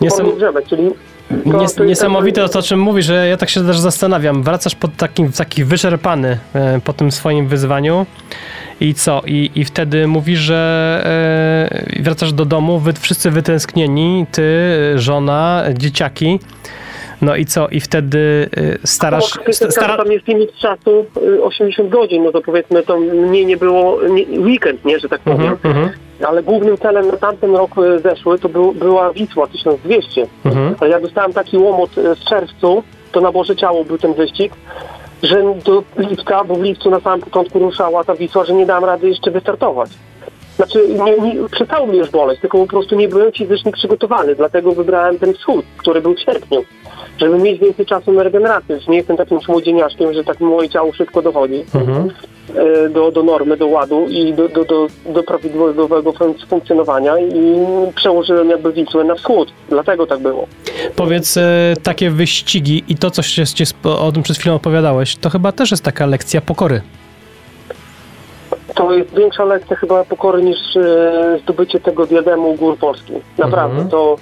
W 0.00 0.08
formie 0.08 0.32
drzemek, 0.32 0.66
czyli 0.68 0.90
nies, 1.46 1.78
niesamowite 1.78 2.48
to, 2.48 2.58
o 2.58 2.62
czym 2.62 2.80
mówisz, 2.80 3.06
że 3.06 3.28
ja 3.28 3.36
tak 3.36 3.50
się 3.50 3.66
też 3.66 3.78
zastanawiam. 3.78 4.42
Wracasz 4.42 4.74
pod 4.74 4.96
takim, 4.96 5.32
taki 5.32 5.64
wyczerpany 5.64 6.38
e, 6.54 6.80
po 6.84 6.92
tym 6.92 7.12
swoim 7.12 7.48
wyzwaniu 7.48 8.06
i 8.80 8.94
co? 8.94 9.22
I, 9.26 9.50
i 9.54 9.64
wtedy 9.64 10.06
mówisz, 10.06 10.38
że 10.38 11.02
e, 11.98 12.02
wracasz 12.02 12.32
do 12.32 12.44
domu, 12.44 12.78
wy 12.78 12.92
wszyscy 12.92 13.30
wytęsknieni, 13.30 14.26
ty, 14.32 14.42
żona, 14.96 15.64
dzieciaki. 15.74 16.40
No 17.22 17.36
i 17.36 17.46
co? 17.46 17.68
I 17.68 17.80
wtedy 17.80 18.48
e, 18.56 18.86
starasz... 18.86 19.38
Stara, 19.50 19.96
tam 19.96 20.12
jest 20.12 20.28
limit 20.28 20.52
czasu 20.52 21.06
y, 21.22 21.42
80 21.42 21.88
godzin, 21.88 22.24
no 22.24 22.32
to 22.32 22.40
powiedzmy 22.40 22.82
to 22.82 23.00
mniej 23.00 23.46
nie 23.46 23.56
było 23.56 23.98
nie, 24.02 24.40
weekend, 24.40 24.84
nie, 24.84 24.98
że 24.98 25.08
tak 25.08 25.20
powiem. 25.20 25.40
mhm, 25.40 25.76
mhm, 25.76 25.90
Ale 26.28 26.42
głównym 26.42 26.78
celem 26.78 27.06
na 27.06 27.16
tamten 27.16 27.56
rok 27.56 27.70
y, 27.78 27.98
zeszły 27.98 28.38
to 28.38 28.48
był, 28.48 28.72
była 28.72 29.12
Wisła 29.12 29.46
1200. 29.46 30.26
mhm. 30.44 30.90
Ja 30.90 31.00
dostałem 31.00 31.32
taki 31.32 31.58
łomot 31.58 31.98
y, 31.98 32.14
w 32.14 32.20
czerwcu, 32.20 32.82
to 33.12 33.20
na 33.20 33.32
Boże 33.32 33.56
Ciało 33.56 33.84
był 33.84 33.98
ten 33.98 34.14
wyścig, 34.14 34.52
że 35.22 35.42
do 35.64 35.82
lipca, 35.98 36.44
bo 36.44 36.54
w 36.54 36.62
lipcu 36.62 36.90
na 36.90 37.00
samym 37.00 37.20
początku 37.20 37.58
ruszała 37.58 38.04
ta 38.04 38.14
Wisła, 38.14 38.44
że 38.44 38.54
nie 38.54 38.66
dałem 38.66 38.84
rady 38.84 39.08
jeszcze 39.08 39.30
wystartować. 39.30 39.90
Znaczy, 40.56 40.88
nie, 40.88 41.18
nie, 41.18 41.48
przestało 41.48 41.86
mnie 41.86 41.98
już 41.98 42.10
boleć, 42.10 42.40
tylko 42.40 42.58
po 42.58 42.66
prostu 42.66 42.96
nie 42.96 43.08
byłem 43.08 43.32
fizycznie 43.32 43.72
przygotowany, 43.72 44.34
dlatego 44.34 44.72
wybrałem 44.72 45.18
ten 45.18 45.34
wschód, 45.34 45.64
który 45.76 46.00
był 46.00 46.14
w 46.14 46.20
sierpniu, 46.20 46.64
żeby 47.22 47.38
mieć 47.38 47.60
więcej 47.60 47.86
czasu 47.86 48.12
na 48.12 48.22
regenerację. 48.22 48.74
Już 48.76 48.88
nie 48.88 48.96
jestem 48.96 49.16
takim 49.16 49.38
młodzieniaszkiem, 49.48 50.14
że 50.14 50.24
tak 50.24 50.40
moje 50.40 50.68
ciało 50.68 50.92
szybko 50.92 51.22
dochodzi 51.22 51.64
Mhm. 51.74 52.10
e, 52.56 52.88
do, 52.88 53.10
do 53.10 53.22
normy, 53.22 53.56
do 53.56 53.66
ładu 53.66 54.06
i 54.08 54.32
do, 54.34 54.48
do, 54.48 54.64
do, 54.64 54.86
do 55.12 55.22
prawidłowego 55.22 56.12
fun- 56.12 56.46
funkcjonowania 56.48 57.18
i 57.18 57.56
przełożyłem 57.94 58.50
jakby 58.50 58.72
Wisłę 58.72 59.04
na 59.04 59.14
wschód. 59.14 59.52
Dlatego 59.68 60.06
tak 60.06 60.18
było. 60.20 60.46
Powiedz, 60.96 61.36
e, 61.36 61.74
takie 61.82 62.10
wyścigi 62.10 62.84
i 62.88 62.96
to, 62.96 63.10
co 63.10 63.22
się, 63.22 63.46
się 63.46 63.64
o 63.84 64.12
tym 64.12 64.22
przed 64.22 64.38
chwilą 64.38 64.54
opowiadałeś, 64.54 65.16
to 65.16 65.30
chyba 65.30 65.52
też 65.52 65.70
jest 65.70 65.84
taka 65.84 66.06
lekcja 66.06 66.40
pokory. 66.40 66.80
To 68.74 68.92
jest 68.92 69.14
większa 69.16 69.44
lekcja 69.44 69.76
chyba 69.76 70.04
pokory 70.04 70.42
niż 70.42 70.76
e, 70.76 71.38
zdobycie 71.42 71.80
tego 71.80 72.06
diademu 72.06 72.54
gór 72.54 72.78
polskich. 72.78 73.16
Naprawdę, 73.38 73.72
Mhm. 73.74 73.88
to 73.90 74.16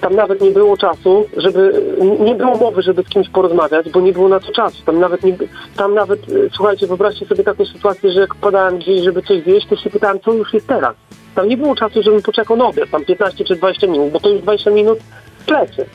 tam 0.00 0.14
nawet 0.14 0.40
nie 0.40 0.50
było 0.50 0.76
czasu, 0.76 1.26
żeby, 1.36 1.82
nie 2.20 2.34
było 2.34 2.56
mowy, 2.56 2.82
żeby 2.82 3.02
z 3.02 3.08
kimś 3.08 3.28
porozmawiać, 3.28 3.90
bo 3.90 4.00
nie 4.00 4.12
było 4.12 4.28
na 4.28 4.40
to 4.40 4.52
czasu. 4.52 4.82
Tam 4.86 5.00
nawet, 5.00 5.22
nie, 5.22 5.36
tam 5.76 5.94
nawet 5.94 6.20
e, 6.22 6.50
słuchajcie, 6.52 6.86
wyobraźcie 6.86 7.26
sobie 7.26 7.44
taką 7.44 7.64
sytuację, 7.64 8.12
że 8.12 8.20
jak 8.20 8.34
padałem 8.34 8.78
gdzieś, 8.78 9.04
żeby 9.04 9.22
coś 9.22 9.42
zjeść, 9.42 9.66
to 9.66 9.76
się 9.76 9.90
pytałem, 9.90 10.20
co 10.20 10.32
już 10.32 10.54
jest 10.54 10.66
teraz. 10.66 10.96
Tam 11.34 11.48
nie 11.48 11.56
było 11.56 11.74
czasu, 11.74 12.02
żebym 12.02 12.22
poczekał 12.22 12.56
na 12.56 12.66
obiad, 12.66 12.90
tam 12.90 13.04
15 13.04 13.44
czy 13.44 13.56
20 13.56 13.86
minut, 13.86 14.10
bo 14.10 14.20
to 14.20 14.28
już 14.28 14.42
20 14.42 14.70
minut 14.70 14.98
w 15.38 15.44
plecy. 15.44 15.86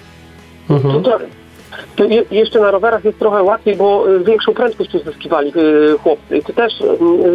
Mhm. 0.69 1.03
To, 1.03 1.19
to 1.95 2.03
je, 2.03 2.23
jeszcze 2.31 2.59
na 2.59 2.71
rowerach 2.71 3.05
jest 3.05 3.19
trochę 3.19 3.43
łatwiej, 3.43 3.75
bo 3.75 4.09
y, 4.15 4.23
większą 4.23 4.53
prędkość 4.53 4.95
uzyskiwali 4.95 5.53
y, 5.55 5.97
chłopcy. 5.97 6.41
To 6.47 6.53
też 6.53 6.81
y, 6.81 6.85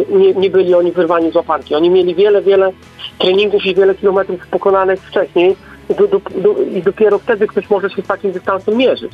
nie, 0.09 0.33
nie 0.33 0.49
byli 0.49 0.73
oni 0.73 0.91
wyrwani 0.91 1.31
z 1.31 1.35
łapanki. 1.35 1.75
Oni 1.75 1.89
mieli 1.89 2.15
wiele, 2.15 2.41
wiele 2.41 2.71
treningów 3.19 3.65
i 3.65 3.75
wiele 3.75 3.95
kilometrów 3.95 4.47
pokonanych 4.47 4.99
wcześniej 4.99 5.55
do, 5.97 6.07
do, 6.07 6.21
do, 6.41 6.61
i 6.75 6.81
dopiero 6.81 7.19
wtedy 7.19 7.47
ktoś 7.47 7.69
może 7.69 7.89
się 7.89 8.01
z 8.01 8.07
takim 8.07 8.31
dystansem 8.31 8.77
mierzyć. 8.77 9.11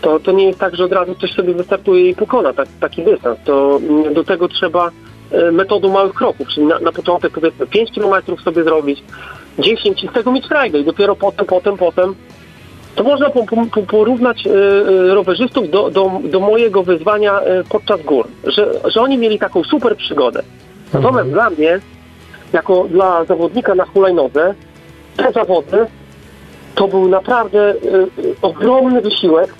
To, 0.00 0.20
to 0.20 0.32
nie 0.32 0.46
jest 0.46 0.58
tak, 0.58 0.76
że 0.76 0.84
od 0.84 0.92
razu 0.92 1.14
ktoś 1.14 1.32
sobie 1.32 1.54
wystartuje 1.54 2.10
i 2.10 2.14
pokona 2.14 2.52
tak, 2.52 2.68
taki 2.80 3.02
dystans. 3.02 3.38
To 3.44 3.80
mm, 3.82 4.14
do 4.14 4.24
tego 4.24 4.48
trzeba 4.48 4.90
y, 5.32 5.52
metodą 5.52 5.92
małych 5.92 6.14
kroków, 6.14 6.48
czyli 6.48 6.66
na, 6.66 6.78
na 6.78 6.92
początek 6.92 7.32
powiedzmy 7.32 7.66
5 7.66 7.92
kilometrów 7.92 8.42
sobie 8.42 8.64
zrobić, 8.64 9.02
10 9.58 10.04
i 10.04 10.08
z 10.08 10.12
tego 10.12 10.32
mieć 10.32 10.46
frajdę 10.46 10.78
i 10.78 10.84
dopiero 10.84 11.16
potem, 11.16 11.46
potem, 11.46 11.76
potem 11.76 12.14
to 12.94 13.04
można 13.04 13.30
po, 13.30 13.44
po, 13.46 13.82
porównać 13.82 14.46
e, 14.46 14.50
e, 14.50 15.14
rowerzystów 15.14 15.70
do, 15.70 15.90
do, 15.90 16.20
do 16.24 16.40
mojego 16.40 16.82
wyzwania 16.82 17.40
e, 17.40 17.64
podczas 17.64 18.02
gór, 18.02 18.28
że, 18.44 18.72
że 18.84 19.00
oni 19.00 19.18
mieli 19.18 19.38
taką 19.38 19.64
super 19.64 19.96
przygodę. 19.96 20.42
Natomiast 20.94 21.30
dla 21.30 21.50
mnie, 21.50 21.80
jako 22.52 22.84
dla 22.84 23.24
zawodnika 23.24 23.74
na 23.74 23.84
hulajnodze, 23.84 24.54
te 25.16 25.32
zawody 25.32 25.86
to 26.80 26.88
był 26.88 27.08
naprawdę 27.08 27.70
y, 27.70 27.76
y, 28.24 28.34
ogromny 28.42 29.00
wysiłek, 29.00 29.54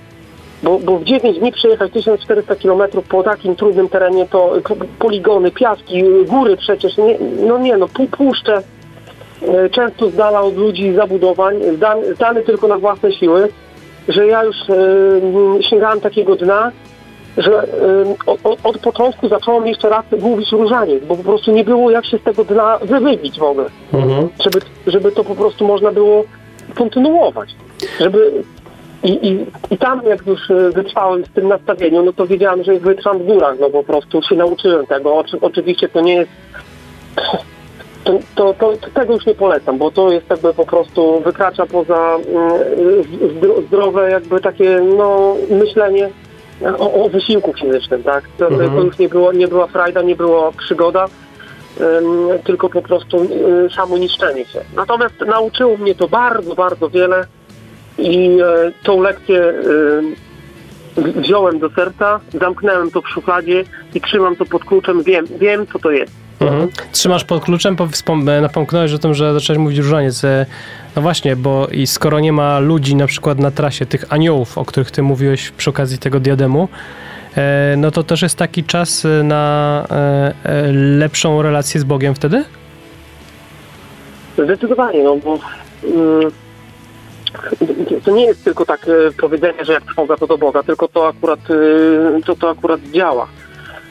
bo, 0.62 0.78
bo 0.78 0.98
w 0.98 1.04
9 1.04 1.38
dni 1.38 1.52
przejechać 1.52 1.92
1400 1.92 2.56
km 2.56 2.82
po 3.08 3.22
takim 3.22 3.56
trudnym 3.56 3.88
terenie, 3.88 4.26
to 4.26 4.52
poligony, 4.98 5.50
piaski, 5.50 6.04
y, 6.04 6.24
góry 6.24 6.56
przecież, 6.56 6.96
nie, 6.96 7.18
no 7.46 7.58
nie 7.58 7.76
no, 7.76 7.88
puszcze, 8.10 8.62
często 9.70 10.10
z 10.10 10.14
dala 10.16 10.40
od 10.40 10.56
ludzi, 10.56 10.94
zabudowań, 10.94 11.56
zdany, 11.76 12.14
zdany 12.14 12.42
tylko 12.42 12.68
na 12.68 12.78
własne 12.78 13.12
siły, 13.12 13.48
że 14.08 14.26
ja 14.26 14.44
już 14.44 14.56
y, 14.56 15.62
sięgałem 15.70 16.00
takiego 16.00 16.36
dna, 16.36 16.72
że 17.36 17.66
od, 18.26 18.58
od 18.64 18.78
początku 18.78 19.28
zacząłem 19.28 19.66
jeszcze 19.66 19.88
raz 19.88 20.04
mówić 20.20 20.52
różaniec, 20.52 21.04
bo 21.04 21.16
po 21.16 21.24
prostu 21.24 21.52
nie 21.52 21.64
było 21.64 21.90
jak 21.90 22.06
się 22.06 22.18
z 22.18 22.22
tego 22.22 22.44
dna 22.44 22.78
wywybić 22.78 23.38
w 23.38 23.42
ogóle, 23.42 23.66
Mhm. 23.92 24.28
żeby, 24.44 24.60
żeby 24.86 25.12
to 25.12 25.24
po 25.24 25.34
prostu 25.34 25.66
można 25.66 25.92
było 25.92 26.24
kontynuować. 26.70 27.54
Żeby 28.00 28.32
i, 29.02 29.28
i, 29.28 29.46
I 29.70 29.78
tam 29.78 30.02
jak 30.06 30.26
już 30.26 30.50
y, 30.50 30.70
wytrwałem 30.70 31.24
w 31.24 31.28
tym 31.28 31.48
nastawieniu, 31.48 32.02
no 32.02 32.12
to 32.12 32.26
wiedziałem, 32.26 32.64
że 32.64 32.78
wytrzam 32.78 33.18
w 33.18 33.26
górach, 33.26 33.56
no 33.60 33.70
po 33.70 33.82
prostu 33.82 34.22
się 34.22 34.34
nauczyłem 34.34 34.86
tego. 34.86 35.16
Oczy, 35.16 35.38
oczywiście 35.40 35.88
to 35.88 36.00
nie 36.00 36.14
jest 36.14 36.30
to, 38.04 38.18
to, 38.34 38.54
to, 38.54 38.76
to 38.76 38.90
tego 38.94 39.14
już 39.14 39.26
nie 39.26 39.34
polecam, 39.34 39.78
bo 39.78 39.90
to 39.90 40.12
jest 40.12 40.30
jakby 40.30 40.54
po 40.54 40.66
prostu 40.66 41.20
wykracza 41.20 41.66
poza 41.66 42.16
mm, 42.16 43.02
zdro, 43.36 43.62
zdrowe 43.62 44.10
jakby 44.10 44.40
takie 44.40 44.80
no 44.96 45.36
myślenie 45.50 46.10
o, 46.78 47.04
o 47.04 47.08
wysiłku 47.08 47.52
fizycznym, 47.52 48.02
tak? 48.02 48.24
To, 48.38 48.48
Mhm. 48.48 48.70
to 48.70 48.80
już 48.80 48.98
nie 48.98 49.08
było, 49.08 49.32
nie 49.32 49.48
była 49.48 49.66
frajda, 49.66 50.02
nie 50.02 50.16
była 50.16 50.52
przygoda, 50.52 51.06
tylko 52.44 52.68
po 52.68 52.82
prostu 52.82 53.24
y, 53.24 53.70
samo 53.76 53.98
niszczenie 53.98 54.44
się. 54.44 54.60
Natomiast 54.76 55.14
nauczyło 55.26 55.76
mnie 55.76 55.94
to 55.94 56.08
bardzo, 56.08 56.54
bardzo 56.54 56.90
wiele 56.90 57.26
i 57.98 58.38
e, 58.40 58.72
tą 58.82 59.02
lekcję 59.02 59.54
wziąłem 60.96 61.58
do 61.58 61.70
serca, 61.70 62.20
zamknąłem 62.40 62.90
to 62.90 63.02
w 63.02 63.08
szufladzie 63.08 63.64
i 63.94 64.00
trzymam 64.00 64.36
to 64.36 64.44
pod 64.44 64.64
kluczem, 64.64 65.02
wiem, 65.02 65.26
wiem 65.40 65.66
co 65.66 65.78
to 65.78 65.90
jest. 65.90 66.12
Mhm. 66.40 66.68
Trzymasz 66.92 67.24
pod 67.24 67.44
kluczem, 67.44 67.76
e, 68.28 68.40
napomknąłeś 68.40 68.92
o 68.92 68.98
tym, 68.98 69.14
że 69.14 69.34
zacząłeś 69.34 69.58
mówić 69.58 69.78
różaniec. 69.78 70.24
E, 70.24 70.46
No 70.96 71.02
właśnie, 71.02 71.36
bo 71.36 71.68
i 71.72 71.86
skoro 71.86 72.20
nie 72.20 72.32
ma 72.32 72.58
ludzi 72.58 72.96
na 72.96 73.06
przykład 73.06 73.38
na 73.38 73.50
trasie, 73.50 73.86
tych 73.86 74.12
aniołów, 74.12 74.58
o 74.58 74.64
których 74.64 74.90
ty 74.90 75.02
mówiłeś 75.02 75.50
przy 75.50 75.70
okazji 75.70 75.98
tego 75.98 76.20
diademu, 76.20 76.68
no 77.76 77.90
to 77.90 78.02
też 78.02 78.22
jest 78.22 78.38
taki 78.38 78.64
czas 78.64 79.04
e, 79.04 79.22
na 79.22 79.84
e, 79.90 80.34
e, 80.44 80.72
lepszą 80.72 81.42
relację 81.42 81.80
z 81.80 81.84
Bogiem 81.84 82.14
wtedy? 82.14 82.44
Zdecydowanie, 84.38 85.02
no 85.02 85.16
bo 85.16 85.38
mm, 85.84 86.30
to 88.04 88.10
nie 88.10 88.24
jest 88.24 88.44
tylko 88.44 88.66
tak 88.66 88.86
e, 88.88 89.12
powiedzenie, 89.20 89.64
że 89.64 89.72
jak 89.72 89.84
trwoga 89.84 90.16
to 90.16 90.26
do 90.26 90.38
Boga, 90.38 90.62
tylko 90.62 90.88
to 90.88 91.08
akurat, 91.08 91.40
e, 91.50 92.22
to, 92.22 92.36
to 92.36 92.50
akurat 92.50 92.80
działa. 92.80 93.26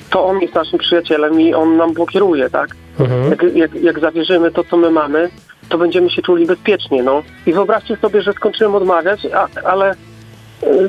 To 0.10 0.26
On 0.26 0.42
jest 0.42 0.56
naszym 0.56 0.80
przyjacielem 0.80 1.42
i 1.42 1.54
On 1.54 1.78
nam 1.78 1.94
pokieruje, 1.94 2.50
tak? 2.50 2.70
Mhm. 3.00 3.30
Jak, 3.30 3.56
jak, 3.56 3.76
jak 3.76 4.00
zawierzymy 4.00 4.52
to, 4.52 4.64
co 4.64 4.78
my 4.78 4.92
mamy, 4.92 5.30
to 5.70 5.78
będziemy 5.78 6.10
się 6.10 6.22
czuli 6.22 6.46
bezpiecznie, 6.46 7.04
no. 7.04 7.24
I 7.46 7.54
wyobraźcie 7.54 7.98
sobie, 7.98 8.22
że 8.22 8.34
skończyłem 8.34 8.76
odmawiać, 8.76 9.28
a, 9.34 9.48
ale 9.64 9.92
e, 9.92 9.96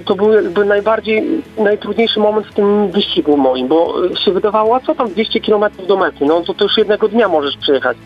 to 0.05 0.15
był 0.15 0.33
jakby 0.33 0.65
najbardziej, 0.65 1.43
najtrudniejszy 1.59 2.21
moment 2.21 2.47
w 2.47 2.55
tym 2.55 2.89
wyścigu 2.91 3.37
moim, 3.37 3.69
bo 3.69 3.95
e, 4.07 4.17
się 4.17 4.33
wydawało, 4.33 4.77
a 4.77 4.81
co 4.81 4.95
tam 4.95 5.09
200 5.09 5.41
km 5.41 5.65
do 5.89 5.97
mety, 5.97 6.25
no 6.25 6.41
to, 6.41 6.55
to 6.55 6.65
już 6.65 6.79
jednego 6.79 7.09
dnia 7.09 7.29
możesz 7.29 7.57
przyjechać. 7.57 7.97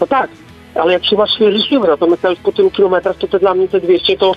No 0.00 0.06
tak, 0.06 0.30
ale 0.74 0.92
jak 0.92 1.04
się 1.04 1.16
masz 1.16 1.34
świeże 1.34 1.58
siły, 1.58 1.88
natomiast 1.88 2.24
ja 2.24 2.30
już 2.30 2.38
po 2.38 2.52
tylu 2.52 2.70
kilometrach, 2.70 3.16
to 3.16 3.26
te 3.26 3.38
dla 3.38 3.54
mnie 3.54 3.68
te 3.68 3.80
200 3.80 4.16
to 4.16 4.32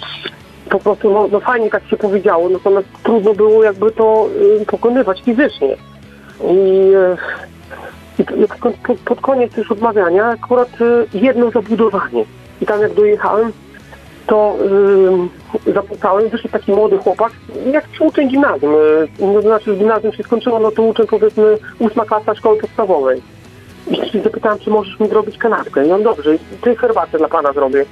po 0.69 0.79
prostu, 0.79 1.13
no, 1.13 1.27
no 1.31 1.39
fajnie 1.39 1.69
tak 1.69 1.83
się 1.89 1.97
powiedziało, 1.97 2.49
natomiast 2.49 2.87
trudno 3.03 3.33
było 3.33 3.63
jakby 3.63 3.91
to 3.91 4.29
y, 4.61 4.65
pokonywać 4.65 5.21
fizycznie. 5.21 5.77
I, 8.19 8.23
to- 8.25 8.33
pod, 8.61 8.73
pod, 8.75 8.97
pod 8.97 9.21
koniec 9.21 9.57
już 9.57 9.71
odmawiania 9.71 10.25
akurat 10.25 10.81
y, 10.81 11.17
jedno 11.17 11.51
zabudowanie. 11.51 12.25
I 12.61 12.65
tam 12.65 12.81
jak 12.81 12.93
dojechałem, 12.93 13.51
to 14.27 14.57
y, 15.67 15.73
zapukałem, 15.73 16.29
wyszedł 16.29 16.51
taki 16.51 16.71
młody 16.71 16.97
chłopak, 16.97 17.31
jak 17.71 17.87
przy 17.87 18.03
uczeń 18.03 18.29
gimnazjum. 18.29 18.73
Y, 18.73 19.07
no, 19.19 19.33
to 19.33 19.41
znaczy 19.41 19.75
gimnazjum 19.75 20.13
się 20.13 20.23
skończyło, 20.23 20.59
no 20.59 20.71
to 20.71 20.83
uczeń 20.83 21.07
powiedzmy 21.07 21.57
ósma 21.79 22.05
klasa 22.05 22.35
szkoły 22.35 22.57
podstawowej. 22.57 23.21
I 23.91 24.09
się 24.09 24.21
zapytałem, 24.21 24.59
czy 24.59 24.69
możesz 24.69 24.99
mi 24.99 25.07
zrobić 25.07 25.37
kanapkę. 25.37 25.87
I 25.87 25.91
on 25.91 26.03
dobrze, 26.03 26.31
ty 26.61 26.75
herbatę 26.75 27.17
dla 27.17 27.27
pana 27.27 27.53
zrobię. 27.53 27.85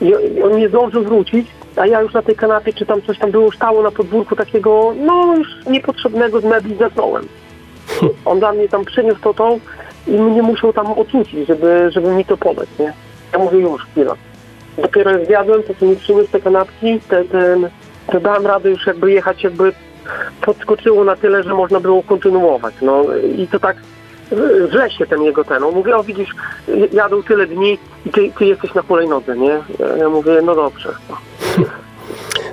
I 0.00 0.06
i 0.06 0.42
on 0.42 0.56
nie 0.56 0.68
zdążył 0.68 1.04
wrócić, 1.04 1.46
a 1.76 1.86
ja 1.86 2.00
już 2.00 2.12
na 2.12 2.22
tej 2.22 2.36
kanapie, 2.36 2.72
czy 2.72 2.86
tam 2.86 3.02
coś 3.02 3.18
tam 3.18 3.30
było, 3.30 3.52
stało 3.52 3.82
na 3.82 3.90
podwórku 3.90 4.36
takiego, 4.36 4.94
no 4.96 5.36
już 5.36 5.48
niepotrzebnego 5.66 6.40
z 6.40 6.44
mebli 6.44 6.76
zasnąłem. 6.76 7.28
On 8.24 8.38
dla 8.38 8.52
mnie 8.52 8.68
tam 8.68 8.84
przyniósł 8.84 9.20
to 9.20 9.34
tą 9.34 9.60
i 10.06 10.10
mnie 10.10 10.42
musiał 10.42 10.72
tam 10.72 10.86
ocucić, 10.86 11.46
żeby, 11.46 11.90
żeby 11.90 12.14
mi 12.14 12.24
to 12.24 12.36
podać, 12.36 12.68
nie? 12.78 12.92
Ja 13.32 13.38
mówię 13.38 13.58
już, 13.58 13.82
chwila. 13.82 14.14
Dopiero 14.78 15.10
jak 15.10 15.26
zjadłem, 15.26 15.62
to 15.62 15.86
mi 15.86 15.96
przyniósł 15.96 16.30
te 16.30 16.40
kanapki, 16.40 17.00
te, 17.08 17.24
ten, 17.24 17.68
to 18.12 18.20
dałem 18.20 18.46
radę 18.46 18.70
już 18.70 18.86
jakby 18.86 19.12
jechać, 19.12 19.44
jakby 19.44 19.72
podskoczyło 20.40 21.04
na 21.04 21.16
tyle, 21.16 21.42
że 21.42 21.54
można 21.54 21.80
było 21.80 22.02
kontynuować. 22.02 22.74
No 22.82 23.04
i 23.38 23.48
to 23.48 23.60
tak 23.60 23.76
w 24.70 24.74
lesie 24.74 25.06
ten 25.06 25.22
jego 25.22 25.44
ten. 25.44 25.62
On 25.62 25.74
mówi, 25.74 25.92
o 25.92 26.04
widzisz, 26.04 26.30
jadą 26.92 27.22
tyle 27.22 27.46
dni 27.46 27.78
i 28.06 28.10
ty, 28.10 28.32
ty 28.38 28.44
jesteś 28.44 28.74
na 28.74 28.82
hulajnodze, 28.82 29.36
nie? 29.36 29.60
Ja 29.98 30.08
mówię, 30.08 30.32
no 30.42 30.54
dobrze. 30.54 30.94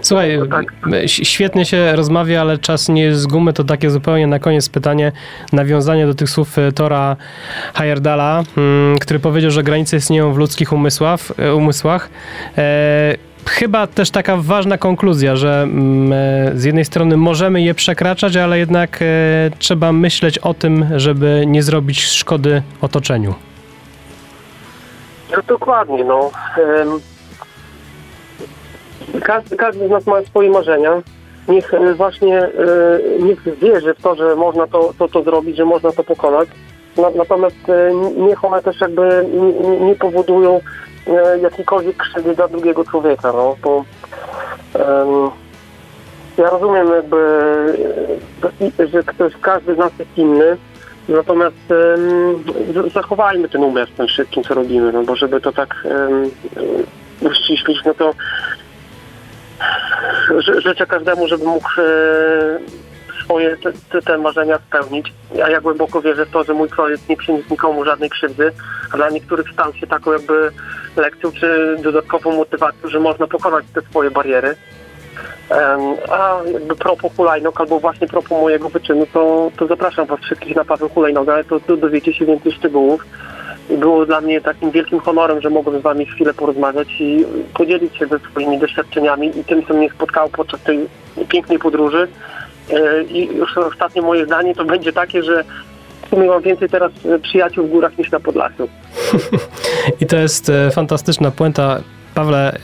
Słuchaj, 0.02 0.38
No 0.40 0.46
tak. 0.46 0.66
ś- 0.94 1.28
świetnie 1.28 1.66
się 1.66 1.96
rozmawia, 1.96 2.42
ale 2.42 2.58
czas 2.58 2.90
nie 2.90 3.04
jest 3.04 3.20
z 3.22 3.28
gumy. 3.28 3.54
To 3.54 3.64
takie 3.64 3.90
zupełnie 3.90 4.28
na 4.28 4.40
koniec 4.40 4.70
pytanie, 4.70 5.12
nawiązanie 5.54 6.06
do 6.08 6.14
tych 6.14 6.30
słów 6.30 6.58
e, 6.58 6.72
Tora 6.72 7.16
Heyerdala, 7.74 8.44
mm, 8.58 8.98
który 9.00 9.20
powiedział, 9.20 9.52
że 9.52 9.64
granice 9.64 9.98
istnieją 9.98 10.34
w 10.34 10.38
ludzkich 10.38 10.74
umysłach. 10.74 11.20
e, 11.40 11.54
umysłach. 11.56 12.10
E, 12.58 13.16
Chyba 13.46 13.88
też 13.88 14.12
taka 14.12 14.38
ważna 14.38 14.78
konkluzja, 14.78 15.36
że 15.36 15.62
mm, 15.64 16.14
e, 16.14 16.52
z 16.60 16.64
jednej 16.64 16.86
strony 16.86 17.18
możemy 17.18 17.62
je 17.62 17.74
przekraczać, 17.74 18.36
ale 18.36 18.60
jednak 18.60 19.00
e, 19.02 19.06
trzeba 19.60 19.92
myśleć 19.92 20.38
o 20.40 20.54
tym, 20.54 20.86
żeby 20.96 21.44
nie 21.48 21.64
zrobić 21.64 22.04
szkody 22.06 22.62
otoczeniu. 22.82 23.34
No 25.32 25.38
dokładnie, 25.48 26.04
no. 26.04 26.32
Każdy, 29.20 29.58
każdy 29.58 29.88
z 29.88 29.92
nas 29.92 30.08
ma 30.08 30.22
swoje 30.22 30.50
marzenia. 30.50 31.02
Niech 31.48 31.74
e, 31.74 31.94
właśnie 31.94 32.40
e, 32.40 32.50
niech 33.20 33.60
wierzy 33.60 33.94
w 33.94 34.02
to, 34.02 34.16
że 34.16 34.36
można 34.36 34.68
to, 34.68 34.94
to, 35.00 35.08
to 35.08 35.24
zrobić, 35.24 35.58
że 35.58 35.66
można 35.66 35.92
to 35.92 36.04
pokonać. 36.04 36.50
Na, 36.98 37.10
natomiast 37.10 37.70
e, 37.70 37.94
niech 38.18 38.46
one 38.46 38.62
też 38.62 38.82
jakby 38.82 39.26
nie, 39.82 39.96
powodują 39.96 40.60
jakiejkolwiek 41.42 41.98
krzywdy 41.98 42.36
dla 42.36 42.48
drugiego 42.48 42.84
człowieka, 42.84 43.32
no 43.34 43.56
bo 43.64 43.84
em, 44.74 45.30
ja 46.38 46.50
rozumiem 46.50 46.88
jakby, 46.92 47.18
że 48.92 49.04
ktoś, 49.04 49.34
każdy 49.42 49.76
z 49.76 49.78
nas 49.78 49.92
jest 50.00 50.18
inny, 50.18 50.58
Natomiast 51.10 51.56
z- 51.68 52.94
zachowajmy 52.94 53.50
ten 53.50 53.64
umiar 53.64 53.88
w 53.88 53.92
tym 53.92 54.08
wszystkim, 54.08 54.44
co 54.44 54.54
robimy, 54.54 54.92
no 54.92 55.04
bo 55.04 55.16
żeby 55.16 55.42
to 55.42 55.52
tak 55.52 55.76
um, 55.86 56.30
uściślić, 57.32 57.78
no 57.86 57.94
to 57.94 58.14
życzę 60.58 60.86
każdemu, 60.86 61.28
żeby 61.28 61.46
mógł 61.46 61.70
e, 61.78 61.84
swoje 63.24 63.58
te, 63.92 64.02
te, 64.02 64.18
marzenia 64.18 64.60
spełnić. 64.68 65.14
Ja, 65.36 65.50
ja 65.50 65.62
głęboko 65.62 66.02
wierzę 66.02 66.26
w 66.26 66.32
to, 66.32 66.44
że 66.44 66.54
mój 66.54 66.70
projekt 66.70 67.10
nie 67.10 67.18
przyniósł 67.18 67.48
nikomu 67.52 67.86
żadnej 67.86 68.10
krzywdy, 68.10 68.52
a 68.92 68.98
dla 68.98 69.10
niektórych 69.10 69.50
stał 69.54 69.74
się 69.74 69.88
taką 69.88 70.12
jakby 70.12 70.52
lekcją 70.98 71.32
czy 71.32 71.78
dodatkową 71.84 72.36
motywacją, 72.36 72.90
że 72.90 73.00
można 73.00 73.28
pokonać 73.28 73.66
te 73.74 73.82
swoje 73.82 74.12
bariery. 74.12 74.56
A 76.12 76.40
jakby 76.54 76.76
propos 76.76 77.12
hulajnog, 77.16 77.62
albo 77.62 77.80
właśnie 77.80 78.08
propos 78.08 78.42
mojego 78.42 78.70
wyczynu, 78.70 79.08
to, 79.14 79.52
to 79.58 79.68
zapraszam 79.68 80.06
Was 80.06 80.20
wszystkich 80.20 80.56
na 80.56 80.66
Paweł 80.66 80.90
Hulajnoga, 80.90 81.44
to, 81.44 81.60
to 81.60 81.78
dowiecie 81.78 82.14
się 82.14 82.26
więcej 82.26 82.52
szczegółów. 82.52 83.06
Było 83.70 84.06
dla 84.06 84.22
mnie 84.22 84.42
takim 84.42 84.72
wielkim 84.72 85.00
honorem, 85.00 85.42
że 85.42 85.50
mogłem 85.50 85.80
z 85.80 85.84
Wami 85.84 86.06
chwilę 86.06 86.34
porozmawiać 86.34 86.88
i 87.00 87.26
podzielić 87.54 87.98
się 87.98 88.08
ze 88.08 88.20
swoimi 88.20 88.60
doświadczeniami 88.60 89.40
i 89.40 89.44
tym, 89.44 89.66
co 89.66 89.74
mnie 89.74 89.90
spotkało 89.90 90.30
podczas 90.30 90.62
tej 90.62 90.88
pięknej 91.30 91.60
podróży. 91.60 92.08
E, 92.74 93.04
I 93.04 93.38
już 93.38 93.58
ostatnie 93.58 94.02
moje 94.02 94.26
zdanie 94.26 94.56
to 94.56 94.66
będzie 94.66 94.94
takie, 94.94 95.24
że 95.24 95.44
sumie 96.12 96.28
mam 96.28 96.42
więcej 96.42 96.70
teraz 96.70 96.92
e, 97.06 97.20
przyjaciół 97.20 97.68
w 97.68 97.70
górach 97.70 97.98
niż 97.98 98.12
na 98.12 98.20
Podlasiu. 98.20 98.68
I 100.02 100.06
to 100.06 100.18
jest 100.18 100.50
e, 100.50 100.72
fantastyczna 100.72 101.32
puenta. 101.32 101.82
Pawle, 102.16 102.58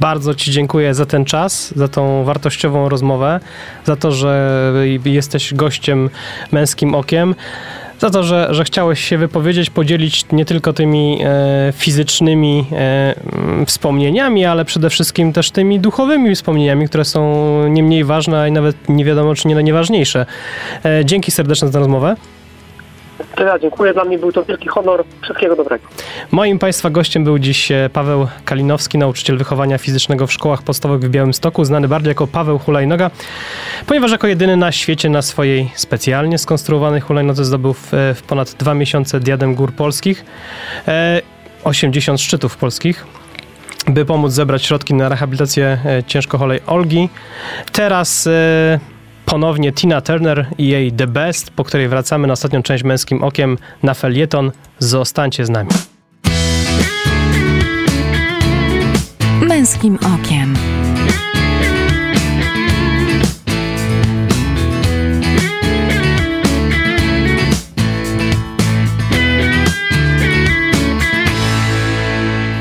bardzo 0.00 0.34
Ci 0.34 0.50
dziękuję 0.50 0.94
za 0.94 1.06
ten 1.06 1.24
czas, 1.24 1.72
za 1.76 1.88
tą 1.88 2.24
wartościową 2.24 2.88
rozmowę, 2.88 3.40
za 3.84 3.96
to, 3.96 4.12
że 4.12 4.72
jesteś 5.04 5.54
gościem 5.54 6.10
męskim 6.52 6.94
okiem, 6.94 7.34
za 8.02 8.10
to, 8.10 8.22
że, 8.22 8.48
że 8.50 8.64
chciałeś 8.64 9.04
się 9.04 9.18
wypowiedzieć, 9.18 9.70
podzielić 9.70 10.24
nie 10.32 10.44
tylko 10.44 10.72
tymi 10.72 11.18
e, 11.24 11.72
fizycznymi 11.76 12.66
e, 12.72 13.14
mm, 13.32 13.66
wspomnieniami, 13.66 14.44
ale 14.44 14.64
przede 14.64 14.90
wszystkim 14.90 15.32
też 15.32 15.50
tymi 15.50 15.80
duchowymi 15.80 16.34
wspomnieniami, 16.34 16.88
które 16.88 17.04
są 17.04 17.68
nie 17.68 17.82
mniej 17.82 18.04
ważne, 18.04 18.42
a 18.42 18.50
nawet 18.50 18.88
nie 18.88 19.04
wiadomo, 19.04 19.34
czy 19.34 19.48
nie 19.48 19.54
najważniejsze. 19.54 20.26
E, 20.84 21.04
dzięki 21.04 21.30
serdeczne 21.30 21.68
za 21.68 21.72
tę 21.72 21.78
rozmowę. 21.78 22.16
To 23.34 23.44
ja 23.44 23.58
dziękuję, 23.58 23.94
dla 23.94 24.04
mnie 24.04 24.18
był 24.18 24.32
to 24.32 24.44
wielki 24.44 24.68
honor. 24.68 25.04
Wszystkiego 25.22 25.56
dobrego. 25.56 25.84
Moim 26.30 26.58
Państwa 26.58 26.90
gościem 26.90 27.24
był 27.24 27.38
dziś 27.38 27.72
e, 27.72 27.90
Paweł 27.92 28.26
Kalinowski, 28.44 28.98
nauczyciel 28.98 29.38
wychowania 29.38 29.78
fizycznego 29.78 30.26
w 30.26 30.32
szkołach 30.32 30.62
podstawowych 30.62 31.10
w 31.10 31.12
Białymstoku, 31.12 31.64
znany 31.64 31.88
bardziej 31.88 32.08
jako 32.08 32.26
Paweł 32.26 32.58
Hulajnoga, 32.58 33.10
ponieważ 33.86 34.12
jako 34.12 34.26
jedyny 34.26 34.56
na 34.56 34.72
świecie 34.72 35.08
na 35.08 35.22
swojej 35.22 35.70
specjalnie 35.74 36.38
skonstruowanej 36.38 37.00
hulajnodze 37.00 37.44
zdobył 37.44 37.72
w, 37.72 37.94
e, 37.94 38.14
ponad 38.26 38.50
dwa 38.50 38.74
miesiące 38.74 39.20
diadem 39.20 39.54
gór 39.54 39.72
polskich, 39.72 40.24
e, 40.88 41.22
80 41.64 42.20
szczytów 42.20 42.56
polskich 42.56 43.06
by 43.88 44.04
pomóc 44.04 44.32
zebrać 44.32 44.64
środki 44.64 44.94
na 44.94 45.08
rehabilitację 45.08 45.78
e, 45.84 46.02
ciężko 46.06 46.38
chorej 46.38 46.60
Olgi. 46.66 47.08
Teraz 47.72 48.26
e, 48.26 48.80
ponownie 49.32 49.72
Tina 49.72 50.00
Turner 50.00 50.46
i 50.58 50.68
jej 50.68 50.92
The 50.92 51.06
Best, 51.06 51.50
po 51.50 51.64
której 51.64 51.88
wracamy 51.88 52.26
na 52.26 52.32
ostatnią 52.32 52.62
część 52.62 52.84
Męskim 52.84 53.22
Okiem 53.22 53.58
na 53.82 53.94
felieton. 53.94 54.52
Zostańcie 54.78 55.46
z 55.46 55.50
nami. 55.50 55.70
Męskim 59.42 59.98
okiem. 60.14 60.54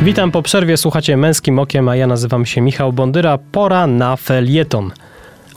Witam 0.02 0.32
po 0.32 0.42
przerwie, 0.42 0.78
słuchacie 0.78 1.18
Męskim 1.18 1.60
Okiem, 1.60 1.90
a 1.90 1.96
ja 1.96 2.08
nazywam 2.08 2.46
się 2.46 2.62
Michał 2.62 2.94
Bondyra. 2.94 3.38
Pora 3.52 3.88
na 3.88 4.16
felieton. 4.16 4.92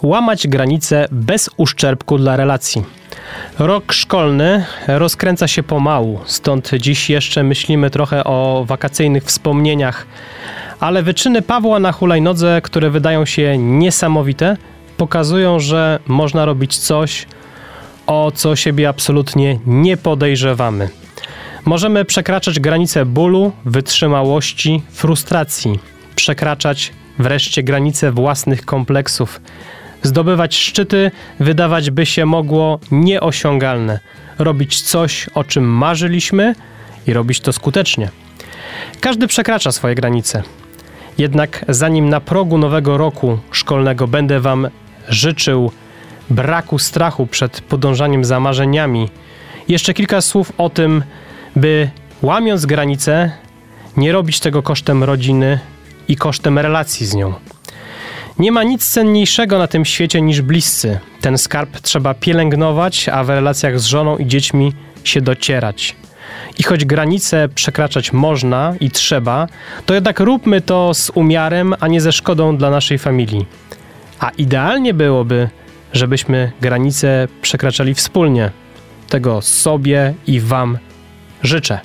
Łamać 0.03 0.49
granice 0.49 1.09
bez 1.11 1.51
uszczerbku 1.57 2.19
dla 2.19 2.37
relacji. 2.37 2.85
Rok 3.59 3.93
szkolny 3.93 4.65
rozkręca 4.87 5.49
się 5.49 5.63
pomału, 5.63 6.21
stąd 6.27 6.71
dziś 6.75 7.11
jeszcze 7.11 7.43
myślimy 7.43 7.91
trochę 7.91 8.25
o 8.25 8.65
wakacyjnych 8.67 9.25
wspomnieniach, 9.25 10.07
ale 10.81 11.03
wyczyny 11.03 11.43
Pawła 11.43 11.81
na 11.81 11.93
hulajnodze, 11.93 12.61
które 12.65 12.91
wydają 12.91 13.25
się 13.25 13.59
niesamowite, 13.59 14.57
pokazują, 14.97 15.61
że 15.61 15.99
można 16.07 16.45
robić 16.45 16.77
coś, 16.77 17.27
o 18.07 18.33
co 18.35 18.57
siebie 18.57 18.89
absolutnie 18.89 19.59
nie 19.67 19.97
podejrzewamy. 19.97 20.89
Możemy 21.65 22.05
przekraczać 22.05 22.61
granice 22.61 23.07
bólu, 23.07 23.53
wytrzymałości, 23.65 24.83
frustracji, 24.91 25.79
przekraczać 26.17 26.93
wreszcie 27.19 27.63
granice 27.63 28.13
własnych 28.13 28.65
kompleksów, 28.65 29.41
zdobywać 30.05 30.57
szczyty, 30.57 31.11
wydawać 31.41 31.91
by 31.91 32.07
się 32.07 32.27
mogło 32.27 32.79
nieosiągalne, 32.91 34.01
robić 34.39 34.83
coś, 34.83 35.29
o 35.35 35.45
czym 35.45 35.65
marzyliśmy 35.65 36.55
i 37.07 37.13
robić 37.13 37.41
to 37.41 37.53
skutecznie. 37.53 38.11
Każdy 39.01 39.27
przekracza 39.27 39.73
swoje 39.73 39.95
granice. 39.95 40.43
Jednak 41.19 41.65
zanim 41.69 42.09
na 42.09 42.21
progu 42.21 42.59
nowego 42.59 42.97
roku 42.97 43.39
szkolnego 43.51 44.09
będę 44.09 44.41
Wam 44.41 44.69
życzył 45.09 45.71
braku 46.31 46.79
strachu 46.79 47.27
przed 47.27 47.61
podążaniem 47.61 48.25
za 48.25 48.41
marzeniami, 48.41 49.09
jeszcze 49.69 49.95
kilka 49.95 50.21
słów 50.21 50.53
o 50.59 50.71
tym, 50.71 51.03
by 51.57 51.91
łamiąc 52.23 52.67
granice, 52.67 53.33
nie 53.97 54.13
robić 54.13 54.41
tego 54.41 54.63
kosztem 54.63 55.05
rodziny 55.05 55.59
i 56.09 56.17
kosztem 56.17 56.59
relacji 56.59 57.07
z 57.07 57.15
nią. 57.15 57.54
Nie 58.39 58.53
ma 58.53 58.63
nic 58.63 58.91
cenniejszego 58.91 59.59
na 59.59 59.67
tym 59.67 59.85
świecie 59.85 60.21
niż 60.23 60.43
bliscy. 60.43 60.99
Ten 61.21 61.39
skarb 61.39 61.81
trzeba 61.81 62.15
pielęgnować, 62.15 63.09
a 63.09 63.25
w 63.25 63.29
relacjach 63.29 63.81
z 63.81 63.87
żoną 63.87 64.17
i 64.17 64.27
dziećmi 64.27 64.73
się 65.05 65.21
docierać. 65.21 65.97
I 66.59 66.63
choć 66.63 66.85
granice 66.85 67.49
przekraczać 67.55 68.13
można 68.13 68.75
i 68.81 68.91
trzeba, 68.91 69.47
to 69.87 69.95
jednak 69.95 70.21
róbmy 70.21 70.61
to 70.61 70.95
z 70.95 71.11
umiarem, 71.15 71.75
a 71.81 71.89
nie 71.89 72.01
ze 72.01 72.13
szkodą 72.13 72.57
dla 72.57 72.71
naszej 72.71 72.99
familii. 72.99 73.47
A 74.21 74.31
idealnie 74.31 74.95
byłoby, 74.95 75.49
żebyśmy 75.93 76.53
granice 76.61 77.29
przekraczali 77.43 77.95
wspólnie. 77.95 78.51
Tego 79.09 79.43
sobie 79.43 80.15
i 80.27 80.41
Wam 80.41 80.79
życzę. 81.43 81.81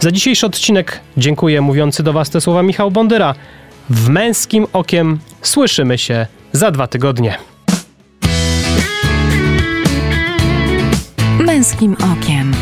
Za 0.00 0.10
dzisiejszy 0.10 0.46
odcinek 0.46 1.00
dziękuję 1.16 1.60
mówiący 1.60 2.02
do 2.02 2.12
Was 2.12 2.30
te 2.30 2.40
słowa 2.40 2.62
Michał 2.62 2.90
Bondyra. 2.90 3.34
W 3.90 4.08
męskim 4.08 4.66
okiem 4.72 5.18
słyszymy 5.46 5.98
się 5.98 6.26
za 6.52 6.70
dwa 6.70 6.86
tygodnie. 6.86 7.38
Męskim 11.40 11.96
okiem. 12.12 12.54